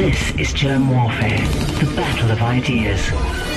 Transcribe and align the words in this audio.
This 0.00 0.34
is 0.36 0.52
Germ 0.54 0.88
Warfare, 0.88 1.46
the 1.78 1.92
battle 1.94 2.30
of 2.30 2.40
ideas. 2.40 3.49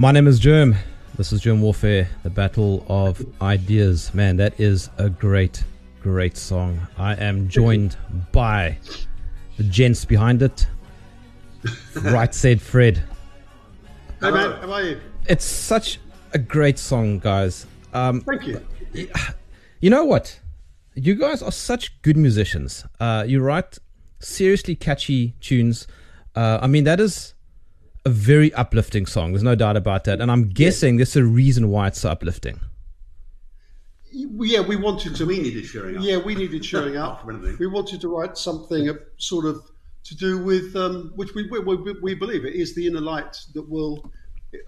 My 0.00 0.12
name 0.12 0.26
is 0.26 0.38
Germ. 0.38 0.76
This 1.18 1.30
is 1.30 1.42
Germ 1.42 1.60
Warfare, 1.60 2.08
the 2.22 2.30
battle 2.30 2.86
of 2.88 3.22
ideas. 3.42 4.14
Man, 4.14 4.38
that 4.38 4.58
is 4.58 4.88
a 4.96 5.10
great, 5.10 5.62
great 6.00 6.38
song. 6.38 6.80
I 6.96 7.16
am 7.16 7.50
joined 7.50 7.98
by 8.32 8.78
the 9.58 9.64
gents 9.64 10.06
behind 10.06 10.40
it. 10.40 10.66
right 11.96 12.34
said 12.34 12.62
Fred. 12.62 13.04
Hey 14.22 14.30
man, 14.30 14.52
how 14.62 14.72
are 14.72 14.82
you? 14.84 15.00
It's 15.26 15.44
such 15.44 16.00
a 16.32 16.38
great 16.38 16.78
song, 16.78 17.18
guys. 17.18 17.66
Um, 17.92 18.22
Thank 18.22 18.46
you. 18.46 18.66
you 19.80 19.90
know 19.90 20.06
what? 20.06 20.40
You 20.94 21.14
guys 21.14 21.42
are 21.42 21.52
such 21.52 22.00
good 22.00 22.16
musicians. 22.16 22.86
Uh, 22.98 23.26
you 23.28 23.42
write 23.42 23.76
seriously 24.18 24.76
catchy 24.76 25.34
tunes. 25.42 25.86
Uh, 26.34 26.58
I 26.62 26.68
mean, 26.68 26.84
that 26.84 27.00
is 27.00 27.34
a 28.10 28.12
very 28.12 28.52
uplifting 28.54 29.06
song. 29.06 29.32
There's 29.32 29.42
no 29.42 29.54
doubt 29.54 29.76
about 29.76 30.04
that. 30.04 30.20
And 30.20 30.30
I'm 30.30 30.48
guessing 30.48 30.96
there's 30.96 31.16
a 31.16 31.24
reason 31.24 31.68
why 31.68 31.86
it's 31.86 32.00
so 32.00 32.10
uplifting. 32.10 32.60
Yeah, 34.12 34.60
we 34.60 34.76
wanted 34.76 35.14
to. 35.16 35.24
We 35.24 35.38
needed 35.38 35.64
cheering 35.66 35.96
up. 35.96 36.02
Yeah, 36.02 36.18
we 36.18 36.34
needed 36.34 36.62
cheering 36.62 36.96
up. 36.96 37.22
for 37.22 37.30
anything. 37.30 37.56
We 37.60 37.68
wanted 37.68 38.00
to 38.00 38.08
write 38.08 38.36
something 38.36 38.90
uh, 38.90 38.94
sort 39.18 39.46
of 39.46 39.70
to 40.02 40.16
do 40.16 40.38
with 40.38 40.74
um, 40.74 41.12
which 41.14 41.34
we, 41.34 41.48
we, 41.48 41.60
we, 41.60 41.92
we 42.02 42.14
believe 42.14 42.44
it 42.44 42.54
is 42.54 42.74
the 42.74 42.86
inner 42.88 43.00
light 43.00 43.36
that 43.54 43.68
will 43.68 44.10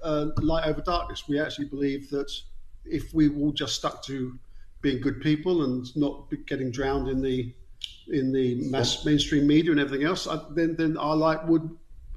uh, 0.05 0.27
light 0.37 0.67
over 0.67 0.81
darkness. 0.81 1.25
We 1.29 1.41
actually 1.41 1.65
believe 1.67 2.09
that 2.11 2.31
if 2.85 3.13
we 3.13 3.35
all 3.35 3.51
just 3.51 3.75
stuck 3.75 4.05
to 4.05 4.39
being 4.81 5.01
good 5.01 5.21
people 5.21 5.65
and 5.65 5.85
not 5.97 6.33
getting 6.47 6.71
drowned 6.71 7.09
in 7.09 7.21
the 7.21 7.53
in 8.09 8.33
the 8.33 8.55
mass 8.71 9.05
mainstream 9.05 9.47
media 9.47 9.73
and 9.73 9.81
everything 9.81 10.07
else, 10.07 10.29
then 10.51 10.77
then 10.77 10.97
our 10.97 11.17
light 11.17 11.45
would. 11.49 11.69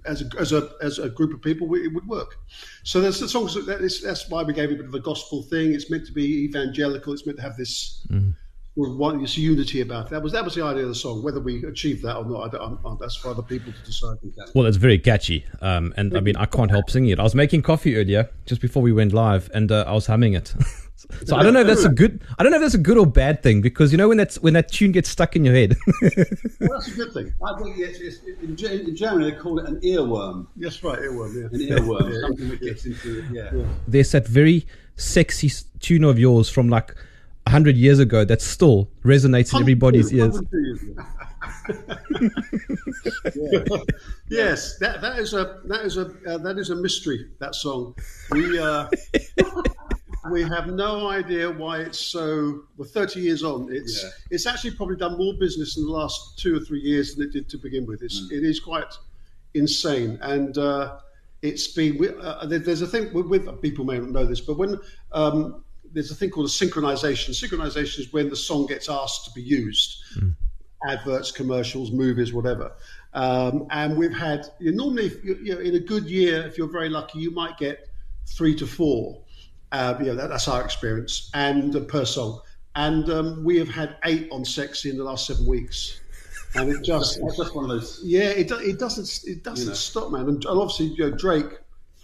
As 0.06 0.22
a, 0.22 0.26
as 0.40 0.52
a 0.52 0.70
as 0.82 1.00
a 1.00 1.10
group 1.10 1.34
of 1.34 1.42
people, 1.42 1.74
it 1.76 1.92
would 1.94 2.08
work. 2.08 2.38
So 2.84 3.02
there's 3.02 3.20
the 3.20 3.28
songs 3.28 3.56
that 3.56 3.82
is, 3.82 4.02
that's 4.02 4.30
why 4.30 4.44
we 4.44 4.54
gave 4.54 4.70
it 4.70 4.74
a 4.74 4.78
bit 4.78 4.86
of 4.86 4.94
a 4.94 5.00
gospel 5.00 5.42
thing. 5.42 5.74
It's 5.74 5.90
meant 5.90 6.06
to 6.06 6.12
be 6.12 6.44
evangelical. 6.46 7.14
It's 7.14 7.26
meant 7.26 7.38
to 7.38 7.44
have 7.44 7.58
this 7.58 8.06
mm. 8.12 8.35
With 8.76 8.92
one 8.94 9.22
this 9.22 9.38
unity 9.38 9.82
about 9.82 10.08
it. 10.08 10.10
that 10.12 10.22
was 10.22 10.34
that 10.34 10.44
was 10.44 10.56
the 10.56 10.64
idea 10.64 10.84
of 10.84 10.90
the 10.90 10.96
song. 10.96 11.24
Whether 11.24 11.40
we 11.40 11.64
achieve 11.66 12.02
that 12.02 12.18
or 12.18 12.26
not, 12.26 12.42
I 12.42 12.50
don't, 12.50 12.62
I'm, 12.62 12.86
I'm, 12.86 12.98
that's 13.00 13.16
for 13.16 13.30
other 13.30 13.42
people 13.42 13.72
to 13.72 13.86
decide. 13.86 14.18
Well, 14.54 14.66
it's 14.66 14.78
very 14.78 15.00
catchy. 15.00 15.46
Um, 15.62 15.94
and 15.96 16.16
I 16.16 16.20
mean, 16.20 16.36
I 16.36 16.46
can't 16.46 16.70
help 16.70 16.90
singing 16.90 17.12
it. 17.12 17.20
I 17.20 17.24
was 17.24 17.36
making 17.36 17.62
coffee 17.62 17.96
earlier, 17.96 18.30
just 18.46 18.62
before 18.62 18.84
we 18.84 18.92
went 18.92 19.14
live, 19.14 19.50
and 19.54 19.72
uh, 19.72 19.86
I 19.88 19.94
was 19.94 20.08
humming 20.08 20.34
it. 20.34 20.54
so 21.26 21.38
I 21.38 21.44
don't 21.44 21.54
know 21.54 21.62
if 21.62 21.68
that's 21.68 21.86
a 21.86 21.90
good. 21.90 22.22
I 22.38 22.44
don't 22.44 22.52
know 22.52 22.58
if 22.58 22.64
that's 22.64 22.74
a 22.74 22.80
good 22.80 22.98
or 22.98 23.06
bad 23.06 23.42
thing 23.42 23.62
because 23.62 23.92
you 23.94 23.98
know 23.98 24.10
when 24.10 24.18
that's 24.18 24.40
when 24.42 24.54
that 24.54 24.72
tune 24.72 24.92
gets 24.92 25.10
stuck 25.10 25.36
in 25.36 25.46
your 25.46 25.54
head. 25.56 25.76
Well, 26.60 26.80
that's 26.80 26.88
a 26.88 26.96
good 26.96 27.14
thing. 27.14 27.34
I 27.46 27.62
think 27.62 27.78
it's, 27.78 28.00
it's, 28.00 28.20
in, 28.42 28.56
Ge- 28.56 28.88
in 28.88 28.96
Germany 28.96 29.30
they 29.32 29.38
call 29.38 29.60
it 29.60 29.68
an 29.68 29.80
earworm. 29.82 30.48
That's 30.56 30.84
right. 30.84 30.98
Earworm. 31.00 31.36
Yeah. 31.36 31.76
An 31.76 31.80
earworm, 31.80 32.22
something 32.28 32.50
that 32.50 32.62
gets 32.62 32.86
into 32.86 33.24
yeah. 33.32 33.52
There's 33.88 34.12
that 34.14 34.28
very 34.28 34.66
sexy 34.96 35.48
s- 35.48 35.66
tune 35.80 36.04
of 36.04 36.18
yours 36.18 36.50
from 36.50 36.70
like 36.70 36.96
hundred 37.48 37.78
years 37.78 38.00
ago 38.00 38.26
that 38.26 38.42
still 38.42 38.90
resonates 39.04 39.54
in 39.54 39.62
everybody's 39.62 40.12
ears. 40.14 40.40
yes, 44.30 44.78
that 44.80 45.02
that 45.02 45.20
is 45.20 45.34
a 45.34 45.62
that 45.66 45.82
is 45.86 45.98
a 45.98 46.12
uh, 46.28 46.38
that 46.40 46.58
is 46.58 46.70
a 46.70 46.76
mystery. 46.76 47.28
That 47.40 47.56
song, 47.56 47.96
we 48.32 48.60
uh, 48.60 48.88
we 50.32 50.44
have 50.44 50.68
no 50.68 51.08
idea 51.10 51.50
why 51.52 51.80
it's 51.80 52.00
so. 52.00 52.64
Well, 52.78 52.88
thirty 52.88 53.22
years 53.22 53.44
on, 53.44 53.70
it's 53.72 54.04
Yeah. 54.04 54.10
it's 54.32 54.46
actually 54.46 54.72
probably 54.72 54.98
done 54.98 55.18
more 55.18 55.34
business 55.40 55.78
in 55.78 55.86
the 55.86 55.92
last 55.92 56.38
two 56.40 56.56
or 56.58 56.60
three 56.60 56.82
years 56.82 57.16
than 57.16 57.28
it 57.28 57.34
did 57.34 57.50
to 57.50 57.58
begin 57.58 57.86
with. 57.86 58.02
It's 58.02 58.28
it 58.32 58.44
is 58.44 58.60
quite 58.60 58.94
insane, 59.54 60.18
and 60.22 60.58
uh, 60.58 60.98
it's 61.42 61.68
been. 61.68 61.98
we- 61.98 62.10
Uh, 62.10 62.46
there's 62.48 62.82
a 62.82 62.88
thing 62.88 63.14
with, 63.14 63.28
with 63.28 63.62
people 63.62 63.86
may 63.86 64.00
not 64.00 64.10
know 64.12 64.26
this, 64.26 64.42
but 64.42 64.58
when 64.58 64.80
um, 65.12 65.64
there's 65.96 66.12
a 66.12 66.16
thing 66.16 66.30
called 66.30 66.46
a 66.46 66.50
synchronization. 66.50 67.30
Synchronization 67.32 68.00
is 68.02 68.14
when 68.14 68.30
the 68.30 68.36
song 68.36 68.68
gets 68.68 68.88
asked 68.90 69.26
to 69.26 69.32
be 69.32 69.42
used 69.42 70.04
adverts, 70.88 71.32
commercials, 71.32 71.92
movies, 71.92 72.32
whatever. 72.34 72.72
Um, 73.14 73.66
and 73.72 73.98
we've 73.98 74.14
had 74.16 74.46
you 74.60 74.72
know, 74.72 74.84
normally, 74.84 75.08
if 75.08 75.24
you, 75.24 75.36
you 75.42 75.56
know, 75.56 75.62
in 75.62 75.74
a 75.76 75.80
good 75.80 76.04
year, 76.06 76.46
if 76.46 76.58
you're 76.58 76.72
very 76.80 76.90
lucky, 76.90 77.20
you 77.20 77.32
might 77.32 77.58
get 77.58 77.88
three 78.28 78.54
to 78.56 78.68
four. 78.68 79.22
Uh, 79.72 79.96
you 80.00 80.06
know, 80.08 80.16
that, 80.16 80.30
that's 80.30 80.48
our 80.48 80.64
experience, 80.64 81.32
and 81.34 81.76
uh, 81.76 81.80
per 81.82 82.06
song. 82.06 82.40
And 82.76 83.10
um, 83.10 83.44
we 83.44 83.58
have 83.58 83.70
had 83.70 83.96
eight 84.04 84.28
on 84.32 84.44
Sexy 84.46 84.90
in 84.90 84.98
the 84.98 85.04
last 85.04 85.26
seven 85.28 85.46
weeks, 85.48 86.02
and 86.56 86.70
it 86.70 86.84
just 86.84 87.20
It's 87.24 87.38
just 87.38 87.56
one 87.56 87.66
of 87.66 87.72
those. 87.72 88.02
yeah, 88.04 88.30
it, 88.30 88.52
it 88.52 88.78
doesn't 88.80 89.10
it 89.26 89.44
doesn't 89.44 89.64
You 89.66 89.70
know. 89.72 89.76
stop, 89.76 90.12
man. 90.12 90.28
And, 90.28 90.44
and 90.46 90.60
obviously, 90.60 90.88
you 90.88 91.10
know, 91.10 91.16
Drake, 91.18 91.52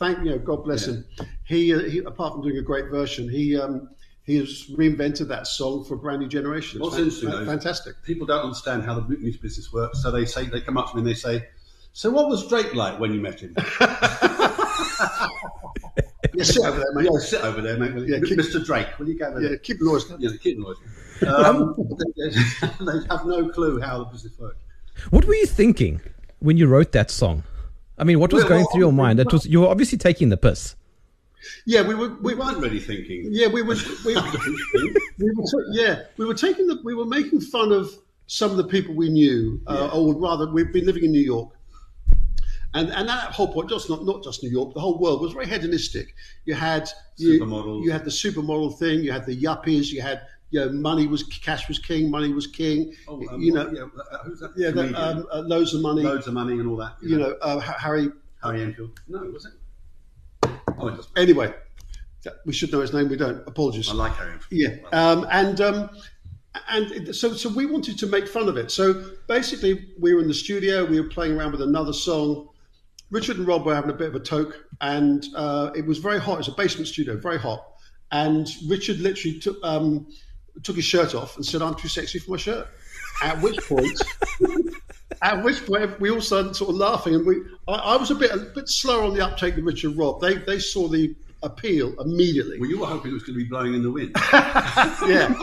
thank 0.02 0.18
you 0.26 0.32
know, 0.32 0.40
God 0.40 0.64
bless 0.66 0.86
Yeah. 0.88 0.94
him. 0.96 1.06
He, 1.46 1.74
uh, 1.74 1.80
he 1.80 2.00
apart 2.00 2.34
from 2.34 2.42
doing 2.42 2.58
a 2.58 2.62
great 2.62 2.88
version, 2.90 3.30
he 3.30 3.58
um, 3.58 3.90
he 4.26 4.36
has 4.38 4.66
reinvented 4.78 5.28
that 5.30 5.48
song 5.48 5.86
for 5.86 5.94
a 5.94 5.98
brand 5.98 6.20
new 6.22 6.28
generation. 6.28 6.80
What's 6.82 6.96
fan- 6.96 7.06
interesting, 7.06 7.30
though, 7.30 7.46
fantastic. 7.46 7.96
People 8.04 8.26
don't 8.28 8.44
understand 8.44 8.84
how 8.84 8.94
the 8.96 9.02
boot 9.02 9.22
music 9.22 9.42
business 9.42 9.72
works, 9.72 10.02
so 10.04 10.12
they 10.12 10.26
say 10.26 10.46
they 10.46 10.60
come 10.62 10.78
up 10.78 10.90
to 10.90 10.96
me 10.96 11.00
and 11.02 11.08
they 11.08 11.14
say, 11.14 11.48
"So 11.94 12.10
what 12.12 12.28
was 12.28 12.48
Drake 12.48 12.74
like 12.76 13.00
when 13.00 13.14
you 13.14 13.22
met 13.22 13.40
him?" 13.40 13.56
Yeah, 16.34 16.44
sit 16.46 16.64
over 16.66 16.78
there, 16.80 16.94
mate. 16.94 17.10
yeah, 17.12 17.20
sit 17.20 17.42
over 17.42 17.62
there, 17.62 17.78
mate. 17.78 18.08
Yeah, 18.08 18.20
keep- 18.20 18.38
Mr. 18.38 18.64
Drake, 18.64 18.88
will 18.98 19.10
you 19.10 19.18
go 19.20 19.26
over 19.26 19.42
Yeah, 19.42 19.50
there? 19.50 19.58
keep 19.58 19.82
noise. 19.82 20.06
Yeah, 20.18 20.30
keep 20.42 20.58
the 20.58 20.64
noise. 20.64 20.78
Um, 21.28 21.76
they, 22.18 22.30
they 22.86 23.06
have 23.12 23.26
no 23.28 23.50
clue 23.50 23.80
how 23.80 24.00
the 24.00 24.06
business 24.06 24.34
works. 24.40 24.58
What 25.12 25.26
were 25.26 25.36
you 25.36 25.46
thinking 25.46 26.02
when 26.40 26.58
you 26.58 26.66
wrote 26.68 26.94
that 26.94 27.12
song? 27.12 27.44
I 27.98 28.04
mean, 28.04 28.20
what 28.20 28.34
was 28.34 28.44
Well, 28.44 28.50
going 28.50 28.62
well, 28.64 28.72
through 28.72 28.82
your 28.82 28.94
mind? 28.94 29.20
That 29.20 29.32
was 29.32 29.46
you 29.46 29.62
were 29.62 29.68
obviously 29.68 29.98
taking 29.98 30.30
the 30.30 30.38
piss. 30.38 30.76
Yeah, 31.66 31.82
we 31.82 31.96
were. 31.96 32.10
We, 32.10 32.34
We 32.34 32.36
weren't 32.36 32.58
really 32.60 32.80
thinking. 32.80 33.28
yeah, 33.32 33.48
we 33.48 33.62
were. 33.62 33.76
We, 34.06 34.16
we 35.20 35.32
were 35.36 35.44
ta- 35.44 35.70
yeah, 35.72 36.04
we 36.18 36.26
were 36.26 36.34
taking 36.34 36.68
the. 36.68 36.80
We 36.84 36.94
were 36.96 37.06
making 37.06 37.42
fun 37.42 37.72
of 37.72 37.92
some 38.28 38.52
of 38.52 38.58
the 38.58 38.64
people 38.64 38.96
we 38.96 39.10
knew, 39.10 39.60
uh, 39.68 39.90
or 39.94 40.16
rather, 40.16 40.50
we've 40.52 40.72
been 40.72 40.86
living 40.86 41.04
in 41.04 41.12
New 41.12 41.20
York. 41.20 41.50
And, 42.74 42.90
and 42.94 43.10
that 43.10 43.34
whole 43.34 43.52
point, 43.52 43.70
just 43.70 43.90
not 43.90 44.06
not 44.06 44.24
just 44.24 44.42
New 44.44 44.50
York, 44.50 44.74
the 44.74 44.80
whole 44.80 44.98
world 44.98 45.20
was 45.22 45.34
very 45.34 45.46
hedonistic. 45.46 46.16
You 46.46 46.54
had 46.54 46.90
you, 47.18 47.34
you 47.84 47.92
had 47.92 48.06
the 48.06 48.10
supermodel 48.12 48.78
thing, 48.80 49.04
you 49.04 49.12
had 49.12 49.26
the 49.26 49.36
yuppies, 49.36 49.92
you 49.92 50.02
had 50.02 50.22
you 50.52 50.60
know 50.60 50.72
money 50.72 51.08
was 51.08 51.24
cash 51.24 51.68
was 51.68 51.80
king, 51.80 52.12
money 52.12 52.32
was 52.32 52.46
king. 52.48 52.94
Oh, 53.08 53.22
um, 53.30 53.42
you 53.42 53.54
know, 53.54 53.72
yeah, 53.74 53.84
uh, 54.12 54.18
who's 54.24 54.40
that? 54.42 54.52
yeah, 54.56 54.72
Comedian? 54.72 54.96
um, 54.96 55.28
uh, 55.32 55.40
loads 55.40 55.74
of 55.74 55.82
money. 55.82 56.04
loads 56.04 56.28
of 56.28 56.34
money 56.34 56.54
and 56.54 56.68
all 56.68 56.78
that. 56.78 56.96
You 57.02 57.18
know, 57.18 57.36
uh, 57.42 57.60
Harry. 57.60 58.10
Harry 58.44 58.62
Enfield. 58.62 59.00
No, 59.08 59.20
was 59.20 59.46
it? 59.46 60.52
Oh. 60.80 61.00
Anyway, 61.16 61.54
we 62.46 62.54
should 62.54 62.72
know 62.72 62.82
his 62.82 62.94
name. 62.94 63.08
We 63.10 63.18
don't. 63.18 63.48
Apologies. 63.48 63.90
I 63.90 63.94
like 63.94 64.14
Harry 64.14 64.34
Enfield. 64.34 64.50
Yeah, 64.52 64.90
um, 64.92 65.28
and 65.32 65.62
um, 65.62 65.90
and 66.70 67.16
so 67.16 67.34
so 67.34 67.50
we 67.50 67.66
wanted 67.66 67.98
to 68.00 68.08
make 68.08 68.28
fun 68.28 68.50
of 68.50 68.58
it. 68.58 68.72
So 68.72 69.12
basically, 69.28 69.94
we 70.00 70.14
were 70.14 70.22
in 70.22 70.28
the 70.28 70.34
studio. 70.34 70.86
We 70.86 71.00
were 71.00 71.08
playing 71.08 71.38
around 71.38 71.52
with 71.52 71.62
another 71.62 71.94
song. 71.94 72.50
Richard 73.10 73.38
and 73.38 73.48
Rob 73.48 73.66
were 73.66 73.76
having 73.76 73.92
a 73.92 73.94
bit 73.94 74.08
of 74.08 74.16
a 74.16 74.20
toke, 74.20 74.66
and 74.80 75.26
uh, 75.36 75.72
it 75.76 75.86
was 75.86 75.98
very 75.98 76.20
hot. 76.20 76.40
It's 76.40 76.48
a 76.48 76.54
basement 76.54 76.88
studio, 76.88 77.18
very 77.18 77.38
hot. 77.38 77.68
And 78.12 78.50
Richard 78.68 79.00
literally 79.00 79.40
took 79.40 79.58
um, 79.64 80.08
took 80.64 80.76
his 80.76 80.86
shirt 80.86 81.16
off 81.16 81.36
and 81.38 81.46
said, 81.46 81.62
"I'm 81.62 81.76
too 81.76 81.88
sexy 81.88 82.20
for 82.20 82.32
my 82.32 82.38
shirt." 82.38 82.68
At 83.24 83.42
which 83.42 83.58
point. 83.68 84.02
At 85.22 85.44
which 85.44 85.66
point 85.66 86.00
we 86.00 86.10
all 86.10 86.22
started 86.22 86.56
sort 86.56 86.72
of 86.72 86.78
laughing, 86.78 87.14
and 87.16 87.26
we 87.26 87.36
I, 87.68 87.74
I 87.74 87.96
was 87.98 88.10
a 88.12 88.16
bit 88.16 88.32
a 88.32 88.38
bit 88.38 88.68
slower 88.70 89.04
on 89.04 89.14
the 89.14 89.24
uptake 89.24 89.56
than 89.56 89.66
Richard 89.66 89.92
and 89.92 90.00
Rob. 90.00 90.22
They 90.22 90.36
they 90.36 90.58
saw 90.58 90.88
the 90.88 91.14
appeal 91.44 91.94
immediately. 92.02 92.60
Well, 92.60 92.70
you 92.70 92.80
were 92.80 92.88
hoping 92.88 93.12
it 93.12 93.16
was 93.16 93.24
going 93.24 93.38
to 93.38 93.44
be 93.44 93.50
blowing 93.50 93.74
in 93.76 93.84
the 93.84 93.92
wind, 93.92 94.16
yeah, 94.34 95.36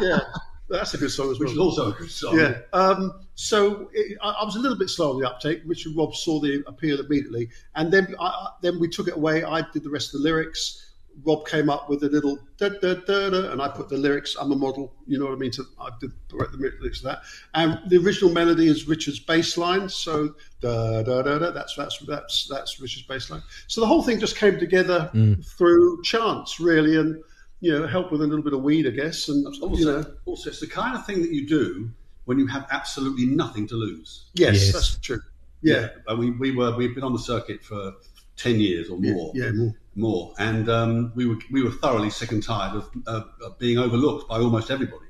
yeah, 0.00 0.20
that's 0.68 0.94
a 0.94 0.98
good 0.98 1.10
song 1.10 1.30
as 1.30 1.38
well. 1.38 1.46
which 1.48 1.52
is 1.52 1.58
also 1.58 1.90
a 1.90 1.92
good 1.92 2.10
song. 2.10 2.38
yeah. 2.38 2.58
Um, 2.72 3.12
so 3.34 3.88
it, 3.92 4.16
I, 4.22 4.30
I 4.30 4.44
was 4.44 4.56
a 4.56 4.58
little 4.58 4.78
bit 4.78 4.88
slow 4.90 5.12
on 5.12 5.20
the 5.20 5.28
uptake. 5.30 5.60
Richard 5.66 5.92
Rob 5.96 6.14
saw 6.14 6.40
the 6.40 6.64
appeal 6.66 6.98
immediately, 7.00 7.50
and 7.76 7.92
then 7.92 8.14
I- 8.18 8.48
then 8.62 8.80
we 8.80 8.88
took 8.88 9.06
it 9.08 9.14
away. 9.14 9.44
I 9.44 9.62
did 9.72 9.84
the 9.84 9.90
rest 9.90 10.14
of 10.14 10.22
the 10.22 10.24
lyrics. 10.28 10.86
Rob 11.24 11.46
came 11.46 11.68
up 11.70 11.88
with 11.88 12.02
a 12.04 12.08
little 12.08 12.38
da 12.56 12.68
da 12.68 12.94
da 12.94 13.30
da, 13.30 13.50
and 13.52 13.60
I 13.60 13.68
put 13.68 13.88
the 13.88 13.96
lyrics. 13.96 14.36
I'm 14.40 14.52
a 14.52 14.56
model, 14.56 14.92
you 15.06 15.18
know 15.18 15.26
what 15.26 15.34
I 15.34 15.36
mean. 15.36 15.50
To 15.52 15.64
I 15.80 15.88
did 16.00 16.12
wrote 16.32 16.52
the 16.52 16.58
lyrics 16.58 16.98
to 17.00 17.04
that, 17.04 17.22
and 17.54 17.78
the 17.88 17.98
original 17.98 18.32
melody 18.32 18.68
is 18.68 18.86
Richard's 18.88 19.18
bass 19.20 19.56
line. 19.56 19.88
So 19.88 20.34
da 20.60 21.02
da 21.02 21.22
da 21.22 21.38
da. 21.38 21.50
That's 21.50 21.74
that's 21.74 21.98
that's 22.06 22.46
that's 22.48 22.80
Richard's 22.80 23.06
bass 23.06 23.30
line. 23.30 23.42
So 23.66 23.80
the 23.80 23.86
whole 23.86 24.02
thing 24.02 24.20
just 24.20 24.36
came 24.36 24.58
together 24.58 25.10
through 25.44 26.02
chance, 26.02 26.60
really, 26.60 26.96
and 26.96 27.22
you 27.60 27.78
know, 27.78 27.86
help 27.86 28.10
with 28.10 28.22
a 28.22 28.26
little 28.26 28.42
bit 28.44 28.54
of 28.54 28.62
weed, 28.62 28.86
I 28.86 28.90
guess, 28.90 29.28
and 29.28 29.46
Also, 29.46 29.74
you 29.76 29.84
know, 29.84 30.02
also, 30.24 30.48
it's 30.48 30.60
the 30.60 30.66
kind 30.66 30.96
of 30.96 31.04
thing 31.04 31.20
that 31.20 31.30
you 31.30 31.46
do 31.46 31.90
when 32.24 32.38
you 32.38 32.46
have 32.46 32.66
absolutely 32.70 33.26
nothing 33.26 33.66
to 33.68 33.74
lose. 33.74 34.30
yes, 34.34 34.54
Yes. 34.54 34.72
that's 34.72 34.98
true. 34.98 35.20
Yeah, 35.62 35.88
Uh, 36.10 36.16
we, 36.16 36.30
we 36.30 36.52
were 36.52 36.74
we've 36.74 36.94
been 36.94 37.04
on 37.04 37.12
the 37.12 37.18
circuit 37.18 37.62
for 37.62 37.92
ten 38.36 38.58
years 38.60 38.88
or 38.88 38.98
more. 38.98 39.30
yeah, 39.34 39.50
more. 39.50 39.74
More. 40.00 40.34
And 40.38 40.68
um, 40.68 41.12
we 41.14 41.26
were 41.26 41.38
we 41.50 41.62
were 41.62 41.70
thoroughly 41.70 42.10
sick 42.10 42.32
and 42.32 42.42
tired 42.42 42.74
of, 42.76 42.90
uh, 43.06 43.22
of 43.44 43.58
being 43.58 43.78
overlooked 43.78 44.28
by 44.28 44.38
almost 44.38 44.70
everybody. 44.70 45.06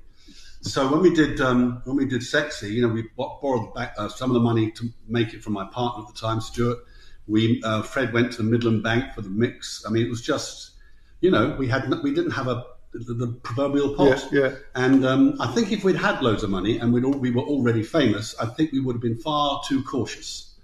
So 0.62 0.90
when 0.92 1.00
we 1.00 1.14
did 1.14 1.40
um, 1.40 1.81
when 1.84 1.96
we 1.96 2.04
did 2.04 2.22
sexy, 2.22 2.75
you 2.75 2.82
know, 2.82 2.88
we 2.92 3.04
bo- 3.16 3.38
borrowed 3.40 3.72
back 3.75 3.94
uh, 3.96 4.08
some 4.08 4.31
of 4.31 4.34
the 4.34 4.40
money 4.40 4.70
to 4.72 4.88
make 5.08 5.32
it 5.32 5.42
from 5.42 5.54
my 5.54 5.64
partner 5.64 6.04
at 6.04 6.12
the 6.14 6.20
time, 6.20 6.40
Stuart. 6.40 6.78
We 7.26 7.62
uh, 7.62 7.82
Fred 7.82 8.12
went 8.12 8.32
to 8.32 8.38
the 8.38 8.44
Midland 8.44 8.82
Bank 8.82 9.14
for 9.14 9.22
the 9.22 9.31
mix. 9.31 9.84
I 9.87 9.90
mean, 9.90 10.04
it 10.04 10.10
was 10.10 10.20
just, 10.20 10.72
you 11.20 11.31
know, 11.31 11.56
we 11.58 11.69
had 11.69 11.88
we 12.02 12.12
didn't 12.12 12.32
have 12.32 12.48
a 12.48 12.64
the, 12.92 13.14
the 13.14 13.28
proverbial 13.44 13.94
pot. 13.94 14.26
Yeah, 14.32 14.40
yeah. 14.40 14.54
And 14.75 15.06
um, 15.06 15.37
I 15.40 15.46
think 15.46 15.70
if 15.72 15.84
we'd 15.84 15.96
had 15.96 16.20
loads 16.22 16.42
of 16.42 16.50
money 16.50 16.78
and 16.78 16.92
we'd 16.92 17.04
all, 17.04 17.12
we 17.12 17.31
were 17.31 17.42
already 17.42 17.82
famous, 17.84 18.34
I 18.40 18.46
think 18.46 18.72
we 18.72 18.81
would 18.81 18.96
have 18.96 19.02
been 19.02 19.19
far 19.19 19.62
too 19.66 19.82
cautious 19.84 20.56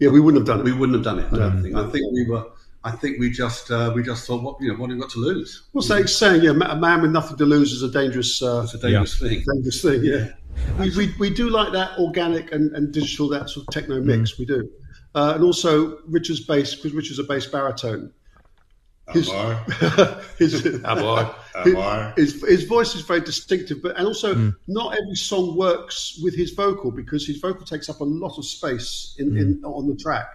Yeah, 0.00 0.10
we 0.10 0.20
wouldn't 0.20 0.40
have 0.40 0.46
done 0.46 0.60
it. 0.60 0.64
we 0.70 0.72
wouldn't 0.78 0.96
have 0.96 1.04
done 1.04 1.20
it. 1.20 1.32
I 1.32 1.38
don't 1.38 1.62
think. 1.62 1.76
I 1.76 1.84
think 1.88 2.04
we 2.12 2.26
were. 2.28 2.44
I 2.84 2.92
think 2.92 3.18
we 3.18 3.30
just 3.30 3.70
uh, 3.70 3.92
we 3.94 4.02
just 4.02 4.26
thought, 4.26 4.42
what 4.42 4.56
you 4.60 4.68
know, 4.72 4.78
what 4.78 4.90
have 4.90 4.96
we 4.96 5.00
got 5.02 5.10
to 5.10 5.18
lose? 5.18 5.64
Well, 5.72 5.82
say, 5.82 6.04
saying, 6.06 6.42
yeah, 6.42 6.50
a 6.50 6.76
man 6.76 7.02
with 7.02 7.10
nothing 7.10 7.36
to 7.38 7.44
lose 7.44 7.72
is 7.72 7.82
a 7.82 7.90
dangerous, 7.90 8.40
uh, 8.40 8.62
It's 8.64 8.74
a 8.74 8.78
dangerous 8.78 9.18
thing. 9.18 9.42
dangerous 9.52 9.82
thing. 9.82 10.04
Yeah, 10.04 10.28
we, 10.78 10.96
we, 10.96 11.14
we 11.18 11.30
do 11.30 11.50
like 11.50 11.72
that 11.72 11.98
organic 11.98 12.52
and, 12.52 12.70
and 12.76 12.92
digital, 12.92 13.28
that 13.30 13.50
sort 13.50 13.66
of 13.66 13.74
techno 13.74 14.00
mix. 14.00 14.38
We 14.38 14.44
do, 14.44 14.70
uh, 15.14 15.32
and 15.34 15.42
also 15.44 15.98
Richard's 16.06 16.40
bass 16.40 16.74
because 16.76 16.92
Richard's 16.92 17.18
a 17.18 17.24
bass 17.24 17.46
baritone. 17.46 18.12
His, 19.12 19.30
his, 20.38 20.52
his, 22.14 22.42
his 22.42 22.64
voice 22.64 22.94
is 22.94 23.00
very 23.00 23.22
distinctive, 23.22 23.82
but 23.82 23.96
and 23.96 24.06
also 24.06 24.52
not 24.66 24.98
every 25.00 25.16
song 25.16 25.56
works 25.56 26.20
with 26.22 26.36
his 26.36 26.50
vocal 26.52 26.90
because 26.90 27.26
his 27.26 27.38
vocal 27.38 27.64
takes 27.64 27.88
up 27.88 28.00
a 28.00 28.04
lot 28.04 28.36
of 28.36 28.44
space 28.44 29.16
in, 29.18 29.34
in 29.38 29.64
on 29.64 29.88
the 29.88 29.96
track. 29.96 30.26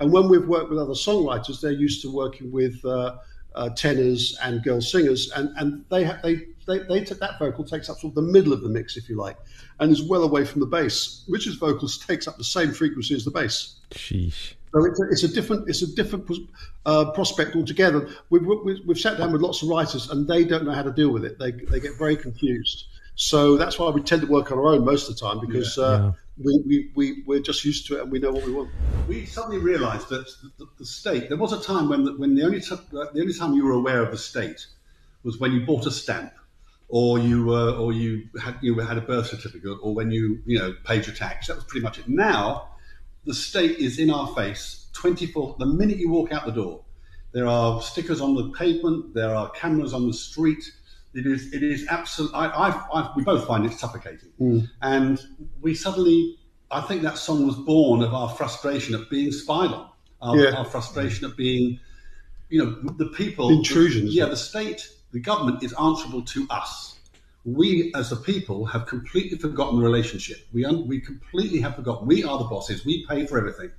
And 0.00 0.12
when 0.12 0.28
we've 0.28 0.46
worked 0.46 0.70
with 0.70 0.78
other 0.78 0.92
songwriters, 0.92 1.60
they're 1.60 1.72
used 1.72 2.02
to 2.02 2.12
working 2.12 2.50
with 2.50 2.84
uh, 2.84 3.16
uh, 3.54 3.70
tenors 3.70 4.36
and 4.42 4.62
girl 4.62 4.80
singers, 4.80 5.30
and 5.32 5.50
and 5.56 5.84
they 5.88 6.04
ha- 6.04 6.18
they 6.22 6.46
they, 6.66 6.78
they 6.80 7.04
took 7.04 7.20
that 7.20 7.38
vocal 7.38 7.64
takes 7.64 7.88
up 7.88 7.98
sort 7.98 8.12
of 8.12 8.14
the 8.14 8.22
middle 8.22 8.52
of 8.52 8.62
the 8.62 8.68
mix, 8.68 8.96
if 8.96 9.08
you 9.08 9.16
like, 9.16 9.36
and 9.80 9.92
is 9.92 10.02
well 10.02 10.22
away 10.22 10.44
from 10.44 10.60
the 10.60 10.66
bass. 10.66 11.24
Richard's 11.28 11.56
vocals 11.56 11.98
takes 11.98 12.26
up 12.26 12.36
the 12.36 12.44
same 12.44 12.72
frequency 12.72 13.14
as 13.14 13.24
the 13.24 13.30
bass. 13.30 13.76
Sheesh. 13.90 14.54
So 14.72 14.84
it's 14.84 15.00
a, 15.00 15.04
it's 15.10 15.22
a 15.22 15.28
different 15.28 15.68
it's 15.68 15.82
a 15.82 15.94
different 15.94 16.28
uh, 16.84 17.12
prospect 17.12 17.54
altogether. 17.54 18.08
We've, 18.30 18.44
we've 18.44 18.80
we've 18.84 18.98
sat 18.98 19.18
down 19.18 19.32
with 19.32 19.40
lots 19.40 19.62
of 19.62 19.68
writers 19.68 20.10
and 20.10 20.26
they 20.26 20.44
don't 20.44 20.64
know 20.64 20.72
how 20.72 20.82
to 20.82 20.92
deal 20.92 21.10
with 21.10 21.24
it. 21.24 21.38
They 21.38 21.52
they 21.52 21.78
get 21.78 21.96
very 21.96 22.16
confused. 22.16 22.86
So 23.16 23.56
that's 23.56 23.78
why 23.78 23.90
we 23.90 24.02
tend 24.02 24.22
to 24.22 24.28
work 24.28 24.50
on 24.50 24.58
our 24.58 24.66
own 24.66 24.84
most 24.84 25.08
of 25.08 25.16
the 25.16 25.20
time 25.24 25.40
because 25.40 25.78
uh, 25.78 26.12
we, 26.36 26.62
we, 26.66 26.90
we 26.96 27.22
we're 27.26 27.40
just 27.40 27.64
used 27.64 27.86
to 27.86 27.96
it 27.96 28.02
and 28.02 28.10
we 28.10 28.18
know 28.18 28.32
what 28.32 28.44
we 28.44 28.52
want. 28.52 28.70
We 29.06 29.24
suddenly 29.24 29.58
realised 29.58 30.08
that 30.08 30.26
the, 30.58 30.66
the 30.78 30.84
state. 30.84 31.28
There 31.28 31.38
was 31.38 31.52
a 31.52 31.62
time 31.62 31.88
when 31.88 32.04
the, 32.04 32.16
when 32.16 32.34
the 32.34 32.42
only 32.42 32.60
t- 32.60 32.74
the 32.90 33.20
only 33.20 33.34
time 33.34 33.54
you 33.54 33.64
were 33.64 33.72
aware 33.72 34.02
of 34.02 34.10
the 34.10 34.18
state 34.18 34.66
was 35.22 35.38
when 35.38 35.52
you 35.52 35.64
bought 35.64 35.86
a 35.86 35.92
stamp, 35.92 36.32
or 36.88 37.20
you 37.20 37.54
uh, 37.54 37.76
or 37.78 37.92
you 37.92 38.28
had 38.42 38.56
you 38.60 38.78
had 38.80 38.98
a 38.98 39.02
birth 39.02 39.28
certificate, 39.28 39.78
or 39.80 39.94
when 39.94 40.10
you 40.10 40.42
you 40.44 40.58
know 40.58 40.74
paid 40.84 41.06
your 41.06 41.14
tax. 41.14 41.46
That 41.46 41.56
was 41.56 41.64
pretty 41.64 41.84
much 41.84 41.98
it. 42.00 42.08
Now, 42.08 42.70
the 43.24 43.34
state 43.34 43.78
is 43.78 44.00
in 44.00 44.10
our 44.10 44.26
face 44.34 44.86
twenty 44.92 45.26
four. 45.26 45.54
The 45.60 45.66
minute 45.66 45.98
you 45.98 46.10
walk 46.10 46.32
out 46.32 46.46
the 46.46 46.52
door, 46.52 46.82
there 47.30 47.46
are 47.46 47.80
stickers 47.80 48.20
on 48.20 48.34
the 48.34 48.50
pavement. 48.50 49.14
There 49.14 49.34
are 49.36 49.50
cameras 49.50 49.94
on 49.94 50.08
the 50.08 50.14
street. 50.14 50.64
It 51.14 51.26
is. 51.26 51.52
It 51.52 51.62
is 51.62 51.86
absolute. 51.88 52.32
I, 52.34 52.46
I, 52.48 52.68
I, 52.92 53.12
we 53.16 53.22
both 53.22 53.46
find 53.46 53.64
it 53.64 53.72
suffocating, 53.72 54.30
mm. 54.40 54.68
and 54.82 55.20
we 55.60 55.74
suddenly. 55.74 56.38
I 56.70 56.80
think 56.80 57.02
that 57.02 57.18
song 57.18 57.46
was 57.46 57.54
born 57.56 58.02
of 58.02 58.12
our 58.12 58.28
frustration 58.30 58.94
at 58.96 59.08
being 59.08 59.30
spied 59.30 59.70
on, 59.70 59.88
our, 60.20 60.36
Yeah. 60.36 60.56
our 60.56 60.64
frustration 60.64 61.30
at 61.30 61.36
being, 61.36 61.78
you 62.48 62.64
know, 62.64 62.70
the 62.96 63.06
people 63.06 63.50
Intrusions. 63.50 64.12
yeah, 64.12 64.24
the 64.24 64.36
state, 64.36 64.88
the 65.12 65.20
government 65.20 65.62
is 65.62 65.72
answerable 65.74 66.22
to 66.22 66.48
us. 66.50 66.98
We, 67.44 67.92
as 67.94 68.10
the 68.10 68.16
people, 68.16 68.64
have 68.64 68.86
completely 68.86 69.38
forgotten 69.38 69.78
the 69.78 69.84
relationship. 69.84 70.38
We 70.52 70.64
un- 70.64 70.88
we 70.88 71.00
completely 71.00 71.60
have 71.60 71.76
forgotten. 71.76 72.08
We 72.08 72.24
are 72.24 72.38
the 72.38 72.44
bosses. 72.44 72.84
We 72.84 73.06
pay 73.06 73.26
for 73.26 73.38
everything. 73.38 73.70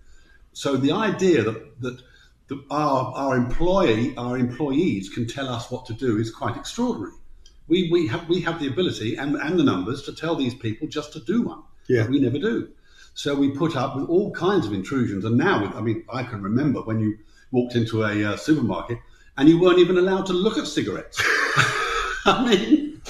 So 0.54 0.77
the 0.77 0.92
idea 0.94 1.42
that 1.44 1.82
that, 1.82 2.01
that 2.48 2.63
our 2.70 3.12
our 3.13 3.36
employee 3.36 4.15
our 4.15 4.38
employees 4.38 5.10
can 5.10 5.27
tell 5.27 5.50
us 5.50 5.70
what 5.72 5.86
to 5.88 5.94
do 5.94 6.18
is 6.18 6.32
quite 6.32 6.56
extraordinary. 6.56 7.13
We 7.67 7.89
we 7.91 8.07
have 8.07 8.27
we 8.29 8.41
have 8.41 8.60
the 8.60 8.67
ability 8.67 9.15
and, 9.15 9.36
and 9.36 9.60
the 9.60 9.63
numbers 9.63 10.03
to 10.03 10.13
tell 10.13 10.36
these 10.36 10.53
people 10.53 10.88
just 10.88 11.13
to 11.13 11.19
do 11.19 11.41
one. 11.41 11.63
Yeah. 11.88 12.07
We 12.07 12.19
never 12.19 12.39
do. 12.39 12.69
So 13.13 13.34
we 13.34 13.51
put 13.51 13.75
up 13.75 13.95
with 13.95 14.10
all 14.10 14.31
kinds 14.31 14.65
of 14.65 14.74
intrusions. 14.74 15.24
And 15.24 15.38
now, 15.38 15.72
I 15.74 15.81
mean, 15.81 16.03
I 16.12 16.24
can 16.24 16.43
remember 16.43 16.81
when 16.81 17.00
you 17.00 17.17
walked 17.51 17.75
into 17.75 18.03
a 18.03 18.25
uh, 18.25 18.36
supermarket 18.36 19.00
and 19.38 19.48
you 19.48 19.60
weren't 19.60 19.79
even 19.79 19.98
allowed 19.98 20.25
to 20.27 20.34
look 20.34 20.57
at 20.57 20.67
cigarettes. 20.67 21.22
I 22.25 22.45
mean, 22.45 23.01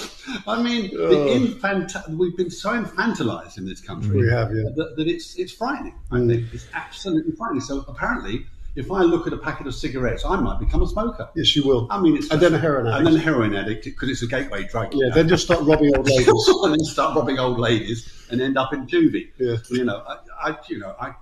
I 0.48 0.62
mean, 0.62 0.96
the 0.96 1.34
infant- 1.34 1.94
we've 2.10 2.38
been 2.38 2.52
so 2.52 2.70
infantilized 2.72 3.58
in 3.58 3.66
this 3.66 3.82
country 3.82 4.30
have, 4.30 4.56
yeah. 4.56 4.64
that, 4.76 4.96
that 4.98 5.08
it's 5.08 5.36
it's 5.38 5.54
frightening. 5.54 5.96
I 6.12 6.20
think 6.20 6.54
it's 6.54 6.68
absolutely 6.74 7.32
frightening. 7.34 7.62
So 7.62 7.86
apparently, 7.88 8.46
if 8.76 8.92
I 8.92 9.02
look 9.02 9.26
at 9.26 9.34
a 9.34 9.38
packet 9.38 9.68
of 9.68 9.76
cigarettes, 9.76 10.26
I 10.26 10.36
might 10.36 10.60
become 10.60 10.82
a 10.82 10.88
smoker. 10.88 11.30
Yes, 11.36 11.56
you 11.56 11.66
will. 11.66 11.88
I 11.90 12.00
mean, 12.00 12.18
it's 12.18 12.30
And 12.30 12.42
then 12.42 12.54
a 12.54 12.58
heroin 12.58 12.88
addict, 12.88 12.98
and 12.98 13.08
then 13.08 13.16
a 13.16 13.24
heroin 13.24 13.56
addict 13.56 13.86
because 13.86 14.10
it's 14.10 14.22
a 14.22 14.28
gateway 14.28 14.68
drug. 14.68 14.94
Yeah, 14.94 15.14
then 15.14 15.30
just 15.30 15.46
start 15.46 15.62
robbing 15.64 15.96
old 15.96 16.08
ladies. 16.08 16.28
and 16.64 16.74
then 16.74 16.80
start 16.86 17.16
robbing 17.16 17.40
old 17.40 17.60
ladies 17.60 18.12
and 18.30 18.42
end 18.42 18.58
up 18.58 18.74
in 18.74 18.86
juvie. 18.86 19.32
Yeah. 19.38 19.58
You 19.70 19.86
know, 19.86 20.04
I, 20.08 20.50
I, 20.50 20.58
you 20.68 20.80
know, 20.80 20.96
I, 21.00 21.14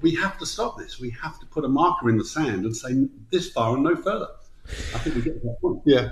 we 0.00 0.14
have 0.14 0.38
to 0.38 0.46
stop 0.46 0.78
this. 0.78 0.98
We 0.98 1.10
have 1.10 1.38
to 1.40 1.46
put 1.46 1.64
a 1.64 1.68
marker 1.68 2.08
in 2.08 2.16
the 2.16 2.24
sand 2.24 2.64
and 2.64 2.74
say 2.74 3.08
this 3.30 3.50
far 3.50 3.74
and 3.74 3.84
no 3.84 3.94
further. 3.94 4.28
I 4.94 4.98
think 4.98 5.16
we 5.16 5.22
get 5.22 5.34
to 5.34 5.48
that 5.48 5.60
point. 5.60 5.82
Yeah. 5.84 6.10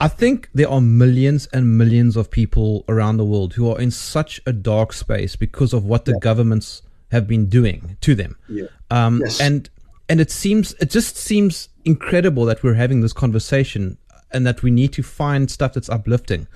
I 0.00 0.08
think 0.08 0.50
there 0.52 0.68
are 0.68 0.80
millions 0.80 1.46
and 1.52 1.78
millions 1.78 2.16
of 2.16 2.30
people 2.30 2.84
around 2.88 3.16
the 3.16 3.24
world 3.24 3.54
who 3.54 3.70
are 3.70 3.80
in 3.80 3.92
such 3.92 4.40
a 4.44 4.52
dark 4.52 4.92
space 4.92 5.36
because 5.36 5.72
of 5.72 5.84
what 5.84 6.04
the 6.04 6.18
governments 6.18 6.82
have 7.12 7.28
been 7.28 7.46
doing 7.46 7.96
to 8.00 8.14
them. 8.14 8.36
Yeah. 8.48 8.66
Um, 8.90 9.20
Yes. 9.24 9.40
And 9.40 9.70
and 10.08 10.20
it 10.20 10.30
seems 10.30 10.72
it 10.74 10.90
just 10.90 11.16
seems 11.16 11.68
incredible 11.84 12.44
that 12.46 12.62
we're 12.62 12.74
having 12.74 13.00
this 13.00 13.12
conversation 13.12 13.96
and 14.32 14.46
that 14.46 14.62
we 14.62 14.70
need 14.70 14.92
to 14.92 15.02
find 15.02 15.50
stuff 15.50 15.74
that's 15.74 15.88
uplifting. 15.88 16.46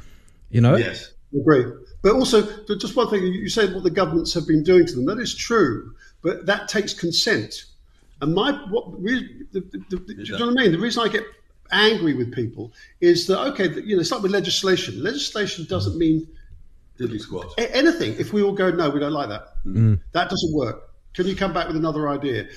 You 0.51 0.61
know? 0.61 0.77
Yes. 0.77 1.13
Agree. 1.35 1.65
But 2.03 2.13
also, 2.13 2.43
but 2.67 2.79
just 2.79 2.97
one 2.97 3.11
thing, 3.11 3.23
you 3.23 3.49
say 3.49 3.73
what 3.73 3.83
the 3.83 3.91
governments 3.91 4.33
have 4.35 4.47
been 4.47 4.63
doing 4.63 4.87
to 4.87 4.95
them. 4.95 5.07
That 5.07 5.19
is 5.19 5.35
true, 5.35 5.95
but 6.23 6.47
that 6.47 6.69
takes 6.69 6.95
consent. 6.95 7.65
And 8.21 8.35
my 8.35 8.53
what 8.71 9.01
really, 9.01 9.29
the, 9.53 9.61
the, 9.61 9.85
the, 9.91 10.15
do 10.15 10.23
you 10.23 10.39
know 10.39 10.47
what 10.47 10.59
I 10.59 10.63
mean? 10.63 10.73
The 10.73 10.79
reason 10.79 11.05
I 11.05 11.09
get 11.09 11.25
angry 11.71 12.15
with 12.15 12.33
people 12.33 12.73
is 13.01 13.27
that 13.27 13.39
okay, 13.49 13.69
you 13.83 13.97
know, 13.97 14.01
it's 14.01 14.11
like 14.11 14.23
with 14.23 14.33
legislation. 14.33 15.03
Legislation 15.03 15.67
doesn't 15.69 15.99
mean 15.99 16.27
Diddly 16.99 17.21
squat. 17.21 17.53
anything 17.59 18.17
if 18.19 18.33
we 18.33 18.43
all 18.43 18.53
go 18.53 18.71
no, 18.71 18.91
we 18.91 19.01
don't 19.01 19.13
like 19.13 19.29
that. 19.29 19.65
Mm. 19.65 20.01
That 20.13 20.31
doesn't 20.31 20.55
work. 20.55 20.91
Can 21.15 21.27
you 21.27 21.37
come 21.37 21.53
back 21.53 21.67
with 21.67 21.77
another 21.77 22.09
idea? 22.09 22.49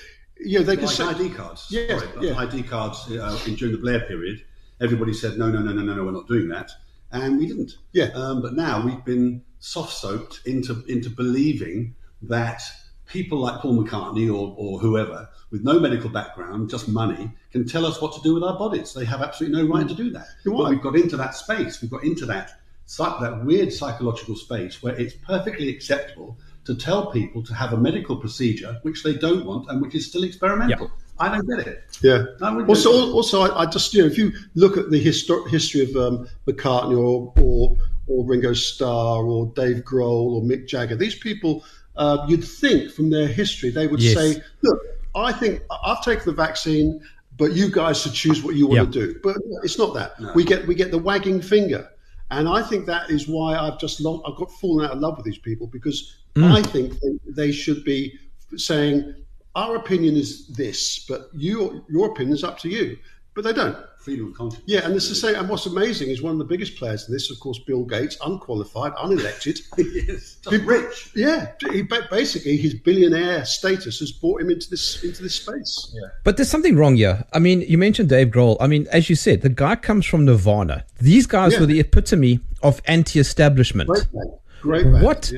You 0.44 0.58
know, 0.58 0.64
they 0.64 0.76
can 0.76 0.86
Like 0.86 0.94
say 0.94 1.04
ID 1.04 1.30
cards. 1.30 1.66
Yeah, 1.70 1.98
Sorry, 1.98 2.28
yeah. 2.28 2.38
ID 2.38 2.62
cards 2.64 3.10
uh, 3.10 3.38
in, 3.46 3.54
during 3.54 3.74
the 3.74 3.80
Blair 3.80 4.00
period. 4.00 4.42
Everybody 4.80 5.12
said, 5.12 5.38
no, 5.38 5.50
no, 5.50 5.60
no, 5.60 5.72
no, 5.72 5.82
no, 5.82 5.94
no, 5.94 6.04
we're 6.04 6.12
not 6.12 6.26
doing 6.26 6.48
that. 6.48 6.70
And 7.12 7.38
we 7.38 7.46
didn't. 7.46 7.76
Yeah. 7.92 8.06
Um, 8.14 8.42
but 8.42 8.54
now 8.54 8.84
we've 8.84 9.04
been 9.04 9.42
soft 9.58 9.92
soaked 9.92 10.40
into, 10.46 10.84
into 10.88 11.10
believing 11.10 11.94
that 12.22 12.62
people 13.06 13.38
like 13.38 13.60
Paul 13.60 13.84
McCartney 13.84 14.28
or, 14.28 14.54
or 14.56 14.78
whoever 14.78 15.28
with 15.50 15.62
no 15.62 15.78
medical 15.78 16.08
background, 16.08 16.70
just 16.70 16.88
money, 16.88 17.30
can 17.52 17.68
tell 17.68 17.84
us 17.84 18.00
what 18.00 18.14
to 18.14 18.20
do 18.22 18.34
with 18.34 18.42
our 18.42 18.58
bodies. 18.58 18.94
They 18.94 19.04
have 19.04 19.20
absolutely 19.20 19.62
no 19.62 19.68
right 19.68 19.86
to 19.86 19.94
do 19.94 20.10
that. 20.10 20.26
But 20.44 20.70
we've 20.70 20.80
got 20.80 20.96
into 20.96 21.16
that 21.18 21.34
space. 21.34 21.82
We've 21.82 21.90
got 21.90 22.04
into 22.04 22.26
that 22.26 22.58
that 22.98 23.42
weird 23.44 23.72
psychological 23.72 24.36
space 24.36 24.82
where 24.82 24.94
it's 24.96 25.14
perfectly 25.14 25.68
acceptable 25.68 26.36
to 26.64 26.74
tell 26.74 27.10
people 27.10 27.42
to 27.42 27.54
have 27.54 27.72
a 27.72 27.76
medical 27.76 28.16
procedure 28.16 28.78
which 28.82 29.02
they 29.02 29.14
don't 29.14 29.44
want 29.44 29.68
and 29.68 29.80
which 29.82 29.94
is 29.94 30.06
still 30.06 30.22
experimental. 30.24 30.90
I 31.18 31.28
don't 31.36 31.46
get 31.48 31.66
it. 31.66 31.84
Yeah. 32.02 32.24
I 32.40 32.54
would 32.54 32.68
Also, 32.68 32.90
go- 32.90 33.12
also, 33.12 33.42
I, 33.42 33.62
I 33.62 33.66
just 33.66 33.92
you 33.94 34.02
know, 34.02 34.06
if 34.08 34.16
you 34.18 34.32
look 34.54 34.76
at 34.76 34.90
the 34.90 35.04
histo- 35.04 35.48
history 35.48 35.82
of 35.82 35.94
um, 35.96 36.28
McCartney 36.46 36.96
or, 36.98 37.32
or 37.40 37.76
or 38.08 38.24
Ringo 38.26 38.52
Starr 38.52 39.22
or 39.24 39.46
Dave 39.54 39.84
Grohl 39.84 40.32
or 40.34 40.42
Mick 40.42 40.66
Jagger, 40.66 40.96
these 40.96 41.14
people, 41.14 41.64
uh, 41.96 42.24
you'd 42.28 42.42
think 42.44 42.90
from 42.90 43.10
their 43.10 43.28
history 43.28 43.70
they 43.70 43.86
would 43.86 44.00
Yes. 44.02 44.14
say, 44.14 44.42
"Look, 44.62 44.80
I 45.14 45.32
think 45.32 45.62
I've 45.84 46.02
taken 46.02 46.24
the 46.26 46.32
vaccine, 46.32 47.00
but 47.38 47.52
you 47.52 47.70
guys 47.70 48.00
should 48.02 48.12
choose 48.14 48.42
what 48.42 48.56
you 48.56 48.66
want 48.66 48.76
Yeah. 48.78 48.84
to 48.86 48.90
do." 49.12 49.20
But 49.22 49.36
it's 49.62 49.78
not 49.78 49.94
that. 49.94 50.14
We 50.34 50.42
get 50.44 50.66
we 50.66 50.74
get 50.74 50.90
the 50.90 50.98
wagging 50.98 51.40
finger. 51.40 51.88
And 52.32 52.48
I 52.48 52.62
think 52.62 52.86
that 52.86 53.10
is 53.10 53.28
why 53.28 53.56
I've 53.56 53.78
just 53.78 54.00
lo- 54.00 54.22
I've 54.26 54.36
got 54.36 54.50
fallen 54.52 54.86
out 54.86 54.92
of 54.92 55.00
love 55.00 55.16
with 55.18 55.26
these 55.26 55.38
people 55.38 55.66
because 55.66 56.16
mm. 56.34 56.50
I 56.50 56.62
think 56.62 56.94
they, 57.00 57.18
they 57.26 57.52
should 57.52 57.84
be 57.84 58.18
saying 58.56 59.14
our 59.54 59.76
opinion 59.76 60.16
is 60.16 60.48
this, 60.48 61.04
but 61.06 61.28
you, 61.34 61.84
your 61.90 62.10
opinion 62.10 62.34
is 62.34 62.42
up 62.42 62.58
to 62.60 62.70
you. 62.70 62.96
But 63.34 63.44
they 63.44 63.52
don't. 63.54 63.76
freedom 63.98 64.26
of 64.28 64.34
conscience. 64.34 64.64
Yeah, 64.66 64.80
and 64.84 64.94
it's 64.96 65.08
the 65.08 65.14
same. 65.14 65.36
And 65.36 65.48
what's 65.48 65.64
amazing 65.66 66.08
is 66.10 66.20
one 66.20 66.32
of 66.32 66.38
the 66.38 66.44
biggest 66.44 66.76
players 66.76 67.06
in 67.08 67.14
this, 67.14 67.30
of 67.30 67.38
course, 67.40 67.58
Bill 67.60 67.84
Gates, 67.84 68.16
unqualified, 68.24 68.92
unelected. 68.94 69.60
yes, 70.08 70.36
just 70.42 70.64
rich. 70.64 71.10
yeah, 71.14 71.52
he, 71.70 71.82
basically 72.10 72.56
his 72.56 72.74
billionaire 72.74 73.44
status 73.44 74.00
has 74.00 74.10
brought 74.12 74.40
him 74.42 74.50
into 74.50 74.68
this 74.68 75.02
into 75.04 75.22
this 75.22 75.36
space. 75.36 75.94
Yeah, 75.94 76.08
But 76.24 76.36
there's 76.36 76.50
something 76.50 76.76
wrong 76.76 76.96
here. 76.96 77.24
I 77.32 77.38
mean, 77.38 77.62
you 77.62 77.78
mentioned 77.78 78.08
Dave 78.08 78.28
Grohl. 78.28 78.56
I 78.60 78.66
mean, 78.66 78.86
as 78.90 79.08
you 79.08 79.16
said, 79.16 79.40
the 79.42 79.48
guy 79.48 79.76
comes 79.76 80.04
from 80.04 80.24
Nirvana. 80.24 80.84
These 81.00 81.26
guys 81.26 81.52
Yeah. 81.54 81.60
were 81.60 81.66
the 81.66 81.80
epitome 81.80 82.40
of 82.62 82.82
anti-establishment. 82.86 83.88
great 83.88 84.12
man, 84.12 84.32
great 84.60 84.86
man. 84.86 85.02
What, 85.04 85.32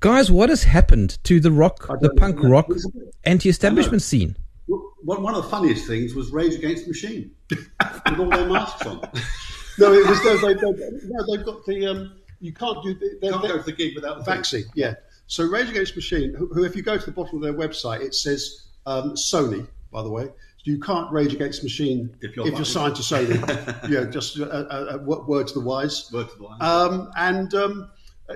guys? 0.00 0.30
What 0.30 0.48
has 0.48 0.64
happened 0.64 1.18
to 1.24 1.40
the 1.40 1.52
rock, 1.52 1.86
the 2.00 2.10
punk 2.14 2.42
know. 2.42 2.48
rock, 2.48 2.68
anti-establishment 3.24 4.02
scene? 4.02 4.36
One 4.68 5.22
one 5.22 5.34
of 5.34 5.42
the 5.42 5.48
funniest 5.48 5.86
things 5.86 6.14
was 6.14 6.30
Rage 6.30 6.54
Against 6.54 6.84
the 6.84 6.90
Machine 6.90 7.30
with 7.50 8.18
all 8.18 8.28
their 8.30 8.46
masks 8.48 8.86
on. 8.86 9.00
No, 9.78 9.92
it 9.92 10.06
was 10.08 10.22
they, 10.22 10.54
they, 10.54 10.60
no, 11.08 11.26
they've 11.26 11.44
got 11.44 11.64
the 11.66 11.86
um, 11.86 12.18
you 12.40 12.52
can't 12.52 12.82
do 12.82 12.94
the, 12.94 13.18
they, 13.22 13.30
Can't 13.30 13.42
they- 13.42 13.48
go 13.48 13.58
to 13.58 13.62
the 13.64 13.72
gig 13.72 13.94
without 13.94 14.18
the 14.18 14.24
thing. 14.24 14.34
vaccine. 14.34 14.64
Yeah. 14.74 14.94
So 15.26 15.44
Rage 15.46 15.68
Against 15.70 15.94
the 15.94 15.98
Machine, 15.98 16.34
who, 16.34 16.46
who 16.48 16.64
if 16.64 16.74
you 16.74 16.82
go 16.82 16.96
to 16.96 17.04
the 17.04 17.12
bottom 17.12 17.36
of 17.36 17.42
their 17.42 17.52
website, 17.54 18.00
it 18.00 18.14
says 18.14 18.68
um, 18.86 19.12
Sony. 19.12 19.66
By 19.90 20.02
the 20.02 20.10
way, 20.10 20.28
you 20.64 20.78
can't 20.80 21.10
Rage 21.12 21.32
Against 21.32 21.60
the 21.60 21.66
Machine 21.66 22.14
If 22.20 22.30
if 22.30 22.36
you're 22.36 22.46
you're, 22.48 22.64
signed 22.64 22.96
to 22.96 23.02
Sony. 23.02 23.90
yeah, 23.90 24.04
just 24.10 24.38
a, 24.38 24.94
a, 24.94 24.96
a 24.96 24.98
word 24.98 25.48
to 25.48 25.54
the 25.54 25.60
wise. 25.60 26.10
Word 26.12 26.28
to 26.30 26.36
the 26.36 26.44
wise. 26.44 26.58
Um, 26.60 27.10
and 27.16 27.54
um, 27.54 27.90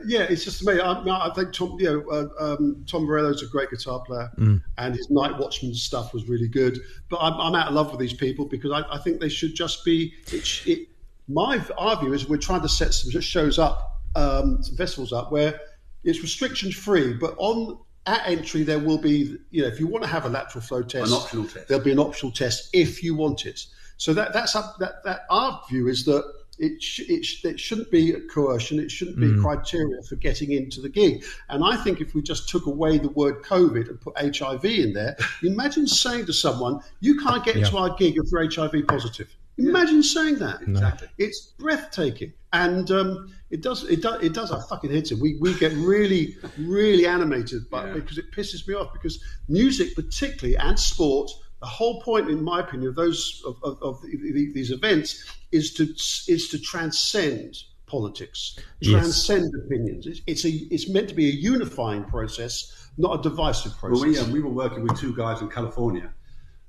yeah, 0.07 0.23
it's 0.23 0.45
just 0.45 0.65
me. 0.65 0.81
I, 0.81 0.93
I 0.93 1.31
think 1.35 1.53
Tom, 1.53 1.77
you 1.79 1.85
know, 1.85 2.11
uh, 2.11 2.55
um, 2.55 2.85
Tom 2.87 3.05
Morello's 3.05 3.43
a 3.43 3.47
great 3.47 3.71
guitar 3.71 4.01
player, 4.01 4.31
and 4.79 4.95
his 4.95 5.11
Night 5.11 5.37
Watchman 5.39 5.75
stuff 5.75 6.15
was 6.15 6.29
really 6.29 6.49
good. 6.49 6.79
But 7.11 7.19
I'm, 7.19 7.35
I'm 7.35 7.55
out 7.55 7.69
of 7.69 7.75
love 7.75 7.91
with 7.91 8.01
these 8.01 8.15
people 8.15 8.47
because 8.47 8.71
I, 8.71 8.83
I 8.91 8.99
think 8.99 9.21
they 9.21 9.29
should 9.29 9.55
just 9.55 9.85
be. 9.85 10.13
It, 10.33 10.67
it, 10.67 10.89
my 11.29 11.65
our 11.79 12.01
view 12.01 12.13
is 12.13 12.29
we're 12.29 12.37
trying 12.39 12.63
to 12.63 12.69
set 12.69 12.95
some 12.95 13.21
shows 13.21 13.59
up, 13.59 14.01
um, 14.17 14.63
some 14.63 14.77
festivals 14.77 15.13
up 15.13 15.31
where 15.31 15.61
it's 16.05 16.21
restriction 16.21 16.73
free, 16.73 17.13
but 17.13 17.35
on 17.39 17.79
at 18.07 18.27
entry 18.27 18.65
there 18.65 18.81
will 18.81 18.99
be, 18.99 19.37
you 19.51 19.63
know, 19.63 19.69
if 19.69 19.79
you 19.79 19.87
want 19.87 20.03
to 20.03 20.11
have 20.11 20.25
a 20.25 20.29
lateral 20.29 20.61
flow 20.63 20.83
test, 20.83 21.13
An 21.13 21.17
optional 21.17 21.45
test. 21.47 21.69
there'll 21.69 21.85
be 21.85 21.93
an 21.93 22.01
optional 22.01 22.33
test 22.33 22.69
if 22.73 23.03
you 23.03 23.15
want 23.15 23.47
it. 23.47 23.65
So 23.99 24.13
that 24.15 24.33
that's 24.33 24.57
up. 24.57 24.77
That 24.81 25.05
that 25.05 25.21
our 25.31 25.63
view 25.69 25.87
is 25.87 26.05
that 26.07 26.25
it 26.63 26.83
sh- 26.83 27.09
it, 27.09 27.25
sh- 27.25 27.45
it 27.45 27.59
shouldn't 27.61 27.91
be 27.91 28.13
a 28.13 28.21
coercion. 28.21 28.79
It 28.79 28.91
shouldn't 28.91 29.19
be 29.19 29.39
criteria 29.41 30.01
for 30.09 30.17
getting 30.17 30.53
into 30.53 30.81
the 30.81 30.89
gig. 30.89 31.25
And 31.49 31.65
I 31.65 31.77
think 31.77 32.01
if 32.01 32.15
we 32.15 32.23
just 32.23 32.49
took 32.49 32.67
away 32.67 32.99
the 32.99 33.09
word 33.09 33.43
COVID 33.43 33.89
and 33.91 34.01
put 34.01 34.15
HIV 34.17 34.65
in 34.65 34.93
there, 34.93 35.17
imagine 35.43 35.87
saying 35.87 36.27
to 36.27 36.33
someone, 36.33 36.81
"You 37.01 37.19
can't 37.19 37.45
get 37.45 37.57
into 37.57 37.77
our 37.77 37.95
gig 37.97 38.15
if 38.17 38.31
you're 38.31 38.49
HIV 38.49 38.87
positive." 38.87 39.29
Imagine 39.59 40.03
saying 40.03 40.39
that. 40.39 40.63
Exactly. 40.63 41.09
It's 41.19 41.41
breathtaking, 41.59 42.33
and 42.55 42.91
um, 42.91 43.35
it 43.51 43.61
does 43.61 43.85
it 43.85 44.01
does 44.01 44.23
it 44.23 44.33
does 44.33 44.51
our 44.51 44.63
fucking 44.63 44.91
heads 44.93 45.11
in. 45.13 45.21
We 45.21 45.37
we 45.41 45.55
get 45.59 45.73
really 45.73 46.37
really 46.59 47.07
animated, 47.07 47.63
but 47.71 47.87
Yeah. 47.89 47.93
because 47.95 48.19
it 48.19 48.31
pisses 48.33 48.67
me 48.67 48.75
off 48.75 48.93
because 48.93 49.23
music, 49.49 49.95
particularly 49.95 50.57
and 50.57 50.79
sport, 50.79 51.31
the 51.63 51.69
whole 51.69 52.03
point, 52.03 52.29
in 52.29 52.43
my 52.43 52.59
opinion, 52.61 52.89
of 52.89 52.97
those 52.97 53.41
of, 53.47 53.57
of, 53.63 53.81
of 53.83 54.03
the- 54.03 54.17
the- 54.17 54.53
these 54.53 54.73
events 54.73 55.25
is 55.53 55.73
to 55.75 55.85
is 56.33 56.49
to 56.51 56.59
transcend 56.59 57.57
politics, 57.87 58.59
Yes. 58.81 58.93
transcend 58.93 59.55
opinions. 59.65 60.07
It's, 60.07 60.21
it's 60.27 60.45
a 60.45 60.51
it's 60.75 60.89
meant 60.89 61.09
to 61.11 61.15
be 61.15 61.29
a 61.29 61.33
unifying 61.53 62.05
process, 62.05 62.89
not 62.99 63.21
a 63.21 63.23
divisive 63.23 63.77
process. 63.79 64.01
Well, 64.03 64.11
we, 64.11 64.19
um, 64.19 64.33
we 64.33 64.41
were 64.41 64.51
working 64.65 64.83
with 64.83 64.99
two 64.99 65.15
guys 65.15 65.41
in 65.41 65.49
California, 65.51 66.13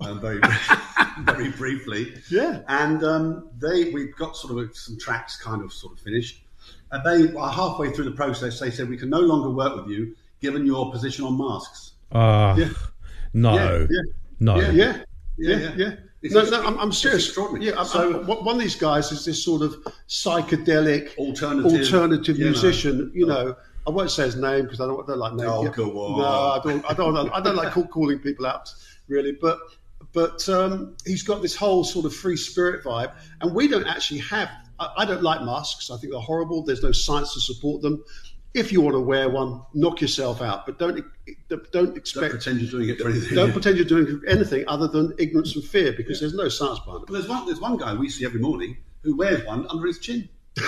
um, 0.01 0.21
very 0.21 0.39
very 1.21 1.50
briefly. 1.50 2.13
Yeah. 2.29 2.62
And 2.67 3.03
um, 3.03 3.50
they 3.57 3.89
we 3.91 4.07
got 4.23 4.38
sort 4.38 4.63
of 4.63 4.77
some 4.77 4.97
tracks 5.00 5.41
kind 5.41 5.63
of 5.63 5.73
sort 5.73 5.93
of 5.93 6.00
finished, 6.03 6.43
and 6.91 7.01
they 7.03 7.35
uh, 7.35 7.50
halfway 7.50 7.89
through 7.91 8.05
the 8.05 8.12
process 8.23 8.59
they 8.59 8.69
said 8.69 8.88
we 8.89 8.97
can 8.97 9.09
no 9.09 9.21
longer 9.21 9.50
work 9.50 9.75
with 9.75 9.88
you 9.88 10.15
given 10.39 10.67
your 10.67 10.91
position 10.91 11.25
on 11.25 11.35
masks. 11.38 11.93
Ah, 12.12 12.55
Yeah. 12.55 12.69
no, 13.33 13.55
Yeah, 13.55 13.88
yeah. 13.89 14.01
No. 14.40 14.56
Yeah, 14.60 14.72
yeah, 14.72 14.98
yeah, 15.38 15.56
Yeah, 15.56 15.58
yeah. 15.58 15.72
yeah. 15.78 15.96
No, 16.32 16.44
no, 16.50 16.66
I'm, 16.66 16.80
I'm 16.80 16.92
serious. 16.94 17.25
extraordinary. 17.25 17.66
Yeah, 17.70 17.80
I'm, 17.80 17.86
So- 17.86 18.13
I'm- 18.20 18.28
one 18.46 18.56
of 18.56 18.62
these 18.62 18.75
guys 18.75 19.12
is 19.12 19.25
this 19.25 19.44
sort 19.44 19.62
of 19.62 19.75
psychedelic, 20.08 21.16
Alternative, 21.18 21.72
alternative 21.72 22.38
you 22.38 22.46
know. 22.46 22.52
musician. 22.52 23.12
You 23.13 23.25
know, 23.25 23.56
I 23.86 23.90
won't 23.90 24.12
say 24.12 24.24
his 24.25 24.36
name 24.36 24.63
because 24.63 24.80
I 24.80 24.86
don't, 24.88 25.04
I 25.04 25.06
don't 25.08 25.20
like 25.20 25.34
names. 25.34 25.50
Oh, 25.52 25.63
Yeah. 25.66 25.72
go 25.72 25.84
on. 26.00 26.20
No, 26.20 26.25
I 26.25 26.60
don't. 26.63 26.90
I 26.90 26.94
don't. 26.94 27.30
I 27.34 27.42
don't 27.42 27.56
like 27.56 27.74
call, 27.74 27.88
calling 27.88 28.20
people 28.20 28.46
out, 28.46 28.74
really. 29.08 29.34
But 29.34 29.60
but 30.13 30.48
um, 30.50 30.96
he's 31.06 31.24
got 31.24 31.42
this 31.42 31.56
whole 31.56 31.84
sort 31.84 32.06
of 32.06 32.16
free 32.16 32.38
spirit 32.38 32.84
vibe, 32.84 33.12
and 33.42 33.54
we 33.54 33.68
don't 33.68 33.88
actually 33.88 34.20
have. 34.20 34.50
I, 34.80 34.90
I 35.00 35.06
don't 35.06 35.24
like 35.24 35.42
masks. 35.42 35.92
I 35.92 35.98
think 35.98 36.13
they're 36.13 36.22
horrible. 36.22 36.63
There's 36.63 36.84
no 36.84 36.92
science 36.94 37.34
to 37.34 37.42
support 37.42 37.82
them. 37.82 38.04
If 38.53 38.72
you 38.72 38.81
want 38.81 38.93
to 38.95 39.00
wear 39.00 39.29
one, 39.29 39.62
knock 39.74 40.00
yourself 40.01 40.41
out, 40.41 40.65
but 40.67 40.77
don't 40.77 41.03
don't 41.72 41.98
expect. 41.98 42.22
Don't 42.22 42.29
pretend 42.31 42.62
you're 42.62 42.69
doing 42.72 42.89
it 42.89 43.00
for 43.01 43.10
anything. 43.10 43.36
don't 43.36 43.51
pretend 43.57 43.77
you're 43.77 43.86
doing 43.86 44.22
anything 44.27 44.63
other 44.67 44.88
than 44.88 45.13
ignorance 45.17 45.55
and 45.55 45.63
fear 45.63 45.91
because 45.93 46.19
there's 46.19 46.36
no 46.36 46.50
science 46.50 46.79
behind 46.79 47.01
it. 47.03 47.07
But 47.07 47.13
there's 47.13 47.27
one 47.27 47.45
there's 47.45 47.60
one 47.60 47.77
guy 47.77 47.93
we 47.95 48.10
see 48.10 48.25
every 48.25 48.39
morning 48.39 48.77
who 49.01 49.15
wears 49.17 49.43
one 49.45 49.65
under 49.69 49.88
his 49.88 50.00
chin. 50.00 50.29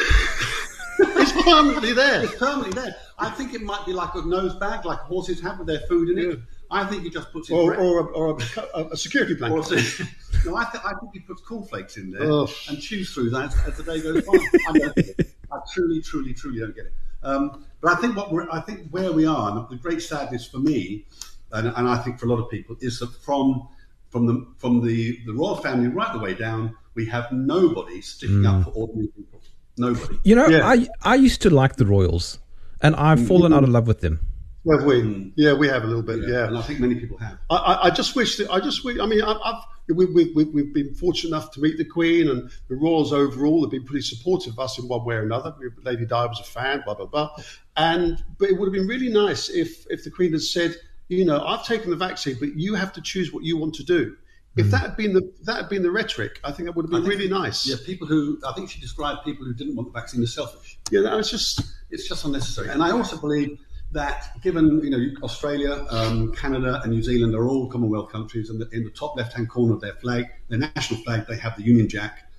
It's 0.98 1.32
permanently 1.44 1.92
there. 1.94 2.24
It's 2.24 2.36
permanently 2.36 2.72
there. 2.82 2.96
I 3.20 3.30
think 3.30 3.54
it 3.54 3.62
might 3.62 3.86
be 3.86 3.92
like 3.92 4.16
a 4.16 4.22
nose 4.22 4.56
bag, 4.56 4.86
like 4.86 5.00
horses 5.00 5.42
have 5.42 5.58
with 5.60 5.68
their 5.68 5.82
food 5.82 6.10
in 6.10 6.18
it. 6.32 6.40
I 6.72 6.86
think 6.86 7.04
he 7.04 7.10
just 7.10 7.32
puts 7.34 7.50
it 7.50 7.54
Or, 7.54 7.76
or, 7.76 8.00
a, 8.00 8.04
or 8.14 8.38
a, 8.74 8.84
a 8.92 8.98
security 8.98 9.34
blanket. 9.36 9.72
it- 9.74 10.08
no, 10.46 10.56
I, 10.56 10.64
th- 10.72 10.84
I 10.86 10.94
think 11.00 11.12
he 11.14 11.20
puts 11.20 11.42
cornflakes 11.42 11.98
in 11.98 12.12
there 12.12 12.32
Ugh. 12.32 12.50
and 12.70 12.82
chews 12.82 13.14
through 13.14 13.30
that 13.32 13.54
as 13.68 13.76
the 13.78 13.84
day 13.84 14.02
goes 14.02 14.24
by. 14.24 14.34
I 14.70 14.72
don't 14.78 14.96
get 14.96 15.20
it. 15.20 15.34
I 15.52 15.58
truly, 15.74 16.02
truly, 16.02 16.34
truly 16.34 16.60
don't 16.60 16.76
get 16.76 16.86
it. 16.86 16.94
Um, 17.24 17.66
but 17.86 18.00
I 18.00 18.02
think 18.02 18.18
what 18.18 18.32
we're, 18.32 18.50
I 18.52 18.62
think 18.62 18.90
where 18.90 19.12
we 19.12 19.28
are, 19.28 19.52
and 19.52 19.70
the 19.70 19.76
great 19.76 20.02
sadness 20.02 20.44
for 20.44 20.58
me, 20.58 21.06
and, 21.52 21.68
and 21.68 21.88
I 21.88 21.98
think 21.98 22.18
for 22.18 22.26
a 22.26 22.30
lot 22.30 22.40
of 22.40 22.50
people, 22.50 22.76
is 22.82 22.98
that 22.98 23.14
from 23.22 23.68
from 24.10 24.26
the 24.26 24.48
from 24.58 24.84
the, 24.84 25.20
the 25.28 25.34
royal 25.34 25.58
family 25.58 25.90
right 25.90 26.12
the 26.12 26.18
way 26.18 26.34
down, 26.34 26.76
we 26.96 27.06
have 27.06 27.32
nobody 27.32 28.02
sticking 28.02 28.44
up 28.44 28.56
hmm. 28.56 28.64
for 28.64 28.70
ordinary 28.72 29.10
people. 29.10 29.40
Nobody. 29.78 30.18
You 30.24 30.34
know, 30.34 30.48
Yeah. 30.48 30.68
I 30.68 30.88
I 31.04 31.14
used 31.14 31.44
to 31.44 31.52
like 31.52 31.76
the 31.76 31.86
Royals, 31.86 32.40
and 32.82 32.96
I've 32.96 33.20
mm-hmm. 33.20 33.28
fallen 33.28 33.54
out 33.54 33.64
of 33.64 33.70
love 33.70 33.86
with 33.86 34.02
them. 34.02 34.20
Have 34.68 34.84
we? 34.84 35.04
Mm. 35.04 35.34
Yeah, 35.36 35.54
we 35.54 35.68
have 35.68 35.84
a 35.84 35.88
little 35.88 36.02
bit. 36.02 36.28
Yeah. 36.28 36.48
and 36.48 36.58
I 36.58 36.64
think 36.64 36.80
many 36.80 36.96
people 36.96 37.20
have. 37.20 37.38
I, 37.52 37.56
I, 37.56 37.86
I 37.86 37.90
just 37.92 38.16
wish 38.16 38.38
that 38.38 38.50
I 38.50 38.60
just 38.62 38.84
wish. 38.84 38.98
I 39.00 39.06
mean, 39.06 39.22
I've, 39.22 39.38
I've 39.46 39.62
we, 39.88 40.06
we, 40.06 40.32
we, 40.34 40.44
we've 40.46 40.74
been 40.74 40.94
fortunate 40.94 41.30
enough 41.30 41.52
to 41.52 41.62
meet 41.62 41.78
the 41.78 41.86
Queen 41.86 42.30
and 42.30 42.50
the 42.68 42.76
Royals 42.76 43.14
overall 43.14 43.62
have 43.62 43.72
been 43.72 43.86
pretty 43.86 44.02
supportive 44.02 44.54
of 44.54 44.60
us 44.60 44.80
in 44.80 44.88
one 44.88 45.06
way 45.06 45.16
or 45.16 45.24
another. 45.24 45.56
Lady 45.84 46.06
Di 46.06 46.26
was 46.26 46.40
a 46.40 46.44
fan, 46.44 46.82
blah 46.86 46.96
blah 46.96 47.06
blah. 47.06 47.36
And 47.78 48.24
but 48.38 48.50
it 48.50 48.58
would 48.58 48.66
have 48.66 48.74
been 48.74 48.88
really 48.88 49.10
nice 49.10 49.50
if 49.50 49.86
if 49.90 50.04
the 50.04 50.12
Queen 50.12 50.32
had 50.32 50.42
said, 50.42 50.76
you 51.08 51.26
know, 51.26 51.44
I've 51.46 51.66
taken 51.66 51.90
the 51.90 51.96
vaccine, 51.96 52.38
but 52.40 52.56
you 52.56 52.76
have 52.76 52.94
to 52.94 53.02
choose 53.02 53.32
what 53.32 53.44
you 53.44 53.58
want 53.58 53.76
to 53.76 53.84
do. 53.84 54.16
If 54.58 54.66
hmm. 54.66 54.72
that 54.72 54.82
had 54.82 54.98
been 54.98 55.14
the 55.14 55.32
that 55.44 55.58
had 55.58 55.70
been 55.70 55.84
the 55.84 55.92
rhetoric, 55.92 56.40
I 56.44 56.52
think 56.52 56.68
that 56.68 56.76
would 56.76 56.86
have 56.86 56.92
been 56.92 57.04
think- 57.04 57.14
really 57.14 57.30
nice. 57.30 57.68
Yeah, 57.68 57.76
people 57.86 58.08
who 58.08 58.40
I 58.48 58.54
think 58.54 58.70
she 58.70 58.80
described 58.80 59.24
people 59.24 59.46
who 59.46 59.54
didn't 59.54 59.76
want 59.76 59.94
the 59.94 60.00
vaccine 60.00 60.24
as 60.24 60.34
selfish. 60.34 60.80
Yeah, 60.92 61.02
that 61.02 61.16
was 61.16 61.30
just 61.30 61.62
It's 61.92 62.08
just 62.08 62.26
unnecessary. 62.26 62.70
And 62.70 62.84
I 62.84 62.92
also 62.92 63.18
believe 63.18 63.60
that 63.96 64.30
given 64.44 64.82
you 64.84 64.90
know 64.92 65.04
Australia, 65.24 65.86
um, 65.90 66.32
Canada, 66.34 66.80
and 66.84 66.92
New 66.92 67.02
Zealand 67.02 67.34
are 67.34 67.48
all 67.48 67.68
Commonwealth 67.68 68.12
countries, 68.12 68.50
and 68.50 68.62
in 68.72 68.84
the 68.84 68.92
top 68.92 69.18
left-hand 69.18 69.50
corner 69.50 69.74
of 69.74 69.82
their 69.82 69.94
flag, 69.94 70.26
their 70.50 70.60
national 70.60 71.02
flag, 71.02 71.26
they 71.28 71.38
have 71.38 71.56
the 71.58 71.64
Union 71.64 71.90
Jack. 71.90 72.30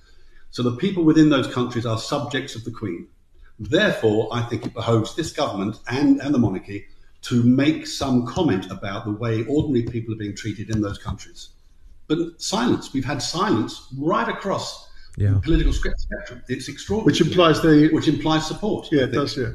So 0.51 0.63
the 0.63 0.75
people 0.77 1.03
within 1.03 1.29
those 1.29 1.53
countries 1.53 1.85
are 1.85 1.97
subjects 1.97 2.55
of 2.55 2.63
the 2.63 2.71
Queen. 2.71 3.07
Therefore, 3.59 4.29
I 4.31 4.43
think 4.43 4.65
it 4.65 4.73
behoves 4.73 5.15
this 5.15 5.33
government 5.33 5.79
and, 5.89 6.21
and 6.21 6.33
the 6.33 6.37
monarchy 6.37 6.85
to 7.23 7.43
make 7.43 7.87
some 7.87 8.25
comment 8.25 8.71
about 8.71 9.05
the 9.05 9.11
way 9.11 9.43
ordinary 9.45 9.83
people 9.83 10.13
are 10.13 10.17
being 10.17 10.35
treated 10.35 10.69
in 10.69 10.81
those 10.81 10.99
countries. 10.99 11.49
But 12.07 12.39
silence. 12.41 12.93
We've 12.93 13.03
had 13.03 13.21
silence 13.21 13.87
right 13.97 14.29
across 14.29 14.86
Yeah. 15.19 15.31
the 15.33 15.39
political 15.41 15.73
spectrum. 15.73 16.43
It's 16.47 16.67
extraordinary. 16.69 17.05
which 17.11 17.21
implies 17.21 17.61
they. 17.63 17.87
which 17.87 18.07
implies 18.07 18.47
support. 18.47 18.87
Yeah, 18.91 19.05
it 19.05 19.11
does, 19.13 19.35
yeah. 19.35 19.49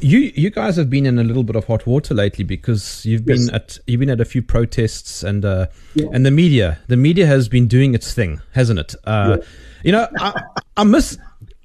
You 0.00 0.30
you 0.36 0.50
guys 0.50 0.76
have 0.76 0.90
been 0.90 1.06
in 1.06 1.18
a 1.18 1.24
little 1.24 1.44
bit 1.44 1.56
of 1.56 1.64
hot 1.64 1.86
water 1.86 2.12
lately 2.14 2.44
because 2.44 3.06
you've 3.06 3.24
been 3.24 3.46
Yes. 3.46 3.50
at 3.54 3.78
you've 3.86 4.00
been 4.00 4.10
at 4.10 4.20
a 4.20 4.26
few 4.26 4.42
protests 4.42 5.22
and 5.22 5.44
uh, 5.46 5.66
and 6.12 6.26
the 6.26 6.30
media 6.30 6.78
the 6.88 6.96
media 6.96 7.26
has 7.26 7.48
been 7.48 7.66
doing 7.66 7.94
its 7.94 8.12
thing, 8.12 8.40
hasn't 8.52 8.78
it? 8.78 8.94
Uh, 9.04 9.38
You 9.82 9.92
know, 9.92 10.08
I, 10.18 10.42
I 10.76 10.84
miss. 10.84 11.16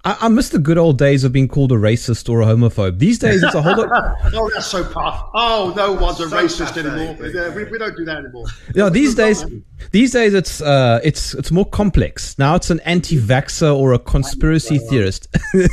I, 0.05 0.17
I 0.21 0.27
miss 0.27 0.49
the 0.49 0.59
good 0.59 0.77
old 0.77 0.97
days 0.97 1.23
of 1.23 1.31
being 1.31 1.47
called 1.47 1.71
a 1.71 1.75
racist 1.75 2.29
or 2.29 2.41
a 2.41 2.45
homophobe. 2.45 2.99
These 2.99 3.19
days, 3.19 3.41
it's 3.41 3.55
a 3.55 3.61
whole 3.61 3.77
lot. 3.77 4.15
Oh, 4.33 4.49
that's 4.53 4.67
so 4.67 4.83
puff. 4.83 5.29
Oh, 5.33 5.73
no 5.75 5.93
one's 5.93 6.19
a 6.19 6.29
So 6.29 6.37
racist 6.37 6.77
anymore. 6.77 7.27
Yeah, 7.27 7.53
we, 7.55 7.65
we 7.65 7.77
don't 7.77 7.95
do 7.95 8.03
that 8.05 8.17
anymore. 8.17 8.45
Yeah, 8.75 8.89
these 8.89 9.15
days, 9.15 9.43
not, 9.43 9.51
these 9.91 10.11
days 10.11 10.33
it's 10.33 10.61
uh, 10.61 10.99
it's 11.03 11.33
it's 11.35 11.51
more 11.51 11.65
complex. 11.65 12.37
Now 12.37 12.55
it's 12.55 12.69
an 12.69 12.79
anti-vaxxer 12.81 13.75
or 13.75 13.93
a 13.93 13.99
conspiracy 13.99 14.77
theorist. 14.77 15.27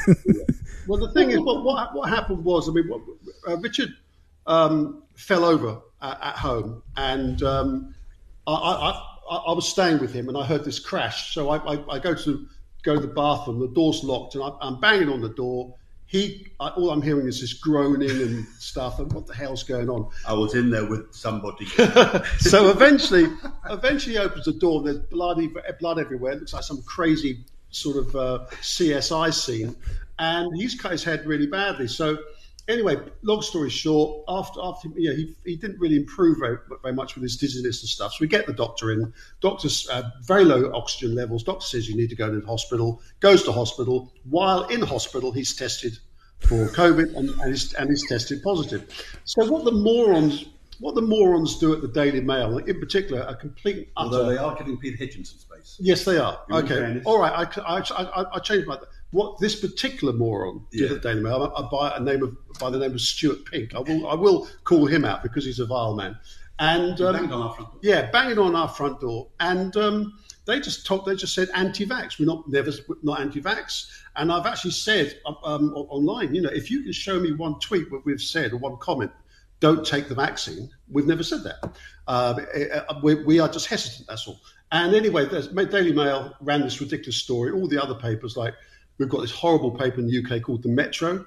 Well, 0.91 0.99
the 0.99 1.13
thing 1.13 1.31
is, 1.31 1.39
what 1.39 1.63
what, 1.63 1.95
what 1.95 2.09
happened 2.09 2.45
was, 2.45 2.69
I 2.69 2.73
mean, 2.73 2.89
what, 2.89 3.01
uh, 3.47 3.57
Richard 3.59 3.91
um, 4.49 5.05
fell 5.15 5.45
over 5.45 5.81
at, 6.03 6.19
at 6.21 6.35
home, 6.35 6.83
and 6.97 7.41
um, 7.45 7.95
I, 8.49 8.53
I, 8.53 8.91
I, 9.31 9.37
I 9.37 9.53
was 9.53 9.69
staying 9.69 10.01
with 10.01 10.13
him, 10.13 10.29
and 10.29 10.37
I 10.37 10.45
heard 10.45 10.65
this 10.65 10.81
crash. 10.81 11.33
So 11.33 11.51
I, 11.51 11.75
I, 11.75 11.95
I 11.95 11.99
go 12.01 12.13
to 12.13 12.45
go 12.83 12.95
to 12.95 13.01
the 13.01 13.09
bathroom. 13.09 13.61
The 13.61 13.69
door's 13.69 14.03
locked, 14.05 14.35
and 14.35 14.45
I, 14.45 14.51
I'm 14.61 14.81
banging 14.81 15.09
on 15.09 15.21
the 15.21 15.29
door. 15.29 15.75
He, 16.07 16.49
I, 16.59 16.69
all 16.71 16.91
I'm 16.91 17.03
hearing 17.03 17.29
is 17.29 17.41
this 17.41 17.53
groaning 17.53 18.11
and 18.11 18.47
stuff, 18.59 18.99
and 18.99 19.13
what 19.13 19.27
the 19.27 19.35
hell's 19.35 19.63
going 19.63 19.89
on? 19.89 20.11
I 20.27 20.33
was 20.33 20.55
in 20.55 20.71
there 20.71 20.87
with 20.87 21.15
somebody. 21.15 21.67
so 22.39 22.71
eventually, 22.71 23.29
eventually 23.69 24.17
he 24.17 24.19
opens 24.19 24.45
the 24.45 24.53
door. 24.53 24.83
There's 24.83 24.99
bloody 24.99 25.51
blood 25.79 25.99
everywhere. 25.99 26.33
It 26.33 26.41
looks 26.41 26.53
like 26.53 26.65
some 26.65 26.83
crazy 26.83 27.45
sort 27.71 27.97
of 27.97 28.17
uh, 28.17 28.47
CSI 28.61 29.33
scene, 29.33 29.77
and 30.19 30.57
he's 30.57 30.75
cut 30.75 30.93
his 30.93 31.05
head 31.05 31.27
really 31.27 31.47
badly. 31.47 31.87
So 31.87 32.19
anyway, 32.69 32.97
long 33.23 33.43
story 33.43 33.71
short, 33.71 34.25
after 34.29 34.61
after 34.63 34.89
you 34.97 35.11
know, 35.11 35.17
he 35.17 35.37
he 35.45 35.57
didn't 35.57 35.79
really 35.79 35.97
improve 35.97 36.39
very, 36.39 36.59
very 36.83 36.95
much 36.95 37.15
with 37.15 37.23
his 37.23 37.37
dizziness 37.37 37.83
and 37.83 37.89
stuff. 37.89 38.13
So 38.13 38.19
we 38.21 38.29
get 38.29 38.47
the 38.47 38.53
doctor 38.53 38.91
in. 38.91 39.13
Doctor's 39.41 39.89
uh, 39.89 40.11
very 40.23 40.45
low 40.45 40.71
oxygen 40.75 41.15
levels. 41.15 41.43
Doctor 41.43 41.67
says 41.67 41.89
you 41.89 41.97
need 41.97 42.11
to 42.11 42.17
go 42.17 42.31
to 42.31 42.41
the 42.41 42.47
hospital. 42.47 43.03
Goes 43.21 43.43
to 43.45 43.53
hospital. 43.53 44.13
While 44.29 44.65
in 44.65 44.83
hospital, 44.83 45.33
he's 45.33 45.55
tested 45.55 45.99
for 46.41 46.69
COVID 46.69 47.15
and, 47.17 47.29
and, 47.29 47.51
he's, 47.51 47.75
and 47.75 47.91
he's 47.91 48.09
tested 48.09 48.43
positive. 48.43 48.89
So 49.25 49.45
what 49.51 49.65
the 49.65 49.73
morons 49.73 50.47
what 50.81 50.95
the 50.95 51.03
morons 51.03 51.59
do 51.59 51.75
at 51.75 51.83
the 51.83 51.89
Daily 51.89 52.23
Mail, 52.23 52.57
in 52.57 52.81
particular, 52.81 53.21
a 53.29 53.37
complete 53.37 53.91
utter. 53.99 54.17
Although 54.17 54.31
they 54.31 54.39
are 54.39 54.57
giving 54.57 54.79
Peter 54.79 54.97
Hitchinson 54.97 55.39
space. 55.39 55.77
Yes, 55.79 56.05
they 56.07 56.17
are. 56.17 56.41
In 56.49 56.57
Okay, 56.57 57.03
all 57.05 57.21
right. 57.21 57.47
I, 57.57 57.61
I, 57.63 57.83
I, 57.93 58.25
I 58.37 58.39
changed 58.39 58.67
my. 58.67 58.79
What 59.13 59.39
this 59.41 59.57
particular 59.61 60.13
moron 60.13 60.67
did 60.71 60.91
Yeah. 60.91 60.97
at 60.97 61.03
Daily 61.03 61.21
Mail, 61.21 61.69
by 61.71 61.97
a 61.97 62.01
name 62.01 62.23
of 62.23 62.37
by 62.59 62.71
the 62.71 62.79
name 62.79 62.93
of 62.93 63.01
Stuart 63.01 63.45
Pink. 63.47 63.75
I 63.75 63.81
will 63.81 64.07
I 64.07 64.15
will 64.15 64.49
call 64.65 64.87
him 64.87 65.05
out 65.05 65.23
because 65.23 65.45
he's 65.45 65.59
a 65.59 65.67
vile 65.67 65.95
man. 65.97 66.17
And 66.61 67.01
um, 67.01 67.15
banged 67.15 67.33
on 67.33 67.43
our 67.43 67.55
front 67.55 67.71
door. 67.73 67.81
yeah, 67.83 68.11
banging 68.11 68.39
on 68.39 68.55
our 68.55 68.69
front 68.69 69.01
door, 69.01 69.29
and 69.41 69.75
um, 69.79 70.19
they 70.45 70.61
just 70.61 70.87
told, 70.87 71.07
they 71.07 71.17
just 71.17 71.35
said 71.35 71.49
anti-vax. 71.55 72.19
We're 72.19 72.27
not 72.27 72.47
never 72.49 72.71
not 73.03 73.19
anti-vax, 73.21 73.91
and 74.17 74.31
I've 74.31 74.45
actually 74.47 74.73
said 74.73 75.19
um, 75.43 75.73
online, 75.75 76.35
you 76.35 76.43
know, 76.43 76.51
if 76.51 76.71
you 76.71 76.83
can 76.83 76.93
show 76.93 77.19
me 77.19 77.33
one 77.33 77.59
tweet 77.61 77.91
where 77.91 78.03
we've 78.05 78.21
said 78.21 78.53
or 78.53 78.59
one 78.59 78.77
comment, 78.77 79.11
don't 79.61 79.87
take 79.87 80.09
the 80.09 80.15
vaccine. 80.15 80.71
We've 80.91 81.07
never 81.07 81.23
said 81.23 81.45
that. 81.45 81.73
Uh, 82.07 82.41
uh, 82.89 83.01
we, 83.03 83.15
we 83.25 83.41
are 83.41 83.49
just 83.49 83.67
hesitant. 83.67 84.07
That's 84.09 84.29
all. 84.29 84.39
And 84.71 84.95
anyway, 84.95 85.29
Daily 85.29 85.93
Mail 85.93 86.35
ran 86.43 86.61
this 86.61 86.79
ridiculous 86.81 87.17
story. 87.17 87.53
All 87.53 87.67
the 87.67 87.83
other 87.83 87.95
papers 87.95 88.37
like. 88.37 88.55
We've 89.01 89.09
got 89.09 89.23
this 89.23 89.31
horrible 89.31 89.71
paper 89.71 89.99
in 89.99 90.07
the 90.09 90.23
UK 90.23 90.43
called 90.43 90.63
the 90.63 90.69
Metro, 90.69 91.25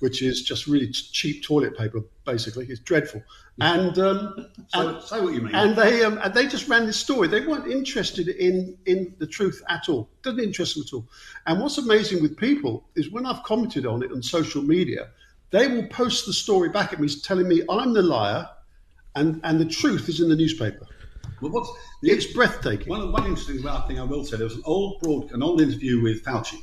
which 0.00 0.20
is 0.20 0.42
just 0.42 0.66
really 0.66 0.88
cheap 0.90 1.42
toilet 1.42 1.74
paper. 1.76 2.02
Basically, 2.26 2.66
it's 2.66 2.80
dreadful. 2.80 3.22
And 3.62 3.98
um, 3.98 4.46
So, 4.68 4.88
and- 4.88 5.02
say 5.02 5.20
what 5.22 5.32
you 5.32 5.40
mean. 5.40 5.54
and 5.54 5.74
they 5.74 6.04
um, 6.04 6.18
and 6.22 6.34
they 6.34 6.46
just 6.46 6.68
ran 6.68 6.84
this 6.84 6.98
story. 6.98 7.26
They 7.26 7.40
weren't 7.46 7.66
interested 7.66 8.28
in 8.28 8.76
in 8.84 9.14
the 9.18 9.26
truth 9.26 9.62
at 9.70 9.88
all. 9.88 10.10
Doesn't 10.22 10.38
interest 10.38 10.74
them 10.74 10.84
at 10.86 10.92
all. 10.92 11.06
And 11.46 11.60
what's 11.62 11.78
amazing 11.78 12.20
with 12.20 12.36
people 12.36 12.86
is 12.94 13.10
when 13.10 13.24
I've 13.24 13.42
commented 13.42 13.86
on 13.86 14.02
it 14.02 14.12
on 14.12 14.22
social 14.22 14.62
media, 14.62 15.08
they 15.50 15.66
will 15.66 15.86
post 15.88 16.26
the 16.26 16.34
story 16.34 16.68
back 16.68 16.92
at 16.92 17.00
me, 17.00 17.08
telling 17.08 17.48
me 17.48 17.62
I'm 17.70 17.94
the 17.94 18.02
liar, 18.02 18.46
and 19.16 19.40
and 19.44 19.58
the 19.58 19.64
truth 19.64 20.10
is 20.10 20.20
in 20.20 20.28
the 20.28 20.36
newspaper. 20.36 20.86
well, 21.40 21.52
what's 21.52 21.70
the, 22.02 22.10
It's 22.10 22.26
breathtaking. 22.34 22.88
one, 22.90 23.10
one 23.12 23.24
interesting 23.24 23.62
thing 23.88 23.98
I 23.98 24.04
will 24.04 24.26
say. 24.26 24.36
There 24.36 24.44
was 24.44 24.56
an 24.56 24.62
old 24.66 25.00
broad, 25.00 25.32
an 25.32 25.42
old 25.42 25.62
interview 25.62 26.02
with 26.02 26.22
Fauci. 26.22 26.60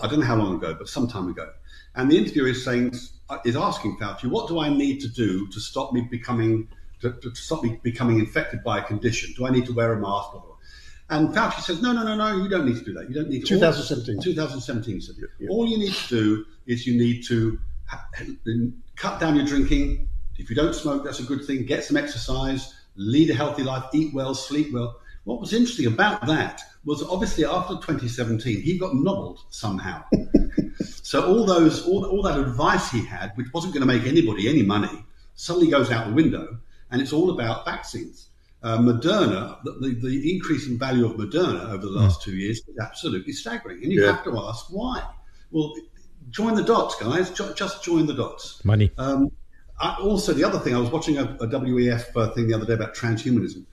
I 0.00 0.06
don't 0.06 0.20
know 0.20 0.26
how 0.26 0.36
long 0.36 0.56
ago, 0.56 0.74
but 0.74 0.88
some 0.88 1.08
time 1.08 1.28
ago. 1.28 1.50
And 1.94 2.10
the 2.10 2.16
interviewer 2.16 2.48
is 2.48 2.64
saying, 2.64 2.94
is 3.44 3.56
asking 3.56 3.98
Fauci, 3.98 4.26
what 4.26 4.48
do 4.48 4.58
I 4.58 4.68
need 4.68 5.00
to 5.00 5.08
do 5.08 5.46
to 5.48 5.60
stop 5.60 5.92
me 5.92 6.02
becoming, 6.10 6.68
to, 7.00 7.12
to 7.12 7.34
stop 7.34 7.62
me 7.62 7.80
becoming 7.82 8.18
infected 8.18 8.64
by 8.64 8.78
a 8.78 8.82
condition? 8.82 9.34
Do 9.36 9.46
I 9.46 9.50
need 9.50 9.66
to 9.66 9.74
wear 9.74 9.92
a 9.92 9.98
mask? 9.98 10.30
And 11.10 11.28
Fauci 11.28 11.60
says, 11.60 11.82
no, 11.82 11.92
no, 11.92 12.02
no, 12.04 12.14
no, 12.14 12.42
you 12.42 12.48
don't 12.48 12.64
need 12.64 12.78
to 12.78 12.84
do 12.84 12.94
that. 12.94 13.08
You 13.08 13.14
don't 13.14 13.28
need 13.28 13.40
to. 13.40 13.46
2017. 13.46 14.22
2017 14.22 14.94
he 14.94 15.00
said, 15.00 15.16
all 15.50 15.66
you 15.66 15.76
need 15.76 15.92
to 15.92 16.08
do 16.08 16.46
is 16.66 16.86
you 16.86 16.96
need 16.98 17.22
to 17.26 17.58
cut 18.96 19.20
down 19.20 19.36
your 19.36 19.44
drinking. 19.44 20.08
If 20.38 20.48
you 20.48 20.56
don't 20.56 20.74
smoke, 20.74 21.04
that's 21.04 21.20
a 21.20 21.24
good 21.24 21.44
thing. 21.44 21.66
Get 21.66 21.84
some 21.84 21.98
exercise, 21.98 22.74
lead 22.96 23.28
a 23.28 23.34
healthy 23.34 23.62
life, 23.62 23.84
eat 23.92 24.14
well, 24.14 24.34
sleep 24.34 24.72
well. 24.72 25.00
What 25.24 25.40
was 25.40 25.52
interesting 25.52 25.86
about 25.86 26.26
that 26.26 26.62
was 26.84 27.02
obviously 27.04 27.44
after 27.44 27.74
2017, 27.74 28.60
he 28.60 28.78
got 28.78 28.94
nobbled 28.94 29.40
somehow. 29.50 30.02
so 30.80 31.26
all 31.26 31.44
those, 31.44 31.86
all, 31.86 32.04
all 32.06 32.22
that 32.22 32.38
advice 32.38 32.90
he 32.90 33.04
had, 33.04 33.32
which 33.36 33.52
wasn't 33.52 33.72
going 33.72 33.86
to 33.86 33.86
make 33.86 34.06
anybody 34.06 34.48
any 34.48 34.62
money, 34.62 35.04
suddenly 35.34 35.68
goes 35.70 35.90
out 35.90 36.08
the 36.08 36.12
window, 36.12 36.58
and 36.90 37.00
it's 37.00 37.12
all 37.12 37.30
about 37.30 37.64
vaccines. 37.64 38.28
Uh, 38.62 38.78
Moderna, 38.78 39.62
the, 39.64 39.72
the, 39.80 39.94
the 40.08 40.32
increase 40.34 40.68
in 40.68 40.78
value 40.78 41.04
of 41.04 41.12
Moderna 41.12 41.68
over 41.70 41.84
the 41.84 41.90
last 41.92 42.22
two 42.22 42.36
years 42.36 42.58
is 42.58 42.78
absolutely 42.80 43.32
staggering, 43.32 43.82
and 43.82 43.92
you 43.92 44.02
Yeah. 44.04 44.12
have 44.12 44.24
to 44.24 44.38
ask 44.38 44.66
why. 44.70 45.02
Well, 45.50 45.74
join 46.30 46.54
the 46.54 46.62
dots, 46.62 46.94
guys. 47.00 47.30
Jo- 47.30 47.52
just 47.54 47.82
join 47.82 48.06
the 48.06 48.14
dots. 48.14 48.64
Money. 48.64 48.90
Um, 48.98 49.32
I, 49.80 49.96
also, 50.00 50.32
the 50.32 50.44
other 50.44 50.60
thing, 50.60 50.76
I 50.76 50.78
was 50.78 50.90
watching 50.90 51.18
a, 51.18 51.24
a 51.40 51.46
WEF 51.48 52.16
uh, 52.16 52.30
thing 52.34 52.46
the 52.46 52.54
other 52.54 52.66
day 52.66 52.74
about 52.74 52.94
transhumanism, 52.94 53.64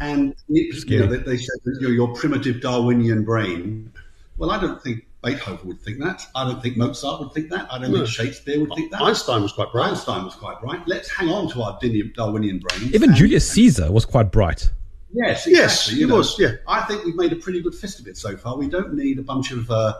and 0.00 0.34
it, 0.48 0.88
you 0.90 0.98
know, 1.00 1.06
they, 1.06 1.18
they 1.18 1.36
said 1.36 1.58
you 1.64 1.80
know, 1.82 1.88
your 1.88 2.14
primitive 2.14 2.60
Darwinian 2.60 3.24
brain. 3.24 3.92
Well, 4.38 4.50
I 4.50 4.60
don't 4.60 4.82
think 4.82 5.06
Beethoven 5.22 5.68
would 5.68 5.80
think 5.80 5.98
that. 5.98 6.22
I 6.34 6.44
don't 6.44 6.62
think 6.62 6.76
Mozart 6.76 7.20
would 7.20 7.32
think 7.32 7.50
that. 7.50 7.70
I 7.72 7.78
don't 7.78 7.90
No. 7.92 7.98
think 7.98 8.08
Shakespeare 8.08 8.58
would 8.60 8.72
think 8.74 8.90
that. 8.92 9.02
Einstein 9.02 9.42
was 9.42 9.52
quite 9.52 9.70
bright. 9.70 9.90
Einstein 9.90 10.24
was 10.24 10.34
quite 10.34 10.62
right. 10.62 10.80
Let's 10.86 11.10
hang 11.10 11.28
on 11.28 11.48
to 11.50 11.62
our 11.62 11.78
Darwinian- 11.80 12.12
Darwinian 12.16 12.58
brains. 12.60 12.94
Even 12.94 13.10
and- 13.10 13.18
Julius 13.18 13.48
Caesar 13.50 13.92
was 13.92 14.04
quite 14.04 14.32
bright. 14.32 14.70
Yes, 15.12 15.44
Yes, 15.46 15.88
he 15.88 15.98
you 16.00 16.06
know. 16.06 16.16
was, 16.18 16.38
yeah. 16.38 16.52
I 16.68 16.82
think 16.82 17.04
we've 17.04 17.16
made 17.16 17.32
a 17.32 17.36
pretty 17.36 17.60
good 17.60 17.74
fist 17.74 17.98
of 17.98 18.06
it 18.06 18.16
so 18.16 18.36
far. 18.36 18.56
We 18.56 18.68
don't 18.68 18.94
need 18.94 19.18
a 19.18 19.22
bunch 19.22 19.50
of 19.50 19.68
uh, 19.70 19.94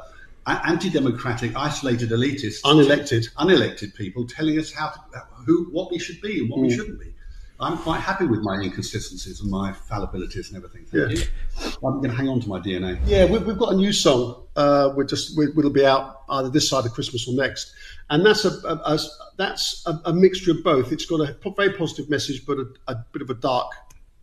anti-democratic, 0.47 1.55
isolated 1.57 2.11
elitists, 2.11 2.61
Unelected. 2.63 3.29
unelected 3.35 3.95
people 3.95 4.27
telling 4.27 4.59
us 4.59 4.73
how 4.73 4.89
to, 4.91 5.01
who, 5.47 5.65
what 5.73 5.91
we 5.91 5.99
should 5.99 6.21
be 6.21 6.41
and 6.41 6.51
what 6.51 6.61
we 6.61 6.71
shouldn't 6.75 7.01
be. 7.01 7.13
I'm 7.61 7.77
quite 7.79 8.01
happy 8.01 8.27
with 8.27 8.41
my 8.41 8.55
inconsistencies 8.61 9.41
and 9.41 9.51
my 9.51 9.73
fallibilities 9.73 10.49
and 10.49 10.57
everything. 10.57 10.87
Thank 10.87 11.19
Yeah. 11.19 11.25
you. 11.25 11.71
I'm 11.87 11.99
going 11.99 12.11
to 12.11 12.17
hang 12.17 12.29
on 12.29 12.41
to 12.41 12.49
my 12.49 12.59
DNA. 12.59 12.99
Yeah, 13.05 13.27
we, 13.27 13.39
we've 13.39 13.59
got 13.59 13.73
a 13.73 13.77
new 13.77 13.93
song. 13.93 14.43
Uh, 14.57 14.93
we're 14.97 15.05
just 15.05 15.37
we, 15.37 15.47
it'll 15.49 15.71
be 15.71 15.85
out 15.85 16.23
either 16.31 16.49
this 16.49 16.69
side 16.69 16.87
of 16.87 16.93
Christmas 16.93 17.29
or 17.29 17.35
next, 17.35 17.73
and 18.09 18.25
that's 18.25 18.45
a, 18.45 18.51
a, 18.67 18.75
a 18.95 18.99
that's 19.37 19.83
a, 19.87 20.01
a 20.07 20.13
mixture 20.13 20.53
of 20.53 20.65
both. 20.65 20.91
It's 20.91 21.05
got 21.07 21.21
a 21.21 21.37
very 21.57 21.73
positive 21.75 22.09
message, 22.11 22.45
but 22.47 22.59
a, 22.59 22.67
a 22.89 22.95
bit 23.13 23.23
of 23.23 23.31
a 23.31 23.35
dark 23.35 23.71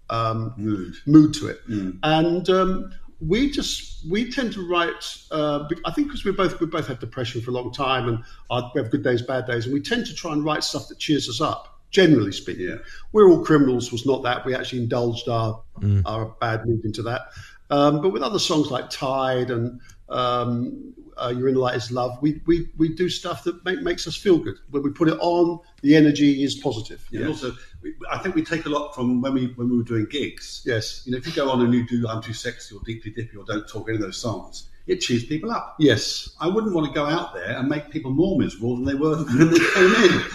um, 0.10 0.54
Mood. 0.58 0.96
mood 1.06 1.34
to 1.36 1.48
it. 1.48 1.62
And 2.04 2.50
um, 2.50 2.92
we 3.20 3.50
just 3.52 4.06
we 4.10 4.32
tend 4.32 4.54
to 4.54 4.68
write. 4.68 5.18
Uh, 5.32 5.68
I 5.86 5.92
think 5.92 6.08
because 6.08 6.26
we 6.26 6.32
both 6.32 6.60
we 6.60 6.66
both 6.68 6.88
had 6.88 7.00
depression 7.00 7.42
for 7.42 7.52
a 7.52 7.54
long 7.54 7.72
time, 7.72 8.08
and 8.08 8.24
our, 8.50 8.72
we 8.74 8.82
have 8.82 8.90
good 8.92 9.04
days, 9.04 9.22
bad 9.22 9.46
days, 9.46 9.66
and 9.66 9.74
we 9.74 9.82
tend 9.82 10.06
to 10.08 10.14
try 10.16 10.34
and 10.34 10.44
write 10.44 10.64
stuff 10.64 10.88
that 10.90 10.98
cheers 11.00 11.30
us 11.30 11.40
up. 11.42 11.77
Generally 11.92 12.34
speaking, 12.34 12.68
Yeah. 12.68 12.76
we're 13.14 13.30
all 13.30 13.44
criminals 13.44 13.92
was 13.92 14.06
not 14.06 14.22
that. 14.24 14.46
We 14.46 14.54
actually 14.54 14.82
indulged 14.84 15.30
our 15.30 15.62
our 16.06 16.36
bad 16.42 16.66
mood 16.66 16.84
into 16.86 17.02
that. 17.04 17.22
Um, 17.70 18.02
but 18.02 18.10
with 18.10 18.24
other 18.24 18.40
songs 18.40 18.72
like 18.72 18.90
Tide 18.90 19.52
and 19.52 19.80
um, 20.10 20.94
uh, 21.18 21.34
You're 21.36 21.48
in 21.50 21.56
the 21.56 21.60
Light 21.60 21.76
is 21.76 21.92
Love, 21.92 22.18
we, 22.22 22.42
we, 22.46 22.70
we 22.78 22.90
do 22.90 23.10
stuff 23.10 23.44
that 23.44 23.64
make, 23.66 23.82
makes 23.82 24.08
us 24.08 24.16
feel 24.16 24.38
good. 24.38 24.56
When 24.70 24.84
we 24.84 24.92
put 24.92 25.10
it 25.10 25.18
on, 25.20 25.60
the 25.82 25.96
energy 25.96 26.44
is 26.44 26.56
positive. 26.56 27.06
Yeah. 27.12 27.22
And 27.22 27.30
also, 27.30 27.54
we, 27.82 27.94
I 28.10 28.18
think 28.20 28.36
we 28.36 28.44
take 28.44 28.66
a 28.66 28.70
lot 28.70 28.94
from 28.94 29.22
when 29.22 29.34
we 29.34 29.48
when 29.56 29.70
we 29.70 29.78
were 29.78 29.84
doing 29.84 30.08
gigs. 30.10 30.62
Yes. 30.66 31.04
You 31.06 31.12
know, 31.12 31.18
if 31.18 31.28
you 31.28 31.34
go 31.34 31.50
on 31.50 31.62
and 31.62 31.74
you 31.74 31.86
do 31.88 32.08
"I'm 32.08 32.22
Too 32.22 32.34
Sexy" 32.34 32.76
or 32.76 32.82
"Deeply 32.86 33.12
Dippy" 33.12 33.36
or 33.38 33.46
"Don't 33.46 33.68
Talk" 33.68 33.90
any 33.90 33.96
of 33.98 34.02
those 34.02 34.18
songs, 34.18 34.70
it 34.88 34.98
cheers 35.02 35.26
people 35.26 35.52
up. 35.52 35.76
Yes. 35.80 36.30
I 36.40 36.48
wouldn't 36.48 36.74
want 36.74 36.88
to 36.88 36.94
go 36.94 37.06
out 37.06 37.34
there 37.34 37.58
and 37.58 37.68
make 37.68 37.90
people 37.90 38.12
more 38.12 38.38
miserable 38.40 38.76
than 38.78 38.86
they 38.86 38.96
were 38.96 39.18
when 39.24 39.52
they 39.52 39.60
came 39.60 39.94
in. 40.12 40.22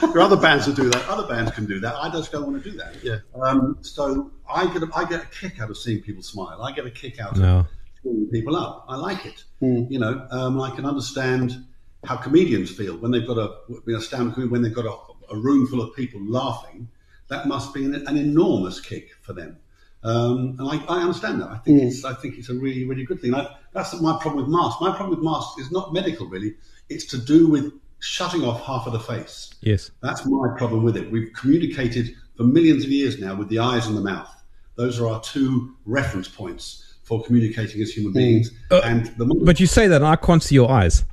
There 0.00 0.18
are 0.18 0.20
other 0.20 0.36
bands 0.36 0.66
that 0.66 0.76
do 0.76 0.88
that. 0.90 1.08
Other 1.08 1.26
bands 1.26 1.50
can 1.50 1.66
do 1.66 1.80
that. 1.80 1.96
I 1.96 2.08
just 2.08 2.30
don't 2.30 2.46
want 2.46 2.62
to 2.62 2.70
do 2.70 2.76
that. 2.76 3.02
Yeah. 3.02 3.18
Um, 3.42 3.76
so 3.80 4.30
I 4.48 4.72
get 4.72 4.82
a, 4.84 4.88
I 4.94 5.04
get 5.04 5.22
a 5.24 5.26
kick 5.26 5.60
out 5.60 5.68
of 5.68 5.76
seeing 5.76 6.00
people 6.00 6.22
smile. 6.22 6.62
I 6.62 6.70
get 6.70 6.86
a 6.86 6.90
kick 6.92 7.18
out 7.18 7.36
No. 7.36 7.58
of 7.60 7.66
cheering 8.02 8.26
people 8.30 8.54
up. 8.54 8.84
I 8.88 8.94
like 8.96 9.26
it. 9.26 9.42
You 9.60 9.98
know, 9.98 10.26
um, 10.30 10.60
I 10.60 10.70
can 10.70 10.84
understand 10.86 11.64
how 12.04 12.16
comedians 12.16 12.70
feel 12.70 12.96
when 12.98 13.10
they've 13.10 13.26
got 13.26 13.38
a 13.38 13.56
you 13.68 13.82
know, 13.94 13.98
stand 13.98 14.36
when 14.36 14.62
they've 14.62 14.74
got 14.74 14.84
a, 14.86 14.96
a 15.34 15.36
room 15.36 15.66
full 15.66 15.80
of 15.80 15.94
people 15.96 16.20
laughing. 16.24 16.86
That 17.28 17.48
must 17.48 17.74
be 17.74 17.84
an, 17.84 17.94
an 18.06 18.16
enormous 18.16 18.78
kick 18.80 19.08
for 19.22 19.32
them. 19.32 19.56
Um, 20.04 20.56
and 20.58 20.68
I, 20.68 20.84
I 20.86 21.00
understand 21.00 21.40
that. 21.40 21.48
I 21.48 21.56
think 21.58 21.82
it's 21.82 22.04
I 22.04 22.12
think 22.14 22.36
it's 22.38 22.50
a 22.50 22.54
really 22.54 22.84
really 22.84 23.04
good 23.04 23.20
thing. 23.20 23.34
I, 23.34 23.48
that's 23.72 23.98
my 24.00 24.18
problem 24.20 24.44
with 24.44 24.52
masks. 24.52 24.80
My 24.80 24.90
problem 24.94 25.10
with 25.10 25.24
masks 25.24 25.58
is 25.60 25.72
not 25.72 25.92
medical 25.92 26.26
really. 26.26 26.54
It's 26.90 27.06
to 27.06 27.18
do 27.18 27.48
with 27.48 27.72
shutting 28.00 28.44
off 28.44 28.62
half 28.64 28.86
of 28.86 28.92
the 28.92 29.00
face. 29.00 29.54
Yes. 29.62 29.90
That's 30.02 30.26
my 30.26 30.48
problem 30.58 30.82
with 30.84 30.96
it. 30.98 31.10
We've 31.10 31.32
communicated 31.32 32.14
for 32.36 32.42
millions 32.44 32.84
of 32.84 32.90
years 32.90 33.18
now 33.18 33.34
with 33.34 33.48
the 33.48 33.58
eyes 33.60 33.86
and 33.86 33.96
the 33.96 34.02
mouth. 34.02 34.28
Those 34.76 35.00
are 35.00 35.08
our 35.08 35.20
two 35.22 35.74
reference 35.86 36.28
points 36.28 36.94
for 37.04 37.22
communicating 37.22 37.80
as 37.80 37.90
human 37.92 38.12
beings. 38.12 38.50
Uh, 38.70 38.80
and 38.84 39.06
the 39.16 39.24
more- 39.24 39.44
But 39.44 39.58
you 39.60 39.66
say 39.66 39.86
that, 39.88 39.96
and 39.96 40.06
I 40.06 40.16
can't 40.16 40.42
see 40.42 40.54
your 40.56 40.70
eyes. 40.70 41.04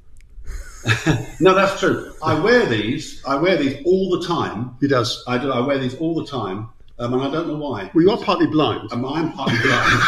no, 1.40 1.54
that's 1.54 1.80
true. 1.80 2.12
I 2.24 2.40
wear 2.40 2.66
these. 2.66 3.24
I 3.26 3.36
wear 3.36 3.56
these 3.56 3.82
all 3.86 4.10
the 4.20 4.26
time. 4.28 4.76
He 4.82 4.88
does. 4.88 5.24
I 5.28 5.38
do. 5.38 5.52
I 5.52 5.60
wear 5.66 5.78
these 5.78 5.96
all 5.96 6.16
the 6.16 6.26
time, 6.26 6.70
um, 7.02 7.14
and 7.14 7.22
I 7.24 7.32
don't 7.32 7.48
know 7.48 7.58
why. 7.58 7.90
Well, 7.94 8.04
you 8.04 8.12
are 8.12 8.18
partly 8.18 8.48
blind. 8.48 8.92
Um, 8.94 9.06
I'm 9.06 9.32
partly 9.34 9.58
blind. 9.64 10.02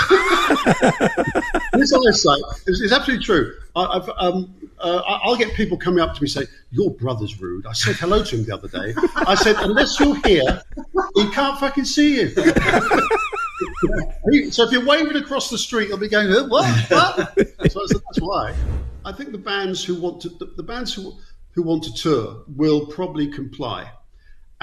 This 1.73 1.91
eyesight 1.91 2.39
is, 2.67 2.81
is 2.81 2.93
absolutely 2.93 3.25
true. 3.25 3.55
I, 3.75 3.83
I've, 3.85 4.09
um, 4.19 4.53
uh, 4.79 5.01
I- 5.07 5.19
I'll 5.23 5.35
get 5.35 5.53
people 5.55 5.75
coming 5.77 6.01
up 6.01 6.13
to 6.15 6.21
me 6.21 6.27
saying, 6.29 6.47
"Your 6.69 6.91
brother's 6.91 7.41
rude." 7.41 7.65
I 7.65 7.73
said 7.73 7.95
hello 7.95 8.23
to 8.23 8.35
him 8.37 8.45
the 8.45 8.53
other 8.53 8.67
day. 8.67 8.93
I 9.15 9.33
said, 9.35 9.55
"Unless 9.57 9.99
you're 9.99 10.15
here, 10.23 10.61
he 11.15 11.29
can't 11.31 11.59
fucking 11.59 11.85
see 11.85 12.21
you." 12.21 12.35
So 14.51 14.63
if 14.63 14.71
you're 14.71 14.85
waving 14.85 15.15
across 15.15 15.49
the 15.49 15.57
street, 15.57 15.87
he'll 15.87 15.97
be 15.97 16.07
going, 16.09 16.29
"What? 16.49 16.65
What?" 16.89 17.15
So 17.71 17.81
I 17.81 17.85
said, 17.87 18.01
that's 18.05 18.19
why. 18.19 18.53
I 19.05 19.11
think 19.11 19.31
the 19.31 19.37
bands 19.37 19.83
who 19.83 19.95
want 19.99 20.21
to, 20.21 20.29
the, 20.29 20.45
the 20.57 20.63
bands 20.63 20.93
who 20.93 21.13
who 21.51 21.63
want 21.63 21.83
to 21.83 21.93
tour 21.93 22.43
will 22.47 22.85
probably 22.87 23.27
comply. 23.27 23.89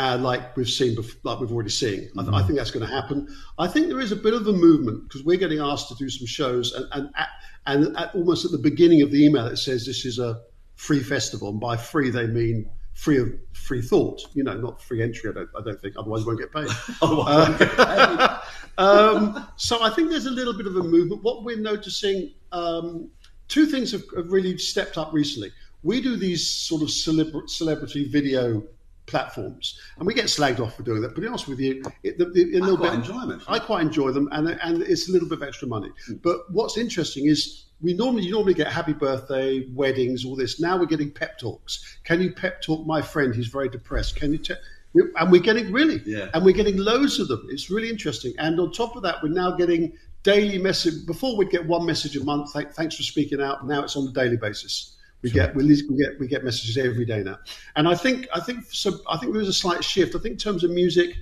Uh, 0.01 0.17
like 0.17 0.57
we've 0.57 0.67
seen, 0.67 0.97
like 1.25 1.41
we've 1.41 1.53
already 1.53 1.69
seen. 1.69 2.09
I, 2.17 2.23
th- 2.23 2.35
I 2.35 2.43
think 2.43 2.57
that's 2.57 2.71
going 2.71 2.87
to 2.87 2.91
happen. 2.91 3.29
I 3.59 3.69
think 3.69 3.89
there 3.89 4.01
is 4.01 4.13
a 4.13 4.17
bit 4.17 4.33
of 4.33 4.47
a 4.47 4.53
movement 4.53 5.07
because 5.07 5.23
we're 5.23 5.37
getting 5.37 5.61
asked 5.61 5.89
to 5.89 5.95
do 5.95 6.09
some 6.09 6.27
shows, 6.27 6.73
and 6.73 6.87
and 6.93 7.11
at, 7.19 7.29
and 7.67 7.95
at, 7.99 8.15
almost 8.15 8.47
at 8.47 8.51
the 8.51 8.57
beginning 8.57 9.03
of 9.03 9.11
the 9.11 9.23
email 9.23 9.45
it 9.45 9.59
says 9.59 9.85
this 9.85 10.07
is 10.07 10.19
a 10.19 10.41
free 10.75 11.03
festival, 11.03 11.51
and 11.51 11.61
by 11.61 11.77
free 11.77 12.09
they 12.09 12.27
mean 12.27 12.71
free 12.95 13.19
of 13.19 13.31
free 13.53 13.83
thought. 13.83 14.23
You 14.33 14.43
know, 14.43 14.55
not 14.55 14.81
free 14.81 15.03
entry. 15.03 15.29
I 15.29 15.35
don't, 15.35 15.51
I 15.59 15.63
don't 15.63 15.79
think. 15.79 15.97
Otherwise, 15.99 16.25
we 16.25 16.27
won't 16.29 16.41
get 16.41 16.51
paid. 16.51 16.69
Uh, 17.03 18.41
um, 18.79 19.49
so 19.57 19.83
I 19.83 19.91
think 19.91 20.09
there's 20.09 20.25
a 20.25 20.31
little 20.31 20.55
bit 20.55 20.67
of 20.67 20.77
a 20.77 20.83
movement. 20.83 21.23
What 21.23 21.45
we're 21.45 21.59
noticing, 21.59 22.33
um, 22.53 23.11
two 23.49 23.67
things 23.67 23.93
have, 23.93 24.05
have 24.17 24.33
really 24.33 24.57
stepped 24.57 24.97
up 24.97 25.13
recently. 25.13 25.53
We 25.83 26.01
do 26.01 26.17
these 26.17 26.49
sort 26.49 26.81
of 26.81 26.89
celebra- 26.89 27.51
celebrity 27.51 28.09
video 28.09 28.63
platforms, 29.11 29.79
and 29.99 30.07
we 30.07 30.15
get 30.15 30.27
slagged 30.27 30.61
off 30.61 30.77
for 30.77 30.83
doing 30.83 31.03
that. 31.03 31.09
But 31.09 31.17
to 31.17 31.21
be 31.23 31.27
honest 31.27 31.49
with 31.49 31.61
you, 31.61 31.83
it, 32.03 32.19
the, 32.19 32.27
the, 32.27 32.55
a 32.55 32.59
I 32.59 32.61
little 32.61 32.77
quite 32.79 32.91
bit, 32.91 32.99
enjoy 33.01 33.27
them. 33.27 33.43
I 33.49 33.59
quite 33.59 33.83
enjoy 33.83 34.11
them, 34.13 34.29
and 34.33 34.49
and 34.49 34.83
it's 34.83 35.09
a 35.09 35.13
little 35.13 35.29
bit 35.29 35.39
of 35.43 35.49
extra 35.49 35.69
money. 35.69 35.91
Hmm. 36.07 36.15
But 36.23 36.51
what's 36.51 36.79
interesting 36.79 37.27
is 37.27 37.67
we 37.81 37.95
normally 37.95 38.25
you 38.25 38.33
normally 38.33 38.55
get 38.55 38.69
happy 38.69 38.93
birthday, 38.93 39.67
weddings, 39.73 40.25
all 40.25 40.37
this. 40.37 40.61
Now 40.61 40.79
we're 40.79 40.87
getting 40.87 41.11
pep 41.11 41.39
talks. 41.39 41.99
Can 42.05 42.21
you 42.21 42.33
pep 42.33 42.63
talk 42.63 42.87
my 42.87 43.03
friend? 43.03 43.35
He's 43.35 43.49
very 43.49 43.69
depressed. 43.69 44.17
Can 44.17 44.33
you? 44.33 44.39
Te- 44.39 44.55
and 44.95 45.31
we're 45.31 45.41
getting 45.41 45.71
really, 45.73 46.03
Yeah. 46.05 46.29
and 46.35 46.45
we're 46.45 46.55
getting 46.55 46.77
loads 46.77 47.21
of 47.21 47.29
them. 47.29 47.47
It's 47.51 47.71
really 47.71 47.89
interesting. 47.89 48.33
And 48.39 48.59
on 48.59 48.73
top 48.73 48.97
of 48.97 49.03
that, 49.05 49.23
we're 49.23 49.29
now 49.29 49.53
getting 49.53 49.93
daily 50.25 50.59
message. 50.59 51.07
Before 51.07 51.37
we'd 51.37 51.51
get 51.51 51.65
one 51.67 51.87
message 51.87 52.17
a 52.17 52.25
month. 52.25 52.53
Thank, 52.53 52.73
thanks 52.73 52.97
for 52.97 53.03
speaking 53.05 53.41
out. 53.41 53.67
Now 53.67 53.85
it's 53.85 53.97
on 53.97 54.09
a 54.09 54.13
daily 54.13 54.37
basis. 54.37 54.97
We 55.23 55.31
get 55.31 55.55
we, 55.55 55.65
we 55.65 55.97
get 55.97 56.19
we 56.19 56.27
get 56.27 56.45
messages 56.45 56.79
every 56.79 57.05
day 57.05 57.23
now, 57.23 57.39
and 57.77 57.87
I 57.87 57.95
think 57.95 58.27
I 58.35 58.41
think 58.41 58.65
so. 58.71 58.99
I 59.09 59.19
think 59.19 59.33
there 59.33 59.43
is 59.43 59.49
a 59.49 59.53
slight 59.53 59.85
shift. 59.85 60.15
I 60.15 60.19
think 60.19 60.33
in 60.33 60.39
terms 60.39 60.65
of 60.65 60.71
music, 60.71 61.15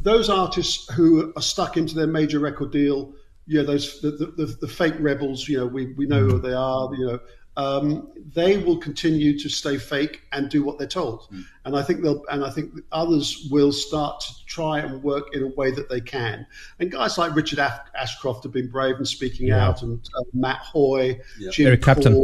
those 0.00 0.30
artists 0.30 0.90
who 0.94 1.32
are 1.36 1.42
stuck 1.42 1.76
into 1.76 1.94
their 1.94 2.06
major 2.06 2.38
record 2.38 2.72
deal, 2.72 3.12
you 3.46 3.58
know, 3.58 3.64
those 3.66 4.00
the, 4.00 4.10
the, 4.12 4.26
the, 4.26 4.46
the 4.62 4.68
fake 4.68 4.94
rebels, 5.00 5.48
you 5.48 5.58
know, 5.58 5.66
we, 5.66 5.92
we 5.94 6.06
know 6.06 6.24
who 6.24 6.40
they 6.40 6.52
are, 6.54 6.94
you 6.94 7.06
know, 7.06 7.20
um, 7.56 8.08
they 8.34 8.58
will 8.58 8.76
continue 8.76 9.38
to 9.38 9.48
stay 9.48 9.78
fake 9.78 10.22
and 10.32 10.48
do 10.50 10.62
what 10.62 10.78
they're 10.78 10.86
told. 10.86 11.28
And 11.64 11.76
I 11.76 11.82
think 11.82 12.02
they'll, 12.02 12.22
and 12.30 12.44
I 12.44 12.50
think 12.50 12.72
others 12.92 13.48
will 13.50 13.72
start 13.72 14.20
to 14.20 14.46
try 14.46 14.80
and 14.80 15.02
work 15.02 15.34
in 15.34 15.42
a 15.42 15.48
way 15.48 15.70
that 15.70 15.88
they 15.88 16.00
can. 16.00 16.46
And 16.80 16.90
guys 16.90 17.16
like 17.18 17.34
Richard 17.34 17.58
Ashcroft 17.58 18.44
have 18.44 18.52
been 18.52 18.70
brave 18.70 18.96
and 18.96 19.08
speaking 19.08 19.48
Yeah. 19.48 19.66
out, 19.68 19.82
and 19.82 19.98
uh, 20.18 20.22
Matt 20.34 20.58
Hoy, 20.58 21.18
Yeah. 21.38 21.50
Jim 21.50 21.66
Eric 21.68 21.82
Clapton. 21.82 22.14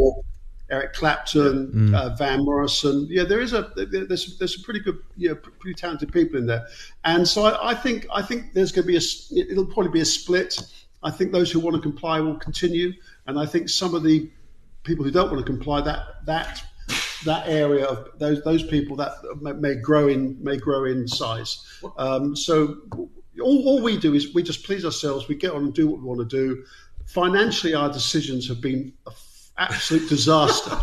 Eric 0.73 0.95
Clapton, 0.95 1.95
uh, 1.95 2.17
Van 2.17 2.45
Morrison. 2.45 3.07
Yeah, 3.11 3.25
there 3.25 3.41
is 3.41 3.53
a 3.53 3.71
there's 3.77 4.39
there's 4.39 4.55
some 4.55 4.65
pretty 4.65 4.81
good, 4.81 4.99
you 5.17 5.29
know, 5.29 5.35
pretty 5.35 5.75
talented 5.75 6.11
people 6.11 6.39
in 6.39 6.47
there, 6.47 6.67
and 7.05 7.29
so 7.29 7.45
I, 7.45 7.73
I 7.73 7.75
think 7.75 8.07
I 8.13 8.23
think 8.23 8.55
there's 8.55 8.73
going 8.73 8.87
to 8.87 8.89
be 8.89 8.97
a 8.97 9.51
it'll 9.51 9.67
probably 9.67 9.93
be 9.93 10.01
a 10.01 10.07
split. 10.07 10.59
I 11.03 11.11
think 11.11 11.31
those 11.31 11.53
who 11.53 11.61
want 11.61 11.77
to 11.77 11.83
comply 11.83 12.21
will 12.21 12.39
continue, 12.39 12.95
and 13.27 13.39
I 13.39 13.45
think 13.45 13.69
some 13.69 13.95
of 13.95 14.03
the 14.03 14.31
people 14.83 15.05
who 15.05 15.11
don't 15.11 15.31
want 15.31 15.45
to 15.45 15.53
comply 15.53 15.83
that 15.83 16.25
that 16.25 16.65
that 17.27 17.47
area 17.47 17.85
of 17.85 18.09
those 18.19 18.43
those 18.43 18.63
people 18.63 18.97
that 18.97 19.13
may, 19.43 19.53
may 19.53 19.75
grow 19.75 20.09
in 20.09 20.43
may 20.43 20.57
grow 20.57 20.87
in 20.87 21.07
size. 21.07 21.81
Um, 21.99 22.35
so 22.35 22.79
all, 23.43 23.69
all 23.69 23.83
we 23.83 23.99
do 23.99 24.15
is 24.15 24.33
we 24.33 24.43
just 24.43 24.65
please 24.65 24.87
ourselves. 24.87 25.29
We 25.29 25.35
get 25.35 25.53
on 25.53 25.65
and 25.65 25.75
do 25.75 25.87
what 25.89 25.99
we 26.01 26.07
want 26.07 26.21
to 26.21 26.37
do. 26.37 26.65
Financially, 27.05 27.75
our 27.75 27.93
decisions 27.93 28.49
have 28.49 28.63
been 28.63 28.93
absolute 29.59 30.09
disaster 30.09 30.79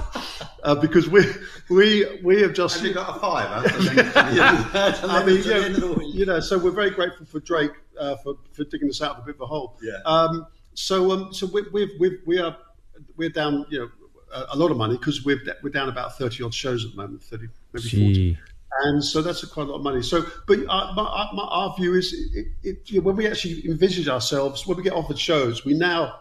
uh, 0.63 0.75
because 0.75 1.09
we 1.09 1.23
we 1.69 2.19
we 2.23 2.41
have 2.41 2.53
just 2.53 2.77
Have 2.77 2.85
you 2.85 2.93
got 2.93 3.17
a 3.17 3.19
five? 3.19 3.49
Huh? 4.13 4.93
I 5.03 5.25
mean, 5.25 5.41
yeah, 5.45 5.67
you 6.13 6.25
know, 6.25 6.39
so 6.39 6.57
we're 6.57 6.71
very 6.71 6.91
grateful 6.91 7.25
for 7.25 7.39
Drake 7.39 7.71
uh, 7.99 8.15
for, 8.17 8.35
for 8.51 8.63
digging 8.65 8.89
us 8.89 9.01
out 9.01 9.17
of 9.17 9.23
a 9.23 9.25
bit 9.25 9.35
of 9.35 9.41
a 9.41 9.45
hole. 9.45 9.77
Yeah. 9.81 9.97
Um, 10.05 10.47
so 10.73 11.11
um, 11.11 11.33
so 11.33 11.47
we 11.47 11.63
we 11.73 11.97
we 11.99 12.17
we 12.25 12.39
are 12.39 12.55
we're 13.17 13.29
down, 13.29 13.65
you 13.69 13.79
know, 13.79 13.89
a, 14.33 14.55
a 14.55 14.57
lot 14.57 14.71
of 14.71 14.77
money 14.77 14.97
because 14.97 15.25
we're 15.25 15.41
we're 15.63 15.69
down 15.69 15.89
about 15.89 16.17
thirty 16.17 16.43
odd 16.43 16.53
shows 16.53 16.85
at 16.85 16.91
the 16.91 16.97
moment, 16.97 17.21
thirty 17.23 17.47
maybe 17.73 17.89
forty. 17.89 18.37
And 18.81 19.03
so 19.03 19.21
that's 19.21 19.41
a 19.41 19.47
quite 19.47 19.63
a 19.63 19.71
lot 19.71 19.77
of 19.77 19.83
money. 19.83 20.03
So, 20.03 20.25
but 20.47 20.59
our, 20.69 20.93
my, 20.93 21.01
our, 21.01 21.33
my, 21.33 21.43
our 21.43 21.75
view 21.75 21.95
is, 21.95 22.13
it, 22.13 22.47
it, 22.61 22.91
you 22.91 22.99
know, 22.99 23.05
when 23.05 23.15
we 23.15 23.27
actually 23.27 23.67
envisage 23.67 24.07
ourselves, 24.07 24.67
when 24.67 24.77
we 24.77 24.83
get 24.83 24.93
offered 24.93 25.17
shows, 25.17 25.65
we 25.65 25.73
now 25.73 26.19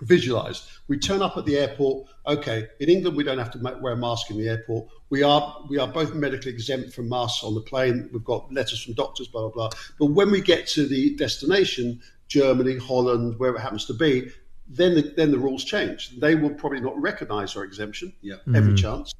visualize. 0.00 0.68
We 0.88 0.98
turn 0.98 1.22
up 1.22 1.36
at 1.36 1.44
the 1.46 1.56
airport. 1.58 2.08
Okay, 2.26 2.66
in 2.80 2.88
England 2.88 3.16
we 3.16 3.24
don't 3.24 3.38
have 3.38 3.50
to 3.52 3.58
wear 3.80 3.92
a 3.92 3.96
mask 3.96 4.30
in 4.30 4.38
the 4.38 4.48
airport. 4.48 4.88
We 5.10 5.22
are 5.22 5.64
we 5.68 5.78
are 5.78 5.88
both 5.88 6.14
medically 6.14 6.52
exempt 6.52 6.92
from 6.94 7.08
masks 7.08 7.44
on 7.44 7.54
the 7.54 7.60
plane. 7.62 8.08
We've 8.12 8.24
got 8.24 8.52
letters 8.52 8.82
from 8.82 8.94
doctors, 8.94 9.28
blah 9.28 9.42
blah 9.42 9.50
blah. 9.50 9.70
But 9.98 10.06
when 10.06 10.30
we 10.30 10.40
get 10.40 10.66
to 10.68 10.86
the 10.86 11.14
destination, 11.16 12.00
Germany, 12.28 12.76
Holland, 12.76 13.38
wherever 13.38 13.56
it 13.58 13.60
happens 13.60 13.84
to 13.86 13.94
be, 13.94 14.30
then 14.68 14.94
the, 14.96 15.02
then 15.16 15.30
the 15.30 15.38
rules 15.38 15.64
change. 15.64 16.18
They 16.18 16.34
will 16.34 16.50
probably 16.50 16.80
not 16.80 17.00
recognise 17.00 17.56
our 17.56 17.62
exemption 17.64 18.12
Yeah. 18.20 18.36
every 18.54 18.72
mm. 18.72 18.78
chance. 18.78 19.12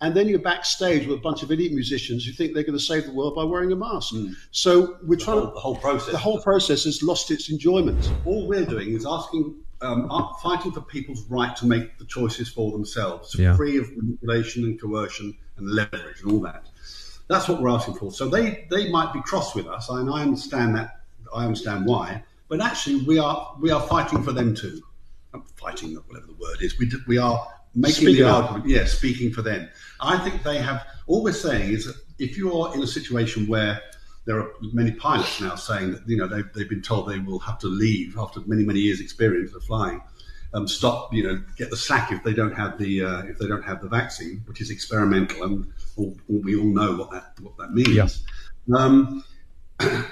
and 0.00 0.14
then 0.14 0.28
you're 0.28 0.38
backstage 0.38 1.06
with 1.06 1.18
a 1.18 1.20
bunch 1.20 1.42
of 1.42 1.52
idiot 1.52 1.72
musicians 1.72 2.24
who 2.26 2.32
think 2.32 2.52
they're 2.52 2.62
going 2.64 2.78
to 2.78 2.84
save 2.84 3.04
the 3.06 3.12
world 3.12 3.34
by 3.34 3.44
wearing 3.44 3.70
a 3.72 3.76
mask. 3.76 4.14
Mm. 4.14 4.34
So 4.50 4.96
we're 5.02 5.16
The 5.16 5.24
trying 5.24 5.38
whole, 5.38 5.48
to 5.48 5.54
the 5.54 5.60
whole 5.60 5.76
process. 5.76 6.12
the 6.12 6.18
whole 6.18 6.40
process 6.40 6.84
has 6.84 7.02
lost 7.02 7.30
its 7.30 7.50
enjoyment. 7.50 8.10
all 8.24 8.48
we're 8.48 8.64
doing 8.66 8.94
is 8.94 9.06
asking, 9.06 9.54
um, 9.82 10.08
fighting 10.42 10.72
for 10.72 10.80
people's 10.80 11.22
right 11.28 11.54
to 11.56 11.66
make 11.66 11.98
the 11.98 12.04
choices 12.04 12.48
for 12.48 12.72
themselves, 12.72 13.34
Yeah. 13.38 13.56
free 13.56 13.78
of 13.78 13.94
manipulation 13.96 14.64
and 14.64 14.80
coercion 14.80 15.36
and 15.56 15.68
leverage 15.70 16.22
and 16.22 16.32
all 16.32 16.40
that. 16.40 16.66
That's 17.28 17.48
what 17.48 17.60
we're 17.60 17.70
asking 17.70 17.94
for. 17.94 18.12
So 18.12 18.28
they, 18.28 18.66
they 18.70 18.90
might 18.90 19.12
be 19.12 19.20
cross 19.22 19.54
with 19.54 19.66
us, 19.66 19.88
and 19.88 20.10
I 20.10 20.22
understand 20.22 20.76
that. 20.76 21.00
I 21.34 21.44
understand 21.44 21.86
why. 21.86 22.22
But 22.48 22.60
actually, 22.60 23.04
we 23.04 23.18
are 23.18 23.56
we 23.60 23.70
are 23.70 23.80
fighting 23.88 24.22
for 24.22 24.32
them 24.32 24.54
too. 24.54 24.82
I'm 25.32 25.42
fighting, 25.56 25.94
whatever 26.06 26.26
the 26.26 26.34
word 26.34 26.58
is. 26.60 26.78
We 26.78 26.86
do, 26.86 27.00
we 27.08 27.18
are 27.18 27.48
making 27.74 27.94
Speaking 28.06 28.24
the 28.24 28.30
up. 28.30 28.44
argument. 28.52 28.68
Yeah, 28.70 28.84
speaking 28.84 29.32
for 29.32 29.42
them. 29.42 29.68
I 30.00 30.18
think 30.18 30.42
they 30.44 30.58
have. 30.58 30.86
All 31.06 31.22
we're 31.24 31.32
saying 31.32 31.72
is 31.72 31.86
that 31.86 31.96
if 32.18 32.36
you 32.36 32.56
are 32.60 32.74
in 32.74 32.82
a 32.82 32.86
situation 32.86 33.46
where 33.48 33.80
there 34.26 34.38
are 34.40 34.50
many 34.72 34.92
pilots 34.92 35.40
now 35.40 35.54
saying 35.54 35.92
that 35.92 36.08
you 36.08 36.16
know 36.16 36.26
they've, 36.26 36.50
they've 36.54 36.68
been 36.68 36.82
told 36.82 37.08
they 37.08 37.18
will 37.18 37.38
have 37.38 37.58
to 37.58 37.66
leave 37.66 38.16
after 38.18 38.40
many 38.46 38.64
many 38.64 38.80
years 38.80 39.00
experience 39.00 39.54
of 39.54 39.62
flying 39.64 40.00
um, 40.54 40.68
stop 40.68 41.12
you 41.12 41.22
know 41.22 41.42
get 41.56 41.70
the 41.70 41.76
sack 41.76 42.12
if 42.12 42.22
they 42.22 42.32
don't 42.32 42.54
have 42.54 42.78
the 42.78 43.04
uh, 43.04 43.22
if 43.24 43.38
they 43.38 43.46
don't 43.46 43.64
have 43.64 43.82
the 43.82 43.88
vaccine 43.88 44.42
which 44.46 44.60
is 44.60 44.70
experimental 44.70 45.42
and 45.42 45.72
all, 45.96 46.16
we 46.28 46.56
all 46.56 46.64
know 46.64 46.96
what 46.96 47.10
that 47.10 47.34
what 47.40 47.56
that 47.58 47.72
means. 47.72 48.24
Yeah. 48.66 48.76
um, 48.76 49.24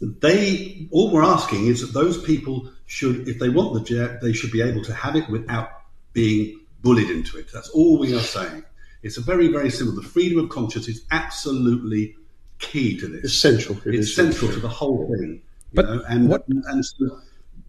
they 0.00 0.88
all 0.90 1.12
we're 1.12 1.22
asking 1.22 1.66
is 1.66 1.82
that 1.82 1.98
those 1.98 2.20
people 2.22 2.70
should 2.86 3.28
if 3.28 3.38
they 3.38 3.50
want 3.50 3.74
the 3.74 3.80
jet 3.80 4.20
they 4.20 4.32
should 4.32 4.50
be 4.50 4.62
able 4.62 4.82
to 4.82 4.94
have 4.94 5.16
it 5.16 5.28
without 5.28 5.68
being 6.12 6.60
bullied 6.80 7.10
into 7.10 7.38
it. 7.38 7.46
That's 7.52 7.68
all 7.70 7.98
we 7.98 8.16
are 8.16 8.20
saying. 8.20 8.64
It's 9.02 9.18
a 9.18 9.22
very 9.22 9.48
very 9.48 9.70
simple. 9.70 9.94
The 9.94 10.08
freedom 10.08 10.42
of 10.42 10.50
conscience 10.50 10.88
is 10.88 11.04
absolutely 11.10 12.16
key 12.58 12.98
to 12.98 13.06
this 13.08 13.24
It's 13.24 13.34
central. 13.38 13.78
It 13.84 13.94
it's 13.94 14.14
central 14.14 14.50
to 14.52 14.60
the 14.60 14.68
whole 14.68 15.06
thing. 15.18 15.32
You 15.34 15.40
But 15.74 15.86
know? 15.86 16.02
and 16.08 16.28
what- 16.28 16.44
and 16.48 16.84
so 16.84 17.20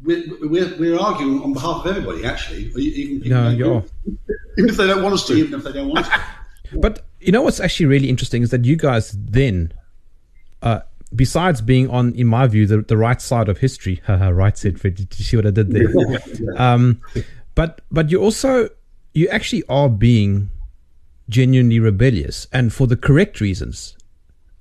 we're, 0.04 0.24
we're, 0.42 0.76
we're 0.78 1.00
arguing 1.00 1.42
on 1.42 1.54
behalf 1.54 1.86
of 1.86 1.88
everybody, 1.98 2.26
actually. 2.26 2.66
Even 2.78 3.28
No, 3.30 3.50
like 3.50 3.58
you're. 3.58 3.84
Even 4.58 4.70
if 4.70 4.78
they 4.78 4.88
don't 4.88 5.02
want 5.04 5.14
us 5.16 5.26
to. 5.28 5.34
even 5.34 5.54
if 5.60 5.64
they 5.66 5.74
don't 5.74 5.90
want 5.90 6.06
to. 6.06 6.12
But 6.82 7.06
you 7.20 7.32
know 7.32 7.42
what's 7.44 7.60
actually 7.60 7.86
really 7.88 8.10
interesting 8.10 8.42
is 8.42 8.50
that 8.52 8.66
you 8.66 8.76
guys 8.76 9.12
then, 9.18 9.72
uh, 10.62 10.80
besides 11.16 11.62
being 11.62 11.90
on, 11.90 12.14
in 12.16 12.28
my 12.28 12.48
view, 12.48 12.66
the, 12.68 12.82
the 12.82 12.98
right 12.98 13.22
side 13.22 13.50
of 13.50 13.60
history, 13.60 14.02
haha, 14.08 14.30
right 14.30 14.58
said 14.58 14.80
Fred. 14.80 14.96
Did 14.96 15.18
you 15.18 15.26
see 15.26 15.38
what 15.38 15.46
I 15.46 15.52
did 15.52 15.72
there? 15.72 15.88
um, 16.58 17.02
but 17.54 17.82
but 17.92 18.10
you 18.12 18.20
also 18.22 18.70
you 19.14 19.28
actually 19.30 19.64
are 19.70 19.90
being 19.90 20.50
genuinely 21.30 21.80
rebellious 21.80 22.48
and 22.52 22.74
for 22.74 22.88
the 22.88 22.98
correct 22.98 23.40
reasons. 23.42 23.96